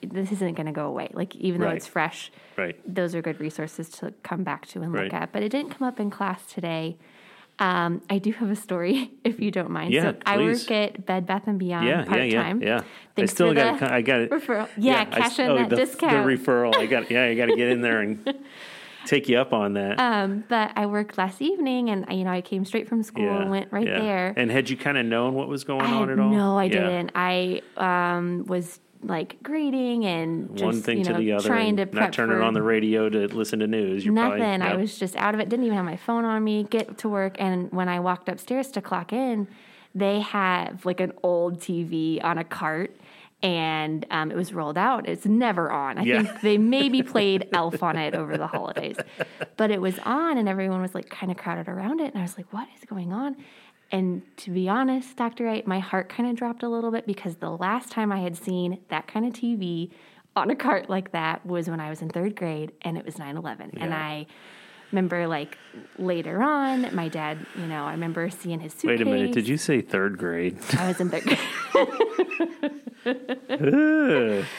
this 0.01 0.31
isn't 0.31 0.53
going 0.53 0.65
to 0.67 0.71
go 0.71 0.87
away. 0.87 1.09
Like 1.11 1.35
even 1.35 1.59
though 1.59 1.69
it's 1.69 1.87
fresh, 1.87 2.31
Right. 2.57 2.79
those 2.87 3.15
are 3.15 3.21
good 3.21 3.41
resources 3.41 3.89
to 3.99 4.13
come 4.23 4.43
back 4.45 4.65
to 4.67 4.81
and 4.81 4.93
look 4.93 5.13
at. 5.13 5.33
But 5.33 5.43
it 5.43 5.49
didn't 5.49 5.71
come 5.71 5.85
up 5.85 5.99
in 5.99 6.09
class 6.09 6.45
today. 6.45 6.95
Um, 7.59 8.01
I 8.09 8.19
do 8.19 8.31
have 8.31 8.49
a 8.49 8.55
story, 8.55 9.11
if 9.23 9.39
you 9.39 9.51
don't 9.51 9.69
mind. 9.71 9.93
Yeah, 9.93 10.11
so 10.13 10.17
I 10.25 10.37
work 10.37 10.71
at 10.71 11.05
Bed 11.05 11.25
Bath 11.25 11.43
and 11.47 11.59
Beyond 11.59 11.85
Yeah, 11.87 12.05
part 12.05 12.19
yeah, 12.19 12.23
yeah, 12.25 12.43
time. 12.43 12.61
yeah. 12.63 12.77
I 12.79 12.83
Thanks 13.15 13.33
still 13.33 13.49
for 13.49 13.53
got. 13.55 13.79
the 13.79 13.93
I 13.93 14.01
got 14.01 14.21
it. 14.21 14.31
referral. 14.31 14.69
Yeah, 14.77 15.01
I 15.01 15.05
cash 15.05 15.25
s- 15.33 15.39
in 15.39 15.49
oh, 15.51 15.57
that 15.57 15.69
the, 15.69 15.75
discount. 15.75 16.25
The 16.25 16.35
referral. 16.37 16.75
I 16.75 16.85
got. 16.85 17.11
Yeah, 17.11 17.25
I 17.25 17.35
got 17.35 17.47
to 17.47 17.55
get 17.55 17.67
in 17.67 17.81
there 17.81 17.99
and 17.99 18.33
take 19.05 19.27
you 19.27 19.37
up 19.39 19.51
on 19.51 19.73
that. 19.73 19.99
um, 19.99 20.45
but 20.47 20.71
I 20.77 20.85
worked 20.85 21.17
last 21.17 21.41
evening, 21.41 21.89
and 21.89 22.05
you 22.11 22.23
know 22.23 22.31
I 22.31 22.39
came 22.41 22.63
straight 22.63 22.87
from 22.87 23.03
school 23.03 23.25
yeah, 23.25 23.41
and 23.41 23.49
went 23.51 23.71
right 23.73 23.85
yeah. 23.87 23.99
there. 23.99 24.33
And 24.37 24.49
had 24.49 24.69
you 24.69 24.77
kind 24.77 24.97
of 24.97 25.05
known 25.05 25.33
what 25.33 25.49
was 25.49 25.65
going 25.65 25.81
I 25.81 25.93
on 25.93 26.09
at 26.09 26.17
all? 26.19 26.29
No, 26.29 26.57
I 26.57 26.65
Yeah. 26.65 26.69
didn't. 26.79 27.11
I 27.15 27.61
um, 27.75 28.45
was 28.47 28.79
like 29.01 29.41
grading 29.41 30.05
and 30.05 30.49
just, 30.51 30.63
One 30.63 30.81
thing 30.81 30.99
you 30.99 31.03
to 31.05 31.13
the 31.13 31.31
other. 31.33 31.47
trying 31.47 31.77
to 31.77 31.85
not 31.85 32.11
turning 32.13 32.41
on 32.41 32.53
the 32.53 32.61
radio 32.61 33.07
to 33.09 33.27
listen 33.27 33.59
to 33.59 33.67
news. 33.67 34.03
You're 34.05 34.13
nothing. 34.13 34.39
Probably, 34.39 34.67
I 34.67 34.75
was 34.75 34.97
just 34.99 35.15
out 35.15 35.33
of 35.33 35.39
it. 35.39 35.47
Didn't 35.49 35.65
even 35.65 35.77
have 35.77 35.85
my 35.85 35.95
phone 35.97 36.25
on 36.25 36.43
me. 36.43 36.63
Get 36.63 36.97
to 36.99 37.09
work, 37.09 37.37
and 37.39 37.71
when 37.71 37.87
I 37.87 37.99
walked 38.01 38.27
upstairs 38.29 38.69
to 38.71 38.81
clock 38.81 39.13
in, 39.13 39.47
they 39.95 40.19
have 40.19 40.85
like 40.85 40.99
an 40.99 41.13
old 41.23 41.59
TV 41.59 42.23
on 42.23 42.37
a 42.37 42.43
cart. 42.43 42.95
And 43.41 44.05
um, 44.11 44.31
it 44.31 44.35
was 44.35 44.53
rolled 44.53 44.77
out. 44.77 45.07
It's 45.07 45.25
never 45.25 45.71
on. 45.71 45.97
I 45.97 46.03
Yeah. 46.03 46.23
think 46.23 46.41
they 46.41 46.57
maybe 46.57 47.01
played 47.13 47.47
Elf 47.53 47.81
on 47.81 47.95
it 47.95 48.13
over 48.13 48.37
the 48.37 48.47
holidays, 48.47 48.97
but 49.55 49.71
it 49.71 49.79
was 49.79 49.97
on, 49.99 50.37
and 50.37 50.49
everyone 50.49 50.81
was 50.81 50.93
like 50.93 51.09
kind 51.09 51.31
of 51.31 51.37
crowded 51.37 51.69
around 51.69 52.01
it. 52.01 52.13
And 52.13 52.17
I 52.17 52.21
was 52.21 52.35
like, 52.37 52.51
"What 52.51 52.67
is 52.77 52.83
going 52.83 53.13
on?" 53.13 53.37
And 53.91 54.21
to 54.37 54.51
be 54.51 54.69
honest, 54.69 55.15
Dr. 55.17 55.45
Wright, 55.45 55.65
my 55.65 55.79
heart 55.79 56.09
kind 56.09 56.29
of 56.29 56.35
dropped 56.35 56.61
a 56.63 56.69
little 56.69 56.91
bit 56.91 57.07
because 57.07 57.37
the 57.37 57.49
last 57.49 57.91
time 57.91 58.11
I 58.11 58.19
had 58.19 58.37
seen 58.37 58.79
that 58.89 59.07
kind 59.07 59.25
of 59.25 59.33
TV 59.33 59.89
on 60.35 60.49
a 60.51 60.55
cart 60.55 60.89
like 60.89 61.11
that 61.11 61.43
was 61.45 61.69
when 61.69 61.79
I 61.79 61.89
was 61.89 62.01
in 62.01 62.09
third 62.09 62.35
grade 62.35 62.71
and 62.83 62.97
it 62.97 63.05
was 63.05 63.17
9 63.17 63.35
11. 63.35 63.71
And 63.77 63.93
I 63.93 64.27
remember, 64.91 65.27
like, 65.27 65.57
later 65.97 66.41
on, 66.41 66.93
my 66.95 67.07
dad, 67.09 67.45
you 67.55 67.65
know, 67.65 67.85
I 67.85 67.91
remember 67.91 68.29
seeing 68.29 68.59
his 68.59 68.73
suitcase. 68.73 68.99
Wait 68.99 69.01
a 69.01 69.05
minute. 69.05 69.31
Did 69.33 69.47
you 69.47 69.57
say 69.57 69.81
third 69.81 70.17
grade? 70.17 70.57
I 70.77 70.87
was 70.87 70.99
in 70.99 71.09
third 71.09 71.23
grade. 71.25 71.39
Ugh. 73.49 74.45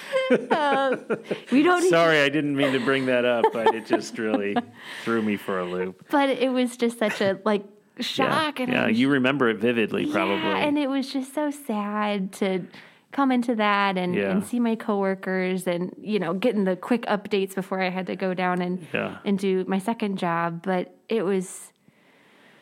Um, 0.53 1.05
we 1.51 1.65
don't 1.65 1.83
Sorry, 1.91 2.21
I 2.21 2.29
didn't 2.29 2.55
mean 2.55 2.73
to 2.73 2.79
bring 2.79 3.07
that 3.07 3.25
up, 3.25 3.47
but 3.53 3.75
it 3.75 3.85
just 3.85 4.17
really 4.17 4.57
threw 5.05 5.23
me 5.23 5.37
for 5.37 5.59
a 5.59 5.65
loop. 5.65 6.07
but 6.09 6.29
it 6.29 6.53
was 6.53 6.77
just 6.77 7.01
such 7.01 7.21
a, 7.21 7.41
like, 7.45 7.65
Yeah, 7.97 8.03
shock. 8.03 8.61
And 8.61 8.73
yeah. 8.73 8.87
was 8.89 8.99
You 8.99 9.09
remember 9.11 9.49
it 9.49 9.59
vividly, 9.59 10.07
probably. 10.07 10.37
Yeah, 10.49 10.59
and 10.67 10.79
it 10.79 10.89
was 10.89 11.13
just 11.13 11.35
so 11.35 11.51
sad 11.51 12.33
to 12.35 12.67
come 13.13 13.33
into 13.33 13.55
that 13.57 13.99
and, 13.99 14.15
Yeah. 14.15 14.31
and 14.31 14.45
see 14.45 14.61
my 14.61 14.77
coworkers 14.77 15.67
and 15.67 15.93
you 16.01 16.19
know 16.21 16.33
getting 16.33 16.65
the 16.65 16.77
quick 16.77 17.03
updates 17.03 17.55
before 17.55 17.81
I 17.83 17.91
had 17.91 18.07
to 18.07 18.17
go 18.17 18.35
down 18.35 18.63
and 18.63 18.87
Yeah. 18.95 19.19
and 19.25 19.39
do 19.39 19.65
my 19.67 19.79
second 19.79 20.17
job. 20.19 20.63
But 20.63 20.95
it 21.09 21.23
was 21.25 21.73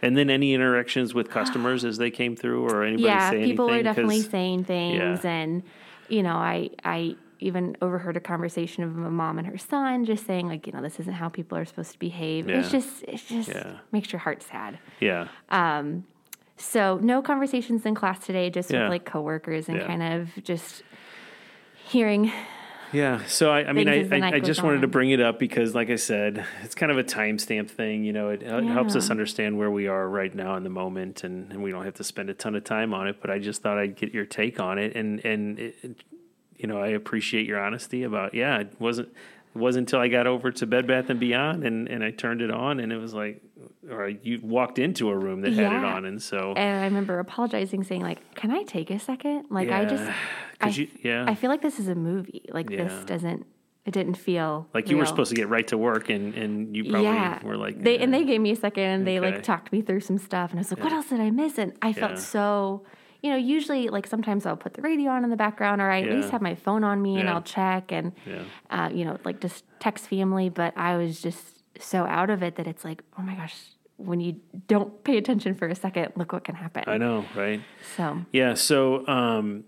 And 0.00 0.16
then 0.16 0.30
any 0.30 0.54
interactions 0.54 1.12
with 1.12 1.28
customers 1.28 1.84
as 1.84 1.98
they 1.98 2.10
came 2.10 2.34
through, 2.36 2.64
or 2.68 2.82
anybody 2.84 3.04
yeah, 3.04 3.30
people 3.30 3.66
were 3.68 3.82
definitely 3.82 4.20
saying 4.22 4.64
things, 4.64 5.20
Yeah. 5.24 5.30
and 5.30 5.62
you 6.08 6.22
know 6.22 6.34
I 6.36 6.70
I 6.84 7.16
even 7.40 7.76
overheard 7.82 8.16
a 8.16 8.20
conversation 8.20 8.82
of 8.84 8.96
a 8.96 9.10
mom 9.10 9.38
and 9.38 9.46
her 9.46 9.58
son 9.58 10.04
just 10.04 10.26
saying 10.26 10.48
like 10.48 10.66
you 10.66 10.72
know 10.72 10.82
this 10.82 10.98
isn't 11.00 11.14
how 11.14 11.28
people 11.28 11.56
are 11.58 11.64
supposed 11.64 11.92
to 11.92 11.98
behave. 11.98 12.48
It's 12.48 12.70
just 12.70 13.02
it 13.04 13.20
just 13.26 13.48
Yeah. 13.48 13.78
makes 13.92 14.12
your 14.12 14.20
heart 14.20 14.42
sad. 14.42 14.78
yeah, 15.00 15.28
Um 15.50 16.04
So 16.56 16.98
no 17.02 17.22
conversations 17.22 17.86
in 17.86 17.94
class 17.94 18.18
today, 18.26 18.50
just 18.50 18.70
Yeah. 18.70 18.82
with 18.84 18.90
like 18.90 19.04
coworkers 19.04 19.68
and 19.68 19.78
Yeah. 19.78 19.86
kind 19.86 20.02
of 20.02 20.42
just 20.44 20.82
hearing 21.86 22.32
yeah. 22.90 23.22
So 23.26 23.50
I, 23.50 23.66
I 23.68 23.72
mean, 23.74 23.84
Things 23.86 24.04
as 24.04 24.08
the 24.08 24.16
I, 24.16 24.30
I, 24.30 24.34
I 24.36 24.40
just 24.40 24.62
wanted 24.62 24.80
to 24.80 24.86
bring 24.88 25.10
it 25.10 25.20
up 25.20 25.38
because, 25.38 25.74
like 25.74 25.90
I 25.90 25.96
said, 25.96 26.46
it's 26.62 26.74
kind 26.74 26.90
of 26.90 26.96
a 26.96 27.04
timestamp 27.04 27.68
thing. 27.68 28.02
You 28.02 28.14
know, 28.14 28.30
it, 28.30 28.42
it 28.42 28.64
helps 28.64 28.96
us 28.96 29.10
understand 29.10 29.58
where 29.58 29.70
we 29.70 29.88
are 29.88 30.08
right 30.08 30.34
now 30.34 30.56
in 30.56 30.62
the 30.62 30.70
moment, 30.70 31.22
and, 31.22 31.52
and 31.52 31.62
we 31.62 31.70
don't 31.70 31.84
have 31.84 31.92
to 31.96 32.04
spend 32.04 32.30
a 32.30 32.34
ton 32.34 32.54
of 32.54 32.64
time 32.64 32.94
on 32.94 33.06
it. 33.06 33.20
But 33.20 33.28
I 33.28 33.40
just 33.40 33.60
thought 33.60 33.76
I'd 33.76 33.94
get 33.94 34.14
your 34.14 34.24
take 34.24 34.58
on 34.58 34.78
it, 34.78 34.96
and 34.96 35.22
and 35.22 35.58
it- 35.58 36.02
you 36.58 36.66
know, 36.66 36.78
I 36.80 36.88
appreciate 36.88 37.46
your 37.46 37.60
honesty 37.60 38.02
about. 38.02 38.34
Yeah, 38.34 38.58
it 38.60 38.72
wasn't. 38.78 39.08
It 39.54 39.58
wasn't 39.58 39.88
until 39.88 40.00
I 40.00 40.08
got 40.08 40.26
over 40.26 40.52
to 40.52 40.66
Bed 40.66 40.86
Bath 40.86 41.08
and 41.08 41.18
Beyond 41.18 41.64
and, 41.64 41.88
and 41.88 42.04
I 42.04 42.10
turned 42.10 42.42
it 42.42 42.50
on 42.50 42.78
and 42.80 42.92
it 42.92 42.98
was 42.98 43.14
like, 43.14 43.42
or 43.90 44.08
you 44.08 44.38
walked 44.42 44.78
into 44.78 45.08
a 45.08 45.16
room 45.16 45.40
that 45.40 45.54
had 45.54 45.72
it 45.72 45.82
on 45.84 46.04
and 46.04 46.22
so 46.22 46.52
And 46.54 46.80
I 46.80 46.84
remember 46.84 47.18
apologizing, 47.18 47.82
saying 47.82 48.02
like, 48.02 48.34
"Can 48.34 48.50
I 48.50 48.62
take 48.64 48.90
a 48.90 48.98
second? 48.98 49.46
Like, 49.50 49.70
I 49.70 49.86
just, 49.86 50.04
Yeah, 50.60 50.68
you- 50.68 50.88
yeah. 51.02 51.24
I 51.26 51.34
feel 51.34 51.48
like 51.50 51.62
this 51.62 51.80
is 51.80 51.88
a 51.88 51.94
movie. 51.94 52.44
Like, 52.52 52.68
Yeah. 52.70 52.84
this 52.84 53.04
doesn't. 53.06 53.46
It 53.86 53.92
didn't 53.92 54.16
feel 54.16 54.68
like 54.74 54.90
you 54.90 54.98
were 54.98 55.06
supposed 55.06 55.30
to 55.30 55.34
get 55.36 55.48
right 55.48 55.66
to 55.68 55.78
work 55.78 56.10
and, 56.10 56.34
and 56.34 56.76
you 56.76 56.84
probably 56.84 57.04
yeah, 57.04 57.42
were 57.42 57.56
like 57.56 57.82
they 57.82 57.96
and 57.98 58.12
they 58.12 58.22
gave 58.24 58.38
me 58.42 58.50
a 58.50 58.56
second, 58.56 58.84
and 58.84 59.06
they 59.06 59.18
like 59.18 59.42
talked 59.42 59.72
me 59.72 59.80
through 59.80 60.00
some 60.00 60.18
stuff, 60.18 60.50
and 60.50 60.58
I 60.58 60.60
was 60.60 60.70
like, 60.70 60.84
"What 60.84 60.92
else 60.92 61.06
did 61.08 61.20
I 61.20 61.30
miss?" 61.30 61.56
And 61.56 61.72
I 61.80 61.88
Yeah. 61.88 61.94
felt 61.94 62.18
so. 62.18 62.84
You 63.22 63.30
know, 63.30 63.36
usually, 63.36 63.88
like 63.88 64.06
sometimes 64.06 64.46
I'll 64.46 64.56
put 64.56 64.74
the 64.74 64.82
radio 64.82 65.10
on 65.10 65.24
in 65.24 65.30
the 65.30 65.36
background, 65.36 65.80
or 65.80 65.90
I 65.90 66.02
at 66.02 66.10
least 66.14 66.30
have 66.30 66.40
my 66.42 66.54
phone 66.54 66.84
on 66.84 67.02
me, 67.02 67.18
and 67.18 67.28
I'll 67.28 67.42
check, 67.42 67.90
and 67.90 68.12
Yeah. 68.24 68.44
uh, 68.70 68.90
you 68.92 69.04
know, 69.04 69.18
like 69.24 69.40
just 69.40 69.64
text 69.80 70.06
family. 70.06 70.48
But 70.48 70.76
I 70.76 70.96
was 70.96 71.20
just 71.20 71.62
so 71.80 72.04
out 72.04 72.30
of 72.30 72.42
it 72.42 72.56
that 72.56 72.66
it's 72.66 72.84
like, 72.84 73.02
oh 73.18 73.22
my 73.22 73.34
gosh, 73.34 73.56
when 73.96 74.20
you 74.20 74.36
don't 74.68 75.02
pay 75.04 75.16
attention 75.16 75.54
for 75.54 75.66
a 75.66 75.74
second, 75.74 76.12
look 76.16 76.32
what 76.32 76.44
can 76.44 76.54
happen. 76.54 76.84
I 76.86 76.96
know, 76.98 77.24
right? 77.34 77.60
So 77.96 78.24
Yeah, 78.32 78.54
so 78.54 79.06
um, 79.08 79.64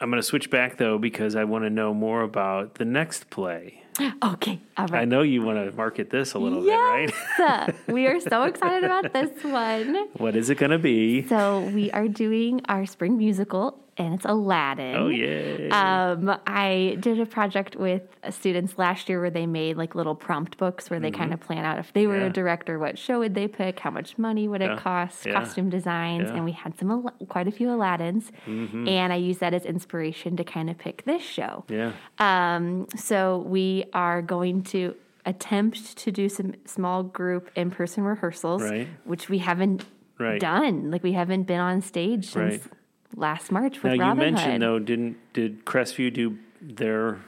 I'm 0.00 0.10
going 0.10 0.20
to 0.20 0.22
switch 0.22 0.50
back 0.50 0.76
though 0.76 0.98
because 0.98 1.34
I 1.36 1.44
want 1.44 1.64
to 1.64 1.70
know 1.70 1.94
more 1.94 2.22
about 2.22 2.74
the 2.74 2.84
next 2.84 3.30
play. 3.30 3.82
Okay, 4.00 4.58
all 4.76 4.86
I 4.94 5.04
know 5.04 5.22
you 5.22 5.42
want 5.42 5.58
to 5.58 5.76
market 5.76 6.10
this 6.10 6.32
a 6.34 6.38
little 6.38 6.62
bit, 6.62 6.70
right? 6.74 7.12
Yes, 7.38 7.74
we 7.88 8.06
are 8.06 8.20
so 8.20 8.44
excited 8.44 8.84
about 8.84 9.12
this 9.12 9.44
one. 9.44 10.08
what 10.16 10.34
is 10.34 10.48
it 10.50 10.56
going 10.56 10.70
to 10.70 10.78
be? 10.78 11.26
So 11.28 11.60
we 11.74 11.90
are 11.90 12.08
doing 12.08 12.62
our 12.68 12.86
spring 12.86 13.18
musical, 13.18 13.78
and 13.98 14.14
it's 14.14 14.24
Aladdin. 14.24 14.96
Oh 14.96 15.08
yeah. 15.08 16.12
Um, 16.12 16.38
I 16.46 16.96
did 17.00 17.20
a 17.20 17.26
project 17.26 17.76
with 17.76 18.02
students 18.30 18.78
last 18.78 19.08
year 19.08 19.20
where 19.20 19.30
they 19.30 19.46
made 19.46 19.76
like 19.76 19.94
little 19.94 20.14
prompt 20.14 20.56
books 20.56 20.88
where 20.88 20.98
they 21.00 21.10
kind 21.10 21.34
of 21.34 21.40
plan 21.40 21.64
out 21.64 21.78
if 21.78 21.92
they 21.92 22.06
were 22.06 22.14
Mm-hmm. 22.14 22.22
Yeah. 22.22 22.26
a 22.28 22.32
director, 22.32 22.78
what 22.78 22.96
show 22.98 23.18
would 23.18 23.34
they 23.34 23.48
pick, 23.48 23.80
how 23.80 23.90
much 23.90 24.16
money 24.16 24.46
would 24.48 24.60
Yeah. 24.62 24.74
it 24.74 24.78
cost, 24.78 25.26
Yeah. 25.26 25.32
costume 25.34 25.68
designs. 25.70 26.28
Mm-hmm. 26.28 26.36
and 26.36 26.44
we 26.44 26.52
had 26.52 26.78
some 26.78 27.10
quite 27.28 27.48
a 27.48 27.50
few 27.50 27.68
Aladdins, 27.68 28.30
and 28.46 29.12
I 29.12 29.16
used 29.16 29.40
that 29.40 29.52
as 29.54 29.64
inspiration 29.66 30.36
to 30.38 30.44
kind 30.44 30.70
of 30.70 30.78
pick 30.78 31.04
this 31.04 31.22
show. 31.22 31.64
yeah. 31.68 31.92
Um, 32.18 32.86
so 32.96 33.38
we 33.46 33.81
are 33.92 34.22
going 34.22 34.62
to 34.64 34.94
attempt 35.24 35.96
to 35.98 36.10
do 36.10 36.28
some 36.28 36.54
small 36.64 37.02
group 37.02 37.50
in 37.54 37.70
person 37.70 38.02
rehearsals, 38.04 38.62
Right. 38.62 38.88
which 39.04 39.28
we 39.28 39.38
haven't 39.38 39.84
Right. 40.18 40.40
done. 40.40 40.90
Like 40.90 41.02
we 41.02 41.12
haven't 41.12 41.44
been 41.44 41.60
on 41.60 41.80
stage 41.80 42.26
since 42.26 42.64
Right. 42.64 42.72
last 43.16 43.52
March 43.52 43.82
Now 43.82 43.90
with 43.90 44.00
you 44.00 44.14
mentioned 44.14 44.52
Hood. 44.54 44.62
though, 44.62 44.78
didn't 44.78 45.16
did 45.32 45.64
Crestview 45.64 46.12
do 46.12 46.38
their 46.60 47.18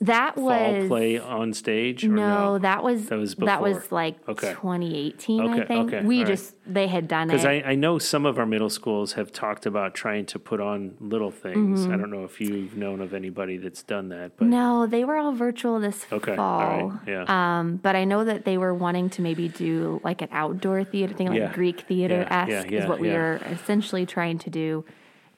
that 0.00 0.36
was 0.36 0.80
fall 0.80 0.88
play 0.88 1.18
on 1.18 1.52
stage? 1.52 2.04
Or 2.04 2.08
no, 2.08 2.28
no, 2.54 2.58
that 2.58 2.82
was 2.82 3.06
That 3.06 3.18
was 3.18 3.34
that 3.36 3.62
was 3.62 3.90
like 3.92 4.16
Okay. 4.28 4.50
2018, 4.52 5.40
I 5.40 5.64
think. 5.64 5.92
okay, 5.92 6.02
we 6.04 6.18
all 6.18 6.22
right. 6.24 6.28
just 6.28 6.54
they 6.66 6.86
had 6.88 7.08
done 7.08 7.28
it. 7.28 7.32
Because 7.32 7.44
I, 7.44 7.62
I 7.64 7.74
know 7.74 7.98
some 7.98 8.26
of 8.26 8.38
our 8.38 8.46
middle 8.46 8.70
schools 8.70 9.12
have 9.14 9.32
talked 9.32 9.66
about 9.66 9.94
trying 9.94 10.26
to 10.26 10.38
put 10.38 10.60
on 10.60 10.96
little 11.00 11.30
things. 11.30 11.80
Mm-hmm. 11.82 11.92
I 11.92 11.96
don't 11.96 12.10
know 12.10 12.24
if 12.24 12.40
you've 12.40 12.76
known 12.76 13.00
of 13.00 13.14
anybody 13.14 13.56
that's 13.56 13.82
done 13.82 14.08
that, 14.10 14.36
but 14.36 14.48
no, 14.48 14.86
they 14.86 15.04
were 15.04 15.16
all 15.16 15.32
virtual 15.32 15.78
this 15.80 16.06
Okay, 16.12 16.32
all 16.32 16.36
fall. 16.36 16.88
right, 16.90 17.00
yeah. 17.06 17.24
Um, 17.58 17.76
but 17.76 17.96
I 17.96 18.04
know 18.04 18.24
that 18.24 18.44
they 18.44 18.58
were 18.58 18.74
wanting 18.74 19.10
to 19.10 19.22
maybe 19.22 19.48
do 19.48 20.00
like 20.04 20.22
an 20.22 20.28
outdoor 20.32 20.84
theater 20.84 21.14
thing, 21.14 21.28
like 21.28 21.38
Yeah, 21.38 21.52
Greek 21.52 21.80
theater 21.82 22.26
esque, 22.28 22.50
yeah, 22.50 22.64
yeah, 22.68 22.82
is 22.82 22.88
what 22.88 22.98
we 23.00 23.08
were 23.10 23.40
essentially 23.50 24.06
trying 24.06 24.38
to 24.40 24.50
do. 24.50 24.84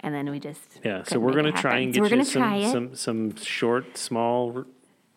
And 0.00 0.14
then 0.14 0.30
we 0.30 0.38
just 0.38 0.60
yeah. 0.84 1.02
So 1.04 1.18
we're 1.18 1.34
gonna 1.34 1.52
try 1.52 1.78
and 1.78 1.92
get 1.92 2.02
we're 2.02 2.14
you 2.14 2.24
some, 2.24 2.64
some 2.70 2.94
some 2.94 3.36
short, 3.36 3.96
small 3.98 4.64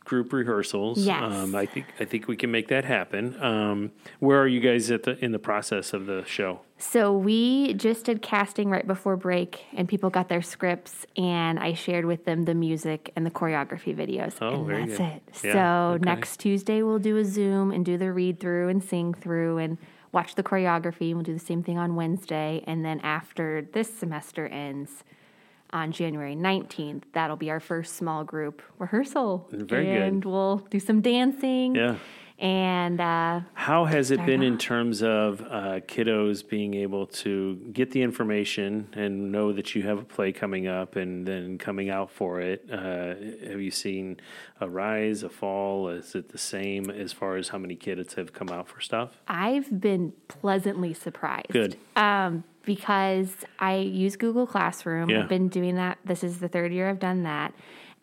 group 0.04 0.34
rehearsals. 0.34 1.06
Yes. 1.06 1.24
Um, 1.24 1.56
I 1.56 1.66
think 1.66 1.86
I 2.00 2.06
think 2.06 2.28
we 2.28 2.36
can 2.36 2.52
make 2.52 2.68
that 2.70 2.84
happen. 2.86 3.42
Um, 3.42 3.92
where 4.20 4.42
are 4.42 4.48
you 4.48 4.60
guys 4.60 4.92
at 4.92 5.04
the 5.04 5.24
in 5.24 5.32
the 5.32 5.40
process 5.40 5.94
of 5.94 6.06
the 6.06 6.24
show? 6.26 6.62
So 6.78 7.16
we 7.16 7.76
just 7.76 8.06
did 8.06 8.22
casting 8.24 8.70
right 8.70 8.86
before 8.86 9.16
break, 9.16 9.64
and 9.74 9.88
people 9.88 10.10
got 10.10 10.30
their 10.30 10.42
scripts, 10.42 11.06
and 11.16 11.60
I 11.60 11.74
shared 11.74 12.06
with 12.06 12.26
them 12.26 12.46
the 12.46 12.56
music 12.56 13.12
and 13.16 13.26
the 13.26 13.30
choreography 13.32 13.96
videos, 13.96 14.34
Oh, 14.42 14.66
and 14.68 14.90
that's 14.90 14.98
good. 14.98 15.06
it. 15.06 15.22
Yeah, 15.46 15.54
so 15.54 15.94
okay. 15.96 16.04
next 16.06 16.38
Tuesday 16.38 16.82
we'll 16.82 17.00
do 17.00 17.18
a 17.18 17.24
Zoom 17.24 17.72
and 17.72 17.86
do 17.86 17.98
the 17.98 18.12
read 18.12 18.40
through 18.40 18.70
and 18.70 18.84
sing 18.84 19.14
through 19.14 19.60
and 19.60 19.78
watch 20.12 20.36
the 20.36 20.44
choreography. 20.44 21.14
We'll 21.14 21.24
do 21.24 21.34
the 21.34 21.40
same 21.40 21.64
thing 21.64 21.78
on 21.78 21.96
Wednesday, 21.96 22.64
and 22.68 22.84
then 22.86 23.00
after 23.02 23.62
this 23.74 23.94
semester 23.94 24.48
ends. 24.48 25.04
On 25.74 25.94
January 25.94 26.36
19th, 26.36 27.04
that'll 27.14 27.38
be 27.38 27.50
our 27.50 27.62
first 27.62 27.96
small 27.96 28.26
group 28.26 28.62
rehearsal. 28.78 29.48
Very 29.52 29.86
good. 29.86 30.02
and 30.02 30.26
we'll 30.26 30.58
do 30.70 30.82
some 30.82 31.00
dancing. 31.00 31.76
Yeah. 31.76 31.96
And 32.42 33.00
uh, 33.00 33.42
How 33.54 33.86
has 33.86 34.10
it 34.10 34.26
been 34.26 34.42
in 34.42 34.58
terms 34.58 35.04
of 35.04 35.42
uh, 35.42 35.82
kiddos 35.82 36.48
being 36.48 36.74
able 36.74 37.06
to 37.06 37.56
get 37.72 37.92
the 37.92 38.02
information 38.02 38.90
and 38.94 39.32
know 39.32 39.54
that 39.54 39.76
you 39.76 39.84
have 39.84 40.00
a 40.00 40.04
play 40.04 40.32
coming 40.32 40.66
up 40.66 40.96
and 40.96 41.28
then 41.28 41.60
coming 41.60 41.92
out 41.92 42.10
for 42.10 42.42
it? 42.42 42.68
Uh, 42.68 43.14
have 43.48 43.62
you 43.62 43.70
seen 43.70 44.20
a 44.60 44.68
rise, 44.68 45.22
a 45.22 45.30
fall? 45.30 45.90
Is 45.90 46.16
it 46.16 46.30
the 46.30 46.40
same 46.40 46.90
as 46.90 47.14
far 47.14 47.36
as 47.36 47.50
how 47.50 47.60
many 47.60 47.76
kids 47.76 48.16
have 48.16 48.34
come 48.34 48.50
out 48.50 48.68
for 48.68 48.82
stuff? 48.82 49.22
I've 49.28 49.80
been 49.80 50.14
pleasantly 50.28 50.96
surprised. 50.96 51.52
Good. 51.52 51.78
Um, 51.96 52.44
because 52.66 53.36
I 53.60 53.76
use 53.78 54.16
Google 54.16 54.48
Classroom. 54.48 55.12
Yeah. 55.12 55.22
I've 55.22 55.30
been 55.30 55.48
doing 55.48 55.76
that. 55.76 56.00
This 56.06 56.24
is 56.24 56.40
the 56.40 56.48
third 56.48 56.74
year 56.74 56.90
I've 56.90 57.00
done 57.00 57.22
that. 57.24 57.54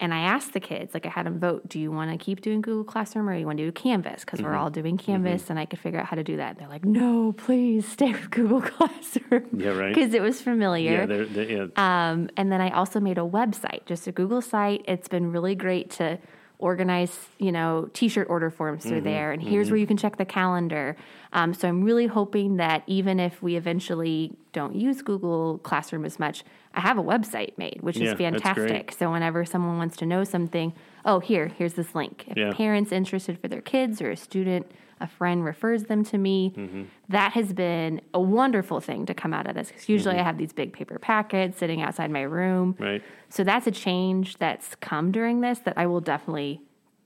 And 0.00 0.14
I 0.14 0.20
asked 0.20 0.52
the 0.52 0.60
kids, 0.60 0.94
like 0.94 1.06
I 1.06 1.08
had 1.08 1.26
them 1.26 1.40
vote, 1.40 1.68
do 1.68 1.80
you 1.80 1.90
want 1.90 2.12
to 2.12 2.24
keep 2.24 2.40
doing 2.40 2.60
Google 2.60 2.84
Classroom 2.84 3.28
or 3.28 3.34
you 3.36 3.44
want 3.46 3.58
to 3.58 3.64
do 3.64 3.72
Canvas? 3.72 4.20
Because 4.24 4.38
Mm-hmm. 4.38 4.48
we're 4.48 4.54
all 4.56 4.70
doing 4.70 4.96
Canvas 4.96 5.50
and 5.50 5.58
I 5.58 5.64
could 5.64 5.80
figure 5.80 5.98
out 5.98 6.06
how 6.06 6.14
to 6.14 6.22
do 6.22 6.36
that. 6.36 6.56
They're 6.56 6.68
like, 6.68 6.84
no, 6.84 7.32
please 7.32 7.86
stay 7.88 8.12
with 8.12 8.30
Google 8.30 8.60
Classroom. 8.76 9.48
Yeah, 9.52 9.70
right. 9.70 9.92
Because 9.92 10.14
it 10.14 10.22
was 10.22 10.40
familiar. 10.40 10.92
Yeah, 10.92 11.06
they're, 11.06 11.24
they're, 11.26 11.50
yeah. 11.50 11.66
Um, 12.10 12.30
and 12.36 12.52
then 12.52 12.60
I 12.60 12.70
also 12.70 13.00
made 13.00 13.18
a 13.18 13.22
website, 13.22 13.86
just 13.86 14.06
a 14.06 14.12
Google 14.12 14.40
site. 14.40 14.84
It's 14.86 15.08
been 15.08 15.32
really 15.32 15.56
great 15.56 15.90
to 15.92 16.18
organize, 16.60 17.28
you 17.38 17.52
know, 17.52 17.88
t-shirt 17.92 18.28
order 18.30 18.50
forms 18.50 18.84
through 18.84 19.00
there. 19.02 19.32
And 19.32 19.42
here's 19.42 19.70
where 19.70 19.78
you 19.78 19.86
can 19.86 19.96
check 19.96 20.16
the 20.16 20.24
calendar. 20.24 20.96
Um, 21.32 21.52
so 21.54 21.68
I'm 21.68 21.82
really 21.84 22.06
hoping 22.06 22.56
that 22.56 22.82
even 22.86 23.20
if 23.20 23.42
we 23.42 23.56
eventually 23.56 24.32
don't 24.52 24.74
use 24.74 25.02
Google 25.02 25.58
Classroom 25.58 26.04
as 26.04 26.18
much, 26.18 26.42
I 26.74 26.80
have 26.80 26.96
a 26.98 27.02
website 27.02 27.56
made, 27.58 27.78
which 27.82 27.98
Yeah, 27.98 28.12
is 28.12 28.18
fantastic. 28.18 28.92
So 28.92 29.10
whenever 29.12 29.44
someone 29.44 29.76
wants 29.78 29.96
to 29.98 30.06
know 30.06 30.24
something, 30.24 30.72
oh, 31.04 31.20
here, 31.20 31.48
here's 31.48 31.74
this 31.74 31.94
link. 31.94 32.24
If 32.28 32.36
Yeah. 32.36 32.50
a 32.50 32.54
parent's 32.54 32.92
interested 32.92 33.38
for 33.38 33.48
their 33.48 33.60
kids 33.60 34.00
or 34.00 34.10
a 34.10 34.16
student, 34.16 34.70
a 35.00 35.06
friend 35.06 35.44
refers 35.44 35.84
them 35.84 36.02
to 36.04 36.18
me, 36.18 36.52
Mm-hmm. 36.56 36.82
that 37.10 37.32
has 37.32 37.52
been 37.52 38.00
a 38.14 38.20
wonderful 38.20 38.80
thing 38.80 39.06
to 39.06 39.14
come 39.14 39.32
out 39.32 39.46
of 39.46 39.54
this. 39.54 39.68
Because 39.68 39.88
usually 39.88 40.16
I 40.18 40.22
have 40.22 40.38
these 40.38 40.52
big 40.52 40.72
paper 40.72 40.98
packets 40.98 41.58
sitting 41.58 41.82
outside 41.82 42.10
my 42.10 42.22
room. 42.22 42.74
Right. 42.78 43.02
So 43.28 43.44
that's 43.44 43.66
a 43.66 43.70
change 43.70 44.38
that's 44.38 44.74
come 44.76 45.12
during 45.12 45.40
this 45.40 45.58
that 45.60 45.74
I 45.76 45.86
will 45.86 46.00
definitely 46.00 46.62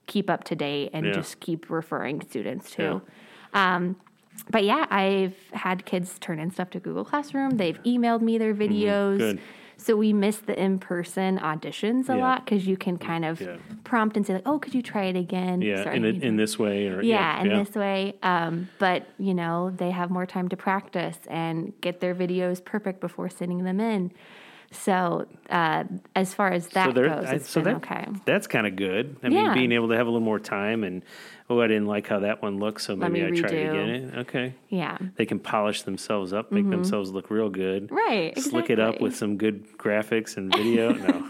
keep 0.07 0.29
up 0.29 0.43
to 0.45 0.55
date 0.55 0.89
and 0.93 1.05
Yeah. 1.07 1.11
just 1.11 1.39
keep 1.39 1.69
referring 1.69 2.21
students 2.21 2.71
to. 2.71 3.01
Um, 3.53 3.95
but 4.49 4.63
yeah, 4.63 4.85
I've 4.89 5.35
had 5.53 5.85
kids 5.85 6.17
turn 6.19 6.39
in 6.39 6.51
stuff 6.51 6.69
to 6.71 6.79
Google 6.79 7.05
Classroom. 7.05 7.57
They've 7.57 7.81
emailed 7.83 8.21
me 8.21 8.37
their 8.37 8.53
videos. 8.53 9.19
Mm-hmm. 9.19 9.39
So 9.75 9.97
we 9.97 10.13
miss 10.13 10.37
the 10.37 10.57
in-person 10.57 11.39
auditions 11.39 12.07
a 12.07 12.13
Yeah. 12.15 12.21
lot 12.23 12.45
because 12.45 12.65
you 12.67 12.77
can 12.77 12.97
kind 12.97 13.25
of 13.25 13.41
Yeah. 13.41 13.57
prompt 13.83 14.15
and 14.15 14.25
say 14.25 14.35
like, 14.35 14.43
"Oh, 14.45 14.59
could 14.59 14.73
you 14.73 14.81
try 14.81 15.05
it 15.05 15.15
again?" 15.17 15.61
Yeah, 15.61 15.83
Sorry, 15.83 15.97
in, 15.97 16.05
in 16.05 16.37
this 16.37 16.57
way. 16.57 16.87
Or, 16.87 17.01
Yeah, 17.01 17.41
in 17.41 17.49
this 17.49 17.75
way. 17.75 18.15
Um, 18.23 18.69
but 18.79 19.07
you 19.17 19.33
know, 19.33 19.71
they 19.75 19.91
have 19.91 20.09
more 20.09 20.25
time 20.25 20.47
to 20.49 20.55
practice 20.57 21.17
and 21.29 21.73
get 21.81 21.99
their 21.99 22.15
videos 22.15 22.63
perfect 22.63 23.01
before 23.01 23.29
sending 23.29 23.63
them 23.65 23.79
in. 23.81 24.11
So 24.73 25.25
uh, 25.49 25.85
as 26.15 26.33
far 26.33 26.51
as 26.51 26.67
that 26.69 26.87
so 26.87 26.91
there, 26.91 27.09
goes, 27.09 27.25
I- 27.25 27.37
so 27.37 27.61
that, 27.61 27.75
okay. 27.77 28.05
that's 28.25 28.47
kind 28.47 28.67
of 28.67 28.75
good. 28.75 29.15
I 29.23 29.29
mean, 29.29 29.53
being 29.53 29.71
able 29.71 29.89
to 29.89 29.95
have 29.95 30.07
a 30.07 30.09
little 30.09 30.25
more 30.25 30.39
time 30.39 30.83
and 30.83 31.03
oh, 31.49 31.61
I 31.61 31.67
didn't 31.67 31.87
like 31.87 32.07
how 32.07 32.19
that 32.19 32.41
one 32.41 32.59
looks, 32.59 32.85
so 32.85 32.95
maybe 32.95 33.23
I 33.23 33.29
try 33.29 33.49
it 33.49 33.69
redo. 33.69 33.69
again. 33.69 34.13
Okay, 34.19 34.53
Yeah. 34.69 34.97
they 35.17 35.25
can 35.25 35.39
polish 35.39 35.83
themselves 35.83 36.33
up, 36.33 36.51
make 36.51 36.69
themselves 36.69 37.11
look 37.11 37.29
real 37.29 37.49
good. 37.49 37.85
Mm-hmm. 37.87 37.95
Right, 37.95 38.39
Slick 38.39 38.69
it 38.69 38.79
up 38.79 39.01
with 39.01 39.15
some 39.15 39.37
good 39.37 39.77
graphics 39.77 40.37
and 40.37 40.51
video. 40.55 40.93
no. 40.93 41.29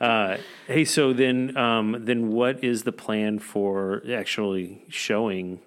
Uh, 0.00 0.36
hey, 0.66 0.84
so 0.84 1.12
then, 1.12 1.56
um, 1.56 1.96
then 2.00 2.28
what 2.30 2.62
is 2.64 2.82
the 2.84 2.92
plan 2.92 3.38
for 3.38 4.02
actually 4.12 4.84
showing 4.88 5.60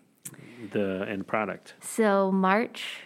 the 0.71 1.05
end 1.09 1.27
product? 1.27 1.73
So 1.81 2.31
March 2.31 3.01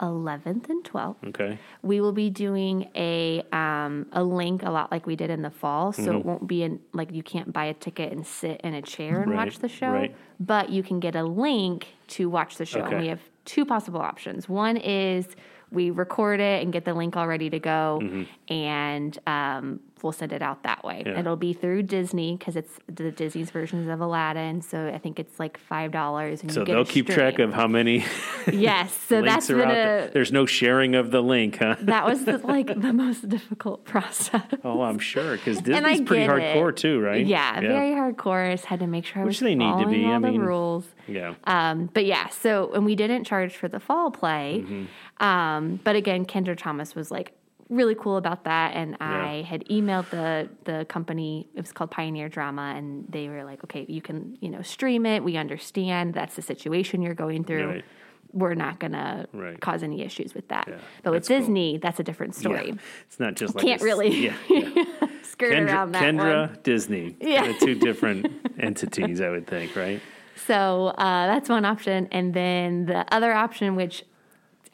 11th 0.00 0.68
and 0.68 0.84
12th, 0.84 1.16
Okay. 1.28 1.58
we 1.82 2.00
will 2.00 2.12
be 2.12 2.28
doing 2.30 2.88
a 2.96 3.42
um, 3.52 4.06
a 4.12 4.22
link 4.24 4.62
a 4.62 4.70
lot 4.70 4.90
like 4.90 5.06
we 5.06 5.16
did 5.16 5.30
in 5.30 5.42
the 5.42 5.50
fall. 5.50 5.92
So 5.92 6.02
Mm-hmm. 6.02 6.16
it 6.18 6.24
won't 6.26 6.46
be 6.48 6.62
in 6.64 6.80
like 6.92 7.12
you 7.12 7.22
can't 7.22 7.52
buy 7.52 7.66
a 7.66 7.74
ticket 7.74 8.12
and 8.12 8.26
sit 8.26 8.60
in 8.62 8.74
a 8.74 8.82
chair 8.82 9.20
and 9.22 9.30
Right, 9.30 9.46
watch 9.46 9.58
the 9.60 9.68
show, 9.68 9.90
right. 9.90 10.14
but 10.40 10.70
you 10.70 10.82
can 10.82 11.00
get 11.00 11.14
a 11.16 11.22
link 11.24 11.86
to 12.08 12.28
watch 12.28 12.56
the 12.56 12.66
show. 12.66 12.80
Okay. 12.80 12.92
And 12.94 13.02
we 13.02 13.08
have 13.08 13.20
two 13.44 13.64
possible 13.64 14.00
options. 14.00 14.48
One 14.48 14.76
is 14.76 15.26
we 15.70 15.90
record 15.90 16.40
it 16.40 16.62
and 16.62 16.72
get 16.72 16.84
the 16.84 16.94
link 16.94 17.16
all 17.16 17.26
ready 17.26 17.50
to 17.50 17.58
go, 17.58 18.00
and 18.48 19.18
um, 19.26 19.80
we'll 20.04 20.12
send 20.12 20.32
it 20.32 20.42
out 20.42 20.62
that 20.62 20.84
way. 20.84 21.02
Yeah. 21.04 21.18
It'll 21.18 21.36
be 21.36 21.52
through 21.52 21.84
Disney 21.84 22.36
because 22.36 22.54
it's 22.54 22.78
the 22.86 23.10
Disney's 23.10 23.50
versions 23.50 23.88
of 23.88 24.00
Aladdin. 24.00 24.62
So 24.62 24.88
I 24.88 24.98
think 24.98 25.18
it's 25.18 25.40
like 25.40 25.58
five 25.58 25.90
dollars, 25.90 26.42
and 26.42 26.52
So 26.52 26.64
they'll 26.64 26.84
keep 26.84 27.08
track 27.08 27.38
of 27.38 27.52
how 27.52 27.66
many 27.66 28.04
Yes, 28.52 28.92
so 29.08 29.22
that's 29.22 29.48
been 29.48 29.58
there. 29.58 30.08
There's 30.08 30.30
no 30.30 30.46
sharing 30.46 30.94
of 30.94 31.10
the 31.10 31.22
link, 31.22 31.58
huh? 31.58 31.76
that 31.80 32.04
was 32.04 32.24
the, 32.24 32.38
like 32.44 32.68
the 32.68 32.92
most 32.92 33.28
difficult 33.28 33.84
process. 33.84 34.42
Oh, 34.62 34.82
I'm 34.82 34.98
sure 34.98 35.36
because 35.36 35.58
Disney's 35.58 36.02
pretty 36.02 36.26
get 36.26 36.38
it. 36.38 36.56
hardcore 36.56 36.76
too, 36.76 37.00
right? 37.00 37.24
Yeah, 37.24 37.60
very 37.60 37.90
hardcore. 37.90 38.50
I 38.50 38.54
just 38.54 38.66
had 38.66 38.80
to 38.80 38.86
make 38.86 39.06
sure 39.06 39.22
I 39.22 39.24
Which 39.24 39.40
was 39.40 39.40
they 39.40 39.54
need 39.54 39.82
to 39.82 39.88
be, 39.88 40.04
all 40.04 40.24
I 40.24 40.30
the 40.30 40.38
rules. 40.38 40.84
Yeah. 41.08 41.34
Um, 41.44 41.90
but 41.92 42.04
yeah, 42.04 42.28
so 42.28 42.72
and 42.74 42.84
we 42.84 42.94
didn't 42.94 43.24
charge 43.24 43.56
for 43.56 43.68
the 43.68 43.80
fall 43.80 44.10
play. 44.10 44.62
Mm-hmm. 44.64 45.24
Um, 45.24 45.80
but 45.82 45.96
again, 45.96 46.26
Kendra 46.26 46.56
Thomas 46.56 46.94
was 46.94 47.10
like 47.10 47.32
really 47.68 47.94
cool 47.94 48.16
about 48.16 48.44
that, 48.44 48.74
and 48.74 48.96
I 49.00 49.42
had 49.42 49.64
emailed 49.66 50.10
the 50.10 50.48
the 50.64 50.84
company. 50.86 51.48
It 51.54 51.60
was 51.60 51.72
called 51.72 51.90
Pioneer 51.90 52.28
Drama, 52.28 52.74
and 52.76 53.06
they 53.08 53.28
were 53.28 53.44
like, 53.44 53.64
"Okay, 53.64 53.84
you 53.88 54.00
can 54.02 54.36
you 54.40 54.50
know 54.50 54.62
stream 54.62 55.06
it. 55.06 55.22
We 55.24 55.36
understand 55.36 56.14
that's 56.14 56.36
the 56.36 56.42
situation 56.42 57.02
you're 57.02 57.14
going 57.14 57.44
through." 57.44 57.66
Right. 57.68 57.84
We're 58.32 58.54
not 58.54 58.80
gonna 58.80 59.26
Right. 59.32 59.60
cause 59.60 59.84
any 59.84 60.02
issues 60.02 60.34
with 60.34 60.48
that. 60.48 60.66
Yeah, 60.68 60.74
but 61.04 61.12
with 61.12 61.20
that's 61.22 61.28
cool. 61.28 61.38
Disney, 61.38 61.78
that's 61.78 62.00
a 62.00 62.02
different 62.02 62.34
story. 62.34 62.68
Yeah. 62.68 62.74
It's 63.06 63.20
not 63.20 63.36
just 63.36 63.54
like 63.54 63.64
Can't 63.64 63.80
a 63.80 63.84
really 63.84 64.10
Yeah. 64.24 64.34
yeah. 64.48 64.84
Skirt 65.22 65.52
Kendra, 65.52 65.68
around 65.68 65.92
that 65.92 66.02
Kendra 66.02 66.48
one. 66.48 66.58
Disney. 66.64 67.16
Yeah. 67.20 67.52
Two 67.60 67.76
different 67.76 68.26
entities, 68.58 69.20
I 69.20 69.30
would 69.30 69.46
think, 69.46 69.76
right? 69.76 70.00
So 70.46 70.88
uh, 70.88 71.26
that's 71.28 71.48
one 71.48 71.64
option. 71.64 72.08
And 72.10 72.34
then 72.34 72.86
the 72.86 73.04
other 73.14 73.32
option, 73.32 73.76
which 73.76 74.04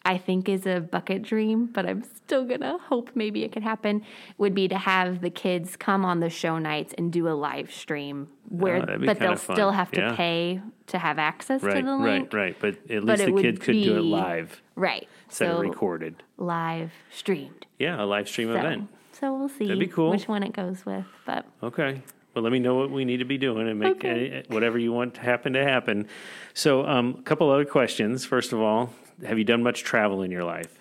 I 0.05 0.17
think 0.17 0.49
is 0.49 0.67
a 0.67 0.81
bucket 0.81 1.23
dream, 1.23 1.67
but 1.67 1.85
I'm 1.87 2.03
still 2.03 2.47
to 2.47 2.79
hope 2.89 3.11
maybe 3.15 3.45
it 3.45 3.53
could 3.53 3.63
happen, 3.63 4.03
would 4.39 4.55
be 4.55 4.67
to 4.69 4.79
have 4.79 5.21
the 5.21 5.29
kids 5.31 5.77
come 5.77 6.05
on 6.07 6.21
the 6.21 6.31
show 6.31 6.59
nights 6.59 6.95
and 6.97 7.13
do 7.13 7.29
a 7.29 7.35
live 7.37 7.71
stream 7.71 8.29
where, 8.49 8.77
Oh, 8.91 8.99
be 8.99 9.07
but 9.07 9.19
they'll 9.19 9.37
fun. 9.37 9.57
still 9.57 9.71
have 9.73 9.91
to 9.93 10.01
Yeah. 10.01 10.17
pay 10.17 10.63
to 10.87 10.99
have 10.99 11.19
access 11.19 11.63
Right, 11.63 11.77
to 11.77 11.83
the 11.83 11.97
link. 11.97 12.33
right, 12.33 12.43
right. 12.47 12.57
But 12.59 12.77
at 12.91 13.05
But 13.05 13.19
least 13.21 13.27
the 13.27 13.43
kid 13.43 13.61
could 13.61 13.83
do 13.83 13.99
it 13.99 14.01
live 14.01 14.63
Right. 14.75 15.07
instead 15.27 15.49
so 15.49 15.57
of 15.57 15.61
recorded. 15.63 16.23
live 16.39 16.93
streamed. 17.11 17.67
Yeah, 17.79 18.03
a 18.03 18.07
live 18.07 18.27
stream 18.29 18.49
So, 18.49 18.59
event. 18.59 18.89
so 19.13 19.35
we'll 19.35 19.49
see 19.51 19.67
That'd 19.67 19.79
be 19.81 19.87
cool. 19.87 20.11
which 20.11 20.29
one 20.29 20.43
it 20.43 20.53
goes 20.55 20.87
with. 20.87 21.05
But 21.27 21.45
Okay. 21.63 22.01
Well, 22.35 22.43
let 22.45 22.53
me 22.53 22.59
know 22.61 22.77
what 22.77 22.91
we 22.91 23.05
need 23.05 23.19
to 23.19 23.25
be 23.25 23.37
doing 23.39 23.69
and 23.69 23.79
make 23.79 23.97
Okay. 23.97 24.39
uh, 24.39 24.55
whatever 24.55 24.79
you 24.79 24.93
want 24.93 25.15
to 25.15 25.21
happen 25.21 25.53
to 25.55 25.65
happen. 25.65 26.07
So, 26.55 26.87
um, 26.87 27.17
a 27.19 27.23
couple 27.23 27.51
other 27.51 27.65
questions. 27.65 28.25
First 28.25 28.53
of 28.53 28.61
all, 28.61 28.95
have 29.25 29.39
you 29.39 29.45
done 29.45 29.63
much 29.63 29.83
travel 29.83 30.23
in 30.23 30.31
your 30.31 30.45
life? 30.45 30.79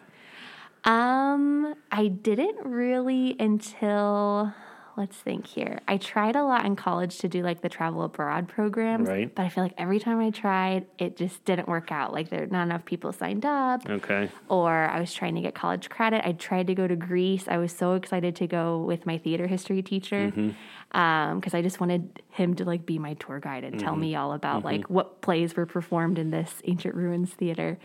Um, 0.85 1.75
I 1.91 2.07
didn't 2.07 2.65
really 2.65 3.35
until 3.39 4.53
let's 4.99 5.15
think 5.15 5.47
here. 5.47 5.79
I 5.87 5.95
tried 5.95 6.35
a 6.35 6.43
lot 6.43 6.65
in 6.65 6.75
college 6.75 7.19
to 7.19 7.29
do 7.29 7.41
like 7.41 7.61
the 7.61 7.69
travel 7.69 8.03
abroad 8.03 8.49
programs, 8.49 9.07
Right. 9.07 9.33
but 9.33 9.43
I 9.43 9.49
feel 9.49 9.63
like 9.63 9.73
every 9.77 9.97
time 9.97 10.19
I 10.19 10.29
tried, 10.29 10.87
it 10.97 11.15
just 11.15 11.45
didn't 11.45 11.69
work 11.69 11.89
out. 11.89 12.11
Like 12.11 12.29
there 12.29 12.45
not 12.47 12.63
enough 12.63 12.83
people 12.83 13.13
signed 13.13 13.45
up, 13.45 13.89
Okay. 13.89 14.29
or 14.49 14.69
I 14.69 14.99
was 14.99 15.13
trying 15.13 15.35
to 15.35 15.41
get 15.41 15.55
college 15.55 15.89
credit. 15.89 16.21
I 16.25 16.33
tried 16.33 16.67
to 16.67 16.75
go 16.75 16.85
to 16.85 16.97
Greece. 16.97 17.45
I 17.47 17.57
was 17.57 17.71
so 17.71 17.93
excited 17.93 18.35
to 18.37 18.47
go 18.47 18.79
with 18.79 19.05
my 19.05 19.17
theater 19.17 19.47
history 19.47 19.81
teacher 19.81 20.33
mm-hmm. 20.35 20.99
um, 20.99 21.39
because 21.39 21.53
I 21.53 21.61
just 21.61 21.79
wanted 21.79 22.21
him 22.31 22.55
to 22.55 22.65
like 22.65 22.85
be 22.85 22.99
my 22.99 23.13
tour 23.13 23.39
guide 23.39 23.63
and 23.63 23.79
tell 23.79 23.93
mm-hmm. 23.93 24.01
me 24.01 24.15
all 24.15 24.33
about 24.33 24.59
mm-hmm. 24.59 24.67
like 24.67 24.89
what 24.89 25.21
plays 25.21 25.55
were 25.55 25.65
performed 25.65 26.19
in 26.19 26.31
this 26.31 26.61
ancient 26.65 26.93
ruins 26.93 27.31
theater. 27.31 27.77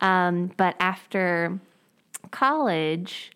Um, 0.00 0.52
but 0.56 0.76
after 0.80 1.58
college, 2.30 3.32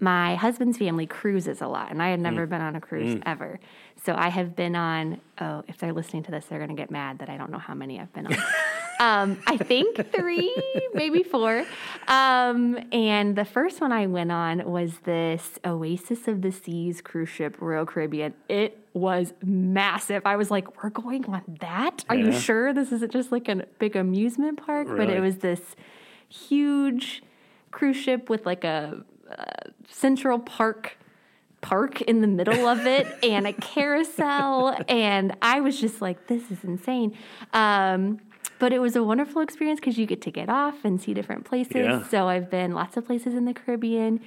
my 0.00 0.34
husband's 0.34 0.78
family 0.78 1.06
cruises 1.06 1.62
a 1.62 1.66
lot, 1.66 1.90
and 1.90 2.02
I 2.02 2.10
had 2.10 2.20
never 2.20 2.46
been 2.46 2.60
on 2.60 2.76
a 2.76 2.80
cruise 2.80 3.20
ever. 3.24 3.60
So 4.04 4.14
I 4.14 4.28
have 4.28 4.54
been 4.54 4.76
on. 4.76 5.20
Oh, 5.40 5.64
if 5.66 5.78
they're 5.78 5.92
listening 5.92 6.24
to 6.24 6.30
this, 6.30 6.44
they're 6.46 6.58
going 6.58 6.70
to 6.70 6.76
get 6.76 6.90
mad 6.90 7.20
that 7.20 7.30
I 7.30 7.36
don't 7.36 7.50
know 7.50 7.58
how 7.58 7.74
many 7.74 7.98
I've 7.98 8.12
been 8.12 8.26
on. 8.26 8.34
um, 9.00 9.42
I 9.46 9.56
think 9.56 10.12
three, 10.12 10.54
maybe 10.92 11.22
four. 11.22 11.64
Um, 12.06 12.78
and 12.92 13.34
the 13.34 13.46
first 13.46 13.80
one 13.80 13.92
I 13.92 14.06
went 14.06 14.30
on 14.30 14.70
was 14.70 14.98
this 15.04 15.58
Oasis 15.64 16.28
of 16.28 16.42
the 16.42 16.52
Seas 16.52 17.00
cruise 17.00 17.30
ship, 17.30 17.56
Royal 17.60 17.86
Caribbean. 17.86 18.34
It 18.48 18.83
was 18.94 19.34
massive. 19.44 20.22
I 20.24 20.36
was 20.36 20.50
like, 20.50 20.82
"We're 20.82 20.90
going 20.90 21.26
on 21.26 21.42
that? 21.60 22.04
Are 22.08 22.16
you 22.16 22.32
sure 22.32 22.72
this 22.72 22.92
isn't 22.92 23.12
just 23.12 23.30
like 23.30 23.48
a 23.48 23.66
big 23.78 23.96
amusement 23.96 24.64
park?" 24.64 24.88
But 24.88 25.10
it 25.10 25.20
was 25.20 25.38
this 25.38 25.60
huge 26.28 27.22
cruise 27.70 27.96
ship 27.96 28.30
with 28.30 28.46
like 28.46 28.64
a 28.64 29.04
uh, 29.30 29.70
Central 29.88 30.38
Park 30.38 30.96
park 31.60 32.02
in 32.02 32.20
the 32.20 32.26
middle 32.26 32.66
of 32.68 32.86
it 32.86 33.06
and 33.22 33.46
a 33.46 33.52
carousel. 33.52 34.76
And 34.88 35.34
I 35.40 35.60
was 35.60 35.80
just 35.80 36.00
like, 36.02 36.26
this 36.26 36.50
is 36.50 36.62
insane. 36.62 37.16
Um, 37.52 38.20
but 38.58 38.72
it 38.72 38.78
was 38.78 38.94
a 38.96 39.02
wonderful 39.02 39.42
experience 39.42 39.80
because 39.80 39.98
you 39.98 40.06
get 40.06 40.22
to 40.22 40.30
get 40.30 40.48
off 40.48 40.84
and 40.84 41.00
see 41.00 41.14
different 41.14 41.44
places. 41.44 41.74
Yeah. 41.74 42.06
So 42.08 42.28
I've 42.28 42.50
been 42.50 42.72
lots 42.72 42.96
of 42.96 43.04
places 43.06 43.34
in 43.34 43.46
the 43.46 43.54
Caribbean. 43.54 44.20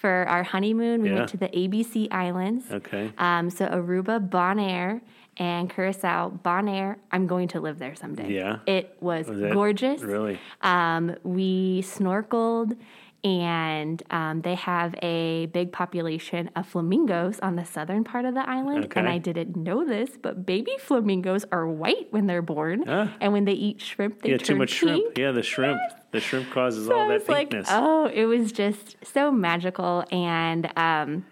For 0.00 0.24
our 0.30 0.42
honeymoon, 0.42 1.02
we 1.02 1.10
Yeah. 1.10 1.16
went 1.16 1.28
to 1.28 1.36
the 1.36 1.48
ABC 1.54 2.08
Islands. 2.10 2.72
Okay. 2.72 3.12
Um, 3.18 3.50
so 3.50 3.66
Aruba, 3.66 4.18
Bonaire, 4.30 5.02
and 5.36 5.68
Curacao. 5.68 6.30
Bonaire, 6.42 6.96
I'm 7.12 7.26
going 7.26 7.48
to 7.48 7.60
live 7.60 7.78
there 7.78 7.94
someday. 7.94 8.32
Yeah. 8.32 8.60
It 8.66 8.96
was, 9.00 9.28
Was 9.28 9.40
gorgeous. 9.52 10.00
Really? 10.02 10.38
Um, 10.62 11.16
we 11.22 11.82
snorkeled, 11.82 12.78
and 13.22 14.02
um, 14.10 14.40
they 14.42 14.54
have 14.54 14.94
a 15.02 15.46
big 15.46 15.72
population 15.72 16.50
of 16.56 16.66
flamingos 16.66 17.38
on 17.40 17.56
the 17.56 17.64
southern 17.64 18.02
part 18.04 18.24
of 18.24 18.34
the 18.34 18.48
island. 18.48 18.92
And 18.96 19.08
I 19.08 19.18
didn't 19.18 19.56
know 19.56 19.84
this, 19.84 20.10
but 20.20 20.46
baby 20.46 20.72
flamingos 20.80 21.44
are 21.52 21.66
white 21.66 22.08
when 22.10 22.26
they're 22.26 22.42
born, 22.42 22.84
Ah. 22.88 23.14
and 23.20 23.32
when 23.32 23.44
they 23.44 23.52
eat 23.52 23.80
shrimp, 23.80 24.22
they 24.22 24.30
Yeah, 24.30 24.36
turn 24.38 24.46
too 24.46 24.56
much 24.56 24.70
shrimp. 24.70 25.18
Yeah, 25.18 25.32
the 25.32 25.42
shrimp. 25.42 25.80
The 26.12 26.20
shrimp 26.20 26.50
causes 26.50 26.86
So 26.86 26.98
all 26.98 27.08
that 27.08 27.28
like, 27.28 27.50
pinkness. 27.50 27.66
oh, 27.68 28.06
it 28.06 28.24
was 28.24 28.52
just 28.52 28.96
so 29.04 29.30
magical 29.30 30.04
and 30.10 30.70
um, 30.76 31.24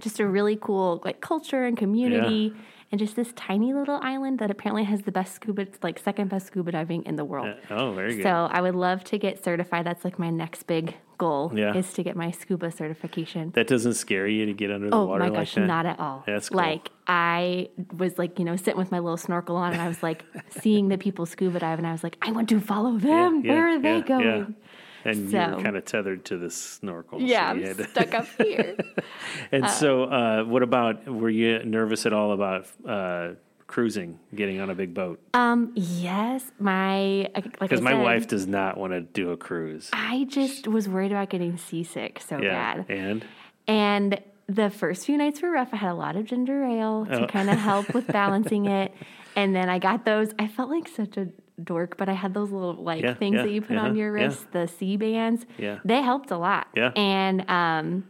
just 0.00 0.18
a 0.20 0.26
really 0.26 0.56
cool 0.60 1.02
like 1.04 1.20
culture 1.20 1.64
and 1.64 1.76
community. 1.76 2.54
And 2.92 2.98
just 2.98 3.16
this 3.16 3.32
tiny 3.34 3.72
little 3.74 3.98
island 4.02 4.38
that 4.38 4.50
apparently 4.50 4.84
has 4.84 5.02
the 5.02 5.10
best 5.10 5.34
scuba, 5.34 5.66
like 5.82 5.98
second 5.98 6.28
best 6.28 6.46
scuba 6.46 6.70
diving 6.72 7.02
in 7.04 7.16
the 7.16 7.24
world. 7.24 7.54
oh, 7.70 7.92
very 7.92 8.16
good. 8.16 8.22
So 8.22 8.48
I 8.50 8.60
would 8.60 8.74
love 8.76 9.02
to 9.04 9.18
get 9.18 9.42
certified. 9.42 9.84
That's 9.86 10.04
like 10.04 10.18
my 10.18 10.30
next 10.30 10.64
big 10.64 10.94
goal 11.18 11.50
Yeah. 11.54 11.74
is 11.76 11.92
to 11.94 12.02
get 12.02 12.14
my 12.16 12.30
scuba 12.30 12.70
certification. 12.70 13.50
that 13.54 13.66
doesn't 13.68 13.94
scare 13.94 14.26
you 14.28 14.46
to 14.46 14.52
get 14.52 14.70
under 14.70 14.90
the 14.90 14.94
Oh 14.96 15.06
water 15.06 15.24
Oh 15.24 15.26
my 15.26 15.30
like 15.30 15.38
gosh, 15.48 15.54
that? 15.54 15.66
not 15.66 15.86
at 15.86 15.98
all. 15.98 16.22
That's 16.26 16.48
cool. 16.48 16.58
Like 16.58 16.90
I 17.06 17.68
was 17.96 18.18
like, 18.18 18.38
you 18.38 18.44
know, 18.44 18.56
sitting 18.56 18.76
with 18.78 18.90
my 18.92 18.98
little 18.98 19.16
snorkel 19.16 19.56
on 19.56 19.72
and 19.72 19.80
I 19.82 19.88
was 19.88 20.02
like 20.02 20.24
seeing 20.60 20.88
the 20.88 20.98
people 20.98 21.24
scuba 21.26 21.58
dive 21.60 21.78
and 21.78 21.86
I 21.86 21.92
was 21.92 22.02
like, 22.04 22.16
I 22.22 22.32
want 22.32 22.48
to 22.50 22.60
follow 22.60 22.98
them. 22.98 23.42
Yeah, 23.44 23.52
Where 23.52 23.68
are 23.68 23.78
they 23.80 23.96
yeah, 23.98 24.06
going? 24.06 24.56
And 25.04 25.16
you 25.24 25.30
So- 25.30 25.56
were 25.56 25.62
kind 25.62 25.76
of 25.76 25.84
tethered 25.84 26.24
to 26.26 26.38
the 26.38 26.50
snorkel. 26.50 27.18
so 27.20 27.24
Yeah, 27.26 27.52
you 27.54 27.68
I'm 27.70 27.84
stuck 27.88 28.14
up 28.14 28.26
here. 28.38 28.76
And 29.52 29.68
so, 29.68 30.04
uh, 30.04 30.44
what 30.44 30.62
about? 30.62 31.06
Were 31.06 31.30
you 31.30 31.62
nervous 31.64 32.06
at 32.06 32.12
all 32.12 32.32
about 32.32 32.66
uh, 32.86 33.30
cruising, 33.66 34.18
getting 34.34 34.60
on 34.60 34.70
a 34.70 34.74
big 34.74 34.94
boat? 34.94 35.20
Um, 35.34 35.72
yes, 35.74 36.50
my 36.58 37.28
like 37.34 37.58
Because 37.60 37.80
my 37.80 37.92
said, 37.92 38.02
wife 38.02 38.28
does 38.28 38.46
not 38.46 38.76
want 38.78 38.92
to 38.92 39.00
do 39.00 39.30
a 39.32 39.36
cruise. 39.36 39.90
I 39.92 40.24
just 40.28 40.66
was 40.68 40.88
worried 40.88 41.12
about 41.12 41.28
getting 41.30 41.56
seasick 41.56 42.20
so 42.20 42.40
Yeah, 42.40 42.74
bad. 42.82 42.86
and 42.90 43.24
And 43.66 44.20
the 44.46 44.68
first 44.70 45.06
few 45.06 45.16
nights 45.16 45.40
were 45.42 45.50
rough. 45.50 45.70
I 45.72 45.76
had 45.76 45.90
a 45.90 45.94
lot 45.94 46.16
of 46.16 46.24
ginger 46.26 46.64
ale 46.64 47.06
to 47.06 47.24
Oh. 47.24 47.26
kind 47.26 47.48
of 47.50 47.58
help 47.58 47.92
with 47.94 48.06
balancing 48.08 48.66
it. 48.66 48.92
And 49.36 49.52
then 49.52 49.68
I 49.68 49.80
got 49.80 50.04
those. 50.04 50.32
I 50.38 50.46
felt 50.46 50.70
like 50.70 50.86
such 50.86 51.16
a 51.16 51.26
dork, 51.62 51.96
but 51.96 52.08
I 52.08 52.12
had 52.14 52.34
those 52.34 52.50
little 52.50 52.74
like 52.74 53.02
Yeah, 53.02 53.14
things 53.14 53.36
yeah, 53.36 53.42
that 53.42 53.50
you 53.50 53.62
put 53.62 53.76
on 53.76 53.86
uh-huh, 53.90 53.94
your 53.94 54.16
yeah. 54.16 54.24
wrist, 54.24 54.50
the 54.52 54.66
Sea 54.66 54.96
Bands. 54.96 55.46
Yeah. 55.58 55.78
They 55.84 56.02
helped 56.02 56.30
a 56.30 56.36
lot. 56.36 56.66
Yeah. 56.74 56.90
And 56.96 57.48
um, 57.48 58.08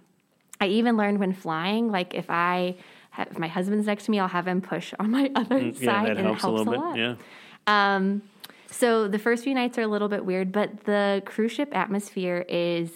I 0.60 0.68
even 0.68 0.96
learned 0.96 1.18
when 1.20 1.32
flying, 1.32 1.90
like 1.90 2.14
if 2.14 2.30
I 2.30 2.76
have, 3.10 3.28
if 3.30 3.38
my 3.38 3.48
husband's 3.48 3.86
next 3.86 4.04
to 4.06 4.10
me, 4.10 4.18
I'll 4.18 4.28
have 4.28 4.46
him 4.48 4.60
push 4.60 4.94
on 4.98 5.10
my 5.10 5.30
other 5.36 5.60
Mm, 5.60 5.80
yeah, 5.80 5.84
side, 5.86 6.06
that 6.08 6.16
and 6.16 6.26
helps, 6.26 6.38
it 6.38 6.46
helps 6.46 6.60
a 6.60 6.64
little 6.64 6.82
lot. 6.82 6.94
bit. 6.94 7.00
Yeah, 7.00 7.94
Um, 7.94 8.22
so 8.70 9.06
the 9.08 9.18
first 9.18 9.44
few 9.44 9.54
nights 9.54 9.78
are 9.78 9.82
a 9.82 9.86
little 9.86 10.08
bit 10.08 10.24
weird, 10.24 10.50
but 10.50 10.84
the 10.84 11.22
cruise 11.26 11.52
ship 11.52 11.68
atmosphere 11.76 12.44
is 12.48 12.90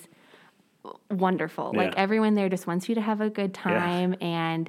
wonderful. 1.10 1.72
Like 1.74 1.94
everyone 1.96 2.34
there 2.34 2.48
just 2.48 2.66
wants 2.66 2.88
you 2.88 2.94
to 2.94 3.00
have 3.00 3.20
a 3.20 3.30
good 3.30 3.54
time 3.54 4.14
and 4.20 4.68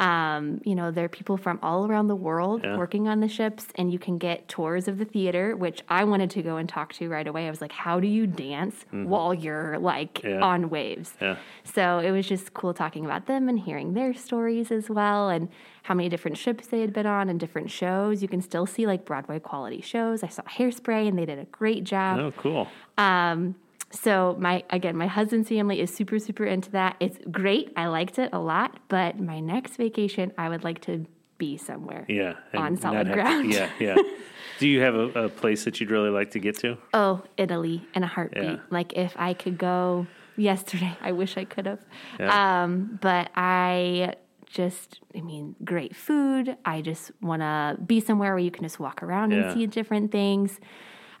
um, 0.00 0.60
you 0.64 0.74
know, 0.74 0.90
there 0.90 1.04
are 1.04 1.08
people 1.10 1.36
from 1.36 1.58
all 1.62 1.86
around 1.86 2.08
the 2.08 2.16
world 2.16 2.62
Yeah. 2.64 2.76
working 2.76 3.06
on 3.06 3.20
the 3.20 3.28
ships, 3.28 3.66
and 3.74 3.92
you 3.92 3.98
can 3.98 4.16
get 4.18 4.48
tours 4.48 4.88
of 4.88 4.96
the 4.98 5.04
theater, 5.04 5.54
which 5.54 5.82
I 5.88 6.04
wanted 6.04 6.30
to 6.30 6.42
go 6.42 6.56
and 6.56 6.66
talk 6.68 6.92
to 6.94 7.08
right 7.10 7.26
away. 7.26 7.46
I 7.46 7.50
was 7.50 7.60
like, 7.60 7.72
how 7.72 8.00
do 8.00 8.08
you 8.08 8.26
dance 8.26 8.86
while 8.90 9.34
you're 9.34 9.78
like 9.78 10.14
Mm-hmm. 10.14 10.28
Yeah. 10.28 10.40
on 10.40 10.70
waves? 10.70 11.12
yeah, 11.20 11.36
So 11.64 11.98
it 11.98 12.10
was 12.10 12.26
just 12.26 12.54
cool 12.54 12.72
talking 12.74 13.04
about 13.04 13.26
them 13.26 13.48
and 13.48 13.58
hearing 13.60 13.92
their 13.94 14.14
stories 14.14 14.72
as 14.72 14.88
well, 14.88 15.28
and 15.28 15.48
how 15.82 15.94
many 15.94 16.08
different 16.08 16.38
ships 16.38 16.66
they 16.68 16.80
had 16.80 16.92
been 16.92 17.06
on 17.06 17.28
and 17.28 17.38
different 17.38 17.70
shows. 17.70 18.22
You 18.22 18.28
can 18.28 18.40
still 18.40 18.64
see 18.66 18.86
like 18.86 19.04
Broadway 19.04 19.38
quality 19.38 19.80
shows. 19.82 20.22
I 20.22 20.28
saw 20.28 20.42
Hairspray, 20.42 21.06
and 21.08 21.18
they 21.18 21.26
did 21.26 21.38
a 21.38 21.44
great 21.46 21.84
job. 21.84 22.18
oh, 22.20 22.32
cool. 22.38 22.68
Um, 22.98 23.54
so 23.90 24.36
my 24.38 24.62
again, 24.70 24.96
my 24.96 25.06
husband's 25.08 25.48
family 25.48 25.80
is 25.80 25.92
super 25.94 26.18
super 26.18 26.44
into 26.44 26.70
that. 26.72 26.96
It's 27.00 27.18
great. 27.30 27.72
I 27.76 27.86
liked 27.86 28.18
it 28.18 28.30
a 28.32 28.38
lot. 28.38 28.78
But 28.88 29.18
my 29.18 29.40
next 29.40 29.76
vacation, 29.76 30.32
I 30.38 30.48
would 30.48 30.64
like 30.64 30.80
to 30.82 31.06
be 31.38 31.56
somewhere. 31.56 32.04
Yeah, 32.08 32.34
On 32.54 32.76
solid 32.76 33.12
ground. 33.12 33.52
yeah, 33.52 33.70
yeah. 33.80 33.96
Do 34.58 34.68
you 34.68 34.80
have 34.82 34.94
a, 34.94 35.24
a 35.24 35.28
place 35.30 35.64
that 35.64 35.80
you'd 35.80 35.90
really 35.90 36.10
like 36.10 36.32
to 36.32 36.38
get 36.38 36.58
to? 36.58 36.76
Oh, 36.92 37.22
Italy 37.38 37.82
in 37.94 38.02
a 38.02 38.06
heartbeat. 38.06 38.42
Yeah. 38.44 38.56
Like 38.68 38.92
if 38.92 39.14
I 39.16 39.32
could 39.32 39.56
go 39.56 40.06
yesterday, 40.36 40.94
I 41.02 41.12
wish 41.12 41.38
I 41.38 41.44
could 41.46 41.64
have. 41.64 41.80
Yeah. 42.18 42.62
Um, 42.64 42.98
but 43.00 43.30
I 43.34 44.14
just, 44.44 45.00
I 45.16 45.22
mean, 45.22 45.56
great 45.64 45.96
food. 45.96 46.58
I 46.66 46.82
just 46.82 47.10
want 47.22 47.40
to 47.40 47.78
be 47.82 48.00
somewhere 48.00 48.32
where 48.34 48.38
you 48.38 48.50
can 48.50 48.62
just 48.64 48.78
walk 48.78 49.02
around 49.02 49.30
Yeah. 49.30 49.44
and 49.44 49.52
see 49.54 49.66
different 49.66 50.12
things. 50.12 50.60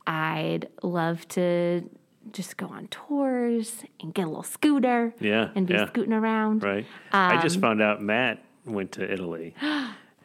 I'd 0.06 0.68
love 0.82 1.26
to 1.28 1.88
just 2.32 2.56
go 2.56 2.66
on 2.66 2.88
tours 2.88 3.82
and 4.00 4.12
get 4.14 4.24
a 4.24 4.28
little 4.28 4.42
scooter. 4.42 5.14
Yeah, 5.20 5.50
And 5.54 5.66
be 5.66 5.74
yeah. 5.74 5.86
scooting 5.88 6.12
around. 6.12 6.62
Right. 6.62 6.86
I 7.12 7.40
just 7.42 7.56
Um, 7.56 7.62
found 7.62 7.82
out 7.82 8.02
Matt 8.02 8.42
went 8.64 8.92
to 8.92 9.12
Italy. 9.12 9.54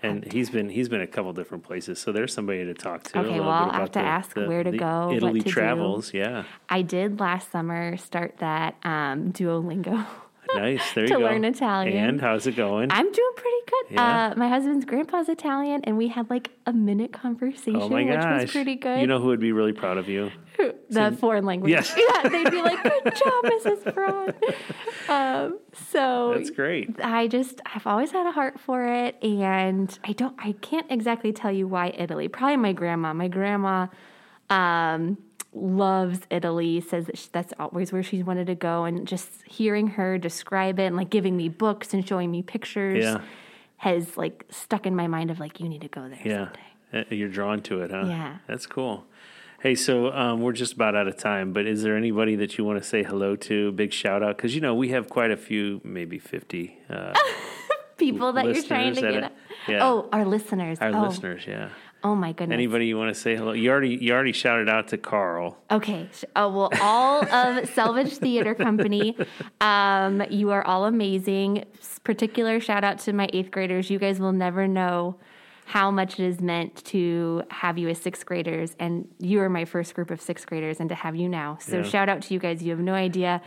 And 0.03 0.31
he's 0.31 0.51
been 0.51 0.69
he's 0.69 0.87
been 0.87 1.01
a 1.01 1.07
couple 1.07 1.33
different 1.33 1.63
places, 1.63 1.97
so 1.97 2.11
there's 2.11 2.31
somebody 2.31 2.63
to 2.65 2.75
talk 2.75 3.03
to. 3.05 3.19
Okay, 3.21 3.39
well, 3.39 3.49
I'll 3.49 3.71
have 3.71 3.91
to 3.93 3.99
the- 3.99 4.05
ask 4.05 4.35
the- 4.35 4.45
where 4.45 4.61
to 4.61 4.69
go, 4.71 5.07
what 5.07 5.15
Italy 5.15 5.39
to 5.39 5.45
do. 5.45 5.49
travels, 5.51 6.13
yeah, 6.13 6.43
I 6.69 6.83
did 6.83 7.19
last 7.19 7.49
summer 7.49 7.97
start 7.97 8.37
that 8.37 8.75
um, 8.83 9.31
Duolingo. 9.31 10.05
nice. 10.53 10.93
There 10.93 11.05
To 11.07 11.13
you 11.13 11.19
go. 11.19 11.27
To 11.27 11.33
learn 11.33 11.43
Italian. 11.45 12.09
And 12.09 12.21
how's 12.21 12.47
it 12.47 12.55
going? 12.55 12.91
I'm 12.91 13.11
doing 13.11 13.31
pretty 13.35 13.57
good. 13.67 13.95
Yeah. 13.95 14.31
Uh, 14.31 14.35
my 14.35 14.47
husband's 14.49 14.85
grandpa's 14.85 15.29
Italian, 15.29 15.81
and 15.83 15.97
we 15.97 16.07
had 16.07 16.29
like 16.29 16.51
a 16.65 16.73
minute 16.73 17.11
conversation, 17.13 17.81
oh 17.81 17.89
my 17.89 18.03
which 18.03 18.15
was 18.15 18.51
pretty 18.51 18.75
good. 18.75 19.01
You 19.01 19.07
know 19.07 19.19
who 19.19 19.27
would 19.27 19.39
be 19.39 19.51
really 19.51 19.73
proud 19.73 19.97
of 19.97 20.09
you? 20.09 20.31
the 20.89 21.15
foreign 21.19 21.45
language. 21.45 21.71
Yes. 21.71 21.95
yeah, 21.97 22.29
they'd 22.29 22.49
be 22.49 22.61
like, 22.61 22.81
"Good 22.83 23.15
job, 23.15 23.43
Mrs. 23.45 23.93
Braun." 23.93 24.33
Um, 25.09 25.59
so 25.91 26.33
That's 26.35 26.49
great. 26.49 26.99
I 27.03 27.27
just 27.27 27.61
I've 27.73 27.85
always 27.85 28.11
had 28.11 28.25
a 28.27 28.31
heart 28.31 28.59
for 28.59 28.85
it, 28.85 29.21
and 29.23 29.97
I 30.03 30.13
don't 30.13 30.35
I 30.39 30.53
can't 30.61 30.89
exactly 30.89 31.33
tell 31.33 31.51
you 31.51 31.67
why 31.67 31.93
Italy. 31.97 32.27
Probably 32.27 32.57
my 32.57 32.73
grandma. 32.73 33.13
My 33.13 33.27
grandma 33.27 33.87
um, 34.49 35.17
loves 35.55 36.19
Italy. 36.29 36.81
Says 36.81 37.05
that 37.07 37.17
she, 37.17 37.29
that's 37.31 37.53
always 37.59 37.91
where 37.91 38.03
she's 38.03 38.23
wanted 38.23 38.47
to 38.47 38.55
go, 38.55 38.83
and 38.83 39.07
just 39.07 39.29
hearing 39.47 39.87
her 39.87 40.17
describe 40.17 40.79
it 40.79 40.83
and 40.85 40.95
like 40.95 41.09
giving 41.09 41.35
me 41.35 41.49
books 41.49 41.93
and 41.93 42.07
showing 42.07 42.29
me 42.29 42.43
pictures 42.43 43.03
Yeah. 43.03 43.21
has 43.77 44.17
like 44.17 44.45
stuck 44.49 44.85
in 44.85 44.95
my 44.95 45.07
mind 45.07 45.31
of 45.31 45.39
like 45.39 45.59
you 45.59 45.69
need 45.69 45.81
to 45.81 45.87
go 45.87 46.07
there 46.09 46.19
Yeah, 46.23 46.45
someday. 46.91 47.09
Uh, 47.11 47.15
you're 47.15 47.29
drawn 47.29 47.61
to 47.63 47.81
it, 47.81 47.91
huh? 47.91 48.03
Yeah. 48.07 48.37
that's 48.47 48.65
cool. 48.67 49.05
Hey, 49.61 49.73
so 49.73 50.11
um, 50.11 50.41
we're 50.41 50.51
just 50.51 50.73
about 50.73 50.95
out 50.95 51.07
of 51.07 51.17
time, 51.17 51.51
but 51.51 51.65
is 51.65 51.81
there 51.81 51.97
anybody 51.97 52.35
that 52.35 52.57
you 52.57 52.63
want 52.65 52.77
to 52.83 52.87
say 52.87 53.01
hello 53.01 53.35
to? 53.37 53.71
Big 53.71 53.91
shout 53.93 54.21
out 54.21 54.37
because 54.37 54.53
you 54.53 54.61
know 54.61 54.75
we 54.75 54.89
have 54.89 55.09
quite 55.09 55.31
a 55.31 55.37
few, 55.37 55.81
maybe 55.83 56.19
fifty. 56.19 56.77
Uh, 56.89 57.13
People 57.97 58.33
that 58.33 58.45
you're 58.45 58.61
trying 58.63 58.93
to 58.93 59.01
get. 59.01 59.23
at- 59.23 59.33
yeah. 59.69 59.79
Oh, 59.83 60.09
our 60.11 60.25
listeners. 60.25 60.77
our 60.81 60.89
oh, 60.93 61.07
listeners, 61.07 61.45
yeah. 61.47 61.69
Oh 62.05 62.13
my 62.13 62.33
goodness. 62.33 62.53
Anybody 62.53 62.85
you 62.85 62.99
want 62.99 63.15
to 63.15 63.19
say 63.19 63.35
hello? 63.35 63.51
You 63.53 63.71
already 63.71 63.95
you 63.99 64.13
already 64.13 64.31
shouted 64.31 64.69
out 64.69 64.89
to 64.89 64.97
Carl. 64.97 65.57
Okay. 65.71 66.07
Oh, 66.35 66.49
well, 66.49 66.69
all 66.79 67.23
of 67.23 67.63
Selvidge 67.75 68.17
Theater 68.17 68.53
Company, 68.53 69.17
um, 69.59 70.21
you 70.29 70.51
are 70.51 70.63
all 70.67 70.85
amazing. 70.85 71.65
Particular 72.03 72.59
shout 72.59 72.83
out 72.83 72.99
to 72.99 73.13
my 73.13 73.27
eighth 73.33 73.49
graders. 73.49 73.89
You 73.89 73.97
guys 73.97 74.19
will 74.19 74.33
never 74.33 74.67
know 74.67 75.15
how 75.65 75.89
much 75.89 76.19
it 76.19 76.25
is 76.27 76.39
meant 76.41 76.75
to 76.85 77.41
have 77.49 77.79
you 77.79 77.89
as 77.89 77.97
sixth 77.99 78.23
graders. 78.23 78.75
And 78.77 79.07
you 79.17 79.39
are 79.41 79.49
my 79.49 79.65
first 79.65 79.95
group 79.95 80.11
of 80.11 80.21
sixth 80.21 80.45
graders, 80.45 80.79
and 80.79 80.89
to 80.89 80.95
have 80.95 81.15
you 81.15 81.27
now. 81.27 81.57
So, 81.59 81.77
Yeah. 81.77 81.83
shout 81.83 82.07
out 82.07 82.21
to 82.21 82.35
you 82.35 82.39
guys. 82.39 82.61
You 82.61 82.69
have 82.69 82.79
no 82.79 82.93
idea. 82.93 83.41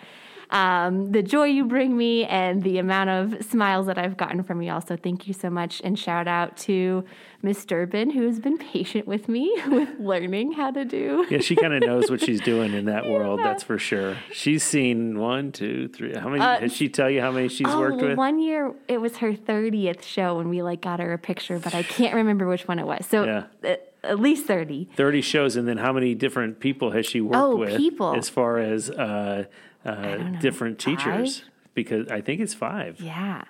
Um, 0.50 1.12
the 1.12 1.22
joy 1.22 1.44
you 1.44 1.64
bring 1.66 1.96
me 1.96 2.24
and 2.24 2.62
the 2.62 2.78
amount 2.78 3.10
of 3.10 3.44
smiles 3.44 3.86
that 3.86 3.98
I've 3.98 4.16
gotten 4.16 4.42
from 4.42 4.62
you 4.62 4.72
all. 4.72 4.80
So 4.80 4.96
thank 4.96 5.28
you 5.28 5.34
so 5.34 5.50
much. 5.50 5.80
And 5.84 5.98
shout 5.98 6.26
out 6.26 6.56
to 6.58 7.04
Miss 7.42 7.64
Durbin, 7.66 8.10
who 8.10 8.22
has 8.26 8.40
been 8.40 8.56
patient 8.72 9.06
with 9.06 9.28
me 9.28 9.54
with 9.68 9.88
learning 10.00 10.52
how 10.52 10.70
to 10.70 10.84
do 10.84 11.26
Yeah, 11.30 11.38
she 11.38 11.54
kind 11.54 11.74
of 11.74 11.82
knows 11.82 12.10
what 12.10 12.20
she's 12.22 12.40
doing 12.40 12.72
in 12.72 12.86
that 12.86 13.06
world. 13.10 13.40
That's 13.42 13.62
for 13.62 13.78
sure. 13.78 14.16
She's 14.32 14.62
seen 14.62 15.18
one, 15.18 15.52
two, 15.52 15.88
three. 15.88 16.14
How 16.14 16.28
many? 16.28 16.40
Uh, 16.42 16.60
did 16.60 16.72
she 16.72 16.88
tell 16.88 17.10
you 17.10 17.20
how 17.20 17.30
many 17.30 17.48
she's 17.48 17.66
Oh, 17.68 17.78
worked 17.80 18.00
with? 18.00 18.16
one 18.16 18.38
year 18.38 18.74
it 18.88 18.98
was 19.00 19.18
her 19.18 19.34
30th 19.34 20.02
show 20.02 20.38
and 20.40 20.48
we 20.48 20.62
like 20.62 20.80
got 20.80 20.98
her 21.00 21.12
a 21.12 21.18
picture, 21.18 21.58
but 21.58 21.74
I 21.74 21.82
can't 21.82 22.14
remember 22.14 22.48
which 22.48 22.66
one 22.66 22.78
it 22.78 22.86
was. 22.86 23.04
So 23.06 23.24
Yeah. 23.24 23.44
at, 23.62 23.92
at 24.02 24.18
least 24.18 24.46
30. 24.46 24.88
30 24.96 25.20
shows 25.20 25.56
and 25.56 25.68
then 25.68 25.76
how 25.76 25.92
many 25.92 26.14
different 26.14 26.58
people 26.60 26.92
has 26.92 27.04
she 27.04 27.20
worked 27.20 27.36
Oh, 27.36 27.56
with 27.56 27.76
people. 27.76 28.14
as 28.14 28.28
far 28.30 28.58
as 28.58 28.88
uh, 28.90 29.44
uh, 29.84 30.16
different 30.40 30.78
teachers 30.78 31.40
five? 31.40 31.48
because 31.74 32.08
i 32.08 32.20
think 32.20 32.40
it's 32.40 32.54
five 32.54 33.00
Yeah. 33.00 33.44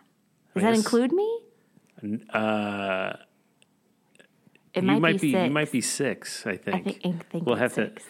Does 0.55 0.63
that 0.65 0.75
include 0.75 1.13
me? 1.13 1.41
Uh, 2.33 3.13
It 4.75 4.83
you 4.83 4.87
might, 4.87 5.01
might 5.01 5.21
be, 5.21 5.29
be, 5.29 5.33
six. 5.33 5.45
you 5.45 5.51
might 5.51 5.73
be 5.73 5.81
six. 5.81 6.47
I 6.47 6.57
think. 6.57 6.77
I 6.77 6.81
think, 6.81 7.01
I 7.05 7.11
think 7.31 7.47
we'll 7.47 7.57
have 7.57 7.73
six. 7.73 8.03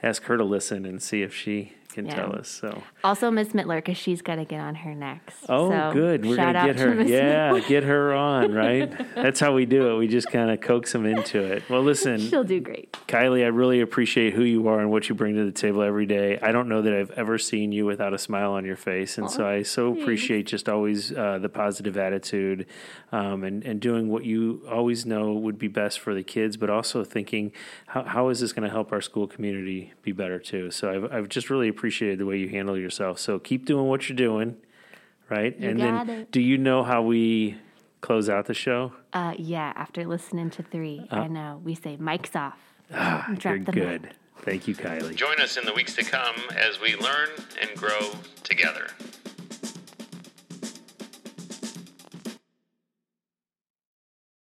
to 0.00 0.06
ask 0.06 0.22
her 0.24 0.36
to 0.36 0.44
listen 0.44 0.84
and 0.84 1.02
see 1.02 1.22
if 1.22 1.34
she 1.34 1.72
can 1.96 2.06
Yeah. 2.06 2.14
tell 2.14 2.36
us. 2.36 2.48
So. 2.48 2.82
Also, 3.02 3.30
Miss 3.30 3.48
Mittler, 3.48 3.76
because 3.78 3.96
she's 3.96 4.20
got 4.20 4.36
to 4.36 4.44
get 4.44 4.60
on 4.60 4.74
her 4.76 4.94
next. 4.94 5.46
Oh, 5.48 5.70
So, 5.70 5.90
good. 5.94 6.26
We're 6.26 6.36
gonna 6.36 6.52
get 6.66 6.76
to 6.76 6.82
her. 6.82 6.94
Miss 6.94 7.08
Yeah, 7.08 7.50
Mittler. 7.52 7.66
get 7.68 7.84
her 7.84 8.12
on. 8.14 8.52
Right. 8.56 8.90
That's 9.14 9.40
how 9.40 9.54
we 9.54 9.64
do 9.66 9.90
it. 9.90 9.98
We 9.98 10.08
just 10.08 10.30
kind 10.30 10.50
of 10.50 10.60
coax 10.60 10.92
them 10.92 11.04
into 11.06 11.40
it. 11.42 11.62
Well, 11.68 11.82
listen, 11.82 12.18
She'll 12.18 12.44
do 12.44 12.60
great. 12.60 12.92
Kylie, 13.08 13.44
I 13.44 13.48
really 13.48 13.80
appreciate 13.80 14.34
who 14.34 14.42
you 14.44 14.68
are 14.68 14.78
and 14.80 14.90
what 14.90 15.08
you 15.08 15.14
bring 15.14 15.34
to 15.36 15.44
the 15.44 15.52
table 15.52 15.82
every 15.82 16.06
day. 16.06 16.38
I 16.40 16.52
don't 16.52 16.68
know 16.68 16.82
that 16.82 16.92
I've 16.92 17.10
ever 17.12 17.38
seen 17.38 17.72
you 17.72 17.86
without 17.86 18.12
a 18.14 18.18
smile 18.18 18.52
on 18.52 18.64
your 18.64 18.76
face, 18.76 19.16
and 19.18 19.30
so 19.30 19.46
I 19.46 19.62
so 19.62 19.92
appreciate 19.92 20.46
just 20.46 20.68
always 20.68 21.12
uh, 21.12 21.38
the 21.40 21.48
positive 21.48 21.96
attitude 21.96 22.66
um, 23.12 23.42
and 23.44 23.62
and 23.64 23.80
doing 23.80 24.08
what 24.08 24.24
you 24.24 24.62
always 24.70 25.06
know 25.06 25.32
would 25.32 25.58
be 25.58 25.68
best 25.68 25.98
for 26.00 26.14
the 26.14 26.22
kids, 26.22 26.56
but 26.56 26.68
also 26.70 27.04
thinking 27.04 27.52
how, 27.86 28.02
how 28.04 28.28
is 28.28 28.40
this 28.40 28.52
going 28.52 28.64
to 28.64 28.70
help 28.70 28.92
our 28.92 29.00
school 29.00 29.26
community 29.26 29.92
be 30.02 30.12
better 30.12 30.38
too. 30.38 30.70
So 30.70 30.90
I've 30.90 31.12
I've 31.12 31.28
just 31.28 31.48
really 31.50 31.68
appreciated 31.68 31.85
the 31.90 32.26
way 32.26 32.38
you 32.38 32.48
handle 32.48 32.76
yourself. 32.78 33.18
So 33.18 33.38
keep 33.38 33.64
doing 33.66 33.86
what 33.86 34.08
you're 34.08 34.16
doing, 34.16 34.56
right? 35.28 35.58
You 35.58 35.70
and 35.70 35.78
got 35.78 36.06
then 36.06 36.20
it. 36.20 36.32
do 36.32 36.40
you 36.40 36.58
know 36.58 36.82
how 36.82 37.02
we 37.02 37.56
close 38.00 38.28
out 38.28 38.46
the 38.46 38.54
show? 38.54 38.92
Uh, 39.12 39.34
yeah, 39.38 39.72
after 39.76 40.04
listening 40.06 40.50
to 40.50 40.62
three, 40.62 41.06
I 41.10 41.26
know 41.28 41.60
we 41.64 41.74
say 41.74 41.96
mic's 41.96 42.34
off. 42.36 42.58
Drop 42.90 43.28
Uh, 43.28 43.32
You're 43.48 43.58
the 43.64 43.72
good. 43.72 44.02
mic. 44.02 44.12
Thank 44.42 44.68
you, 44.68 44.74
Kylie. 44.74 45.14
Join 45.14 45.40
us 45.40 45.56
in 45.56 45.64
the 45.64 45.72
weeks 45.72 45.94
to 45.96 46.04
come 46.04 46.36
as 46.54 46.78
we 46.80 46.94
learn 46.96 47.28
and 47.60 47.70
grow 47.76 48.10
together. 48.44 48.88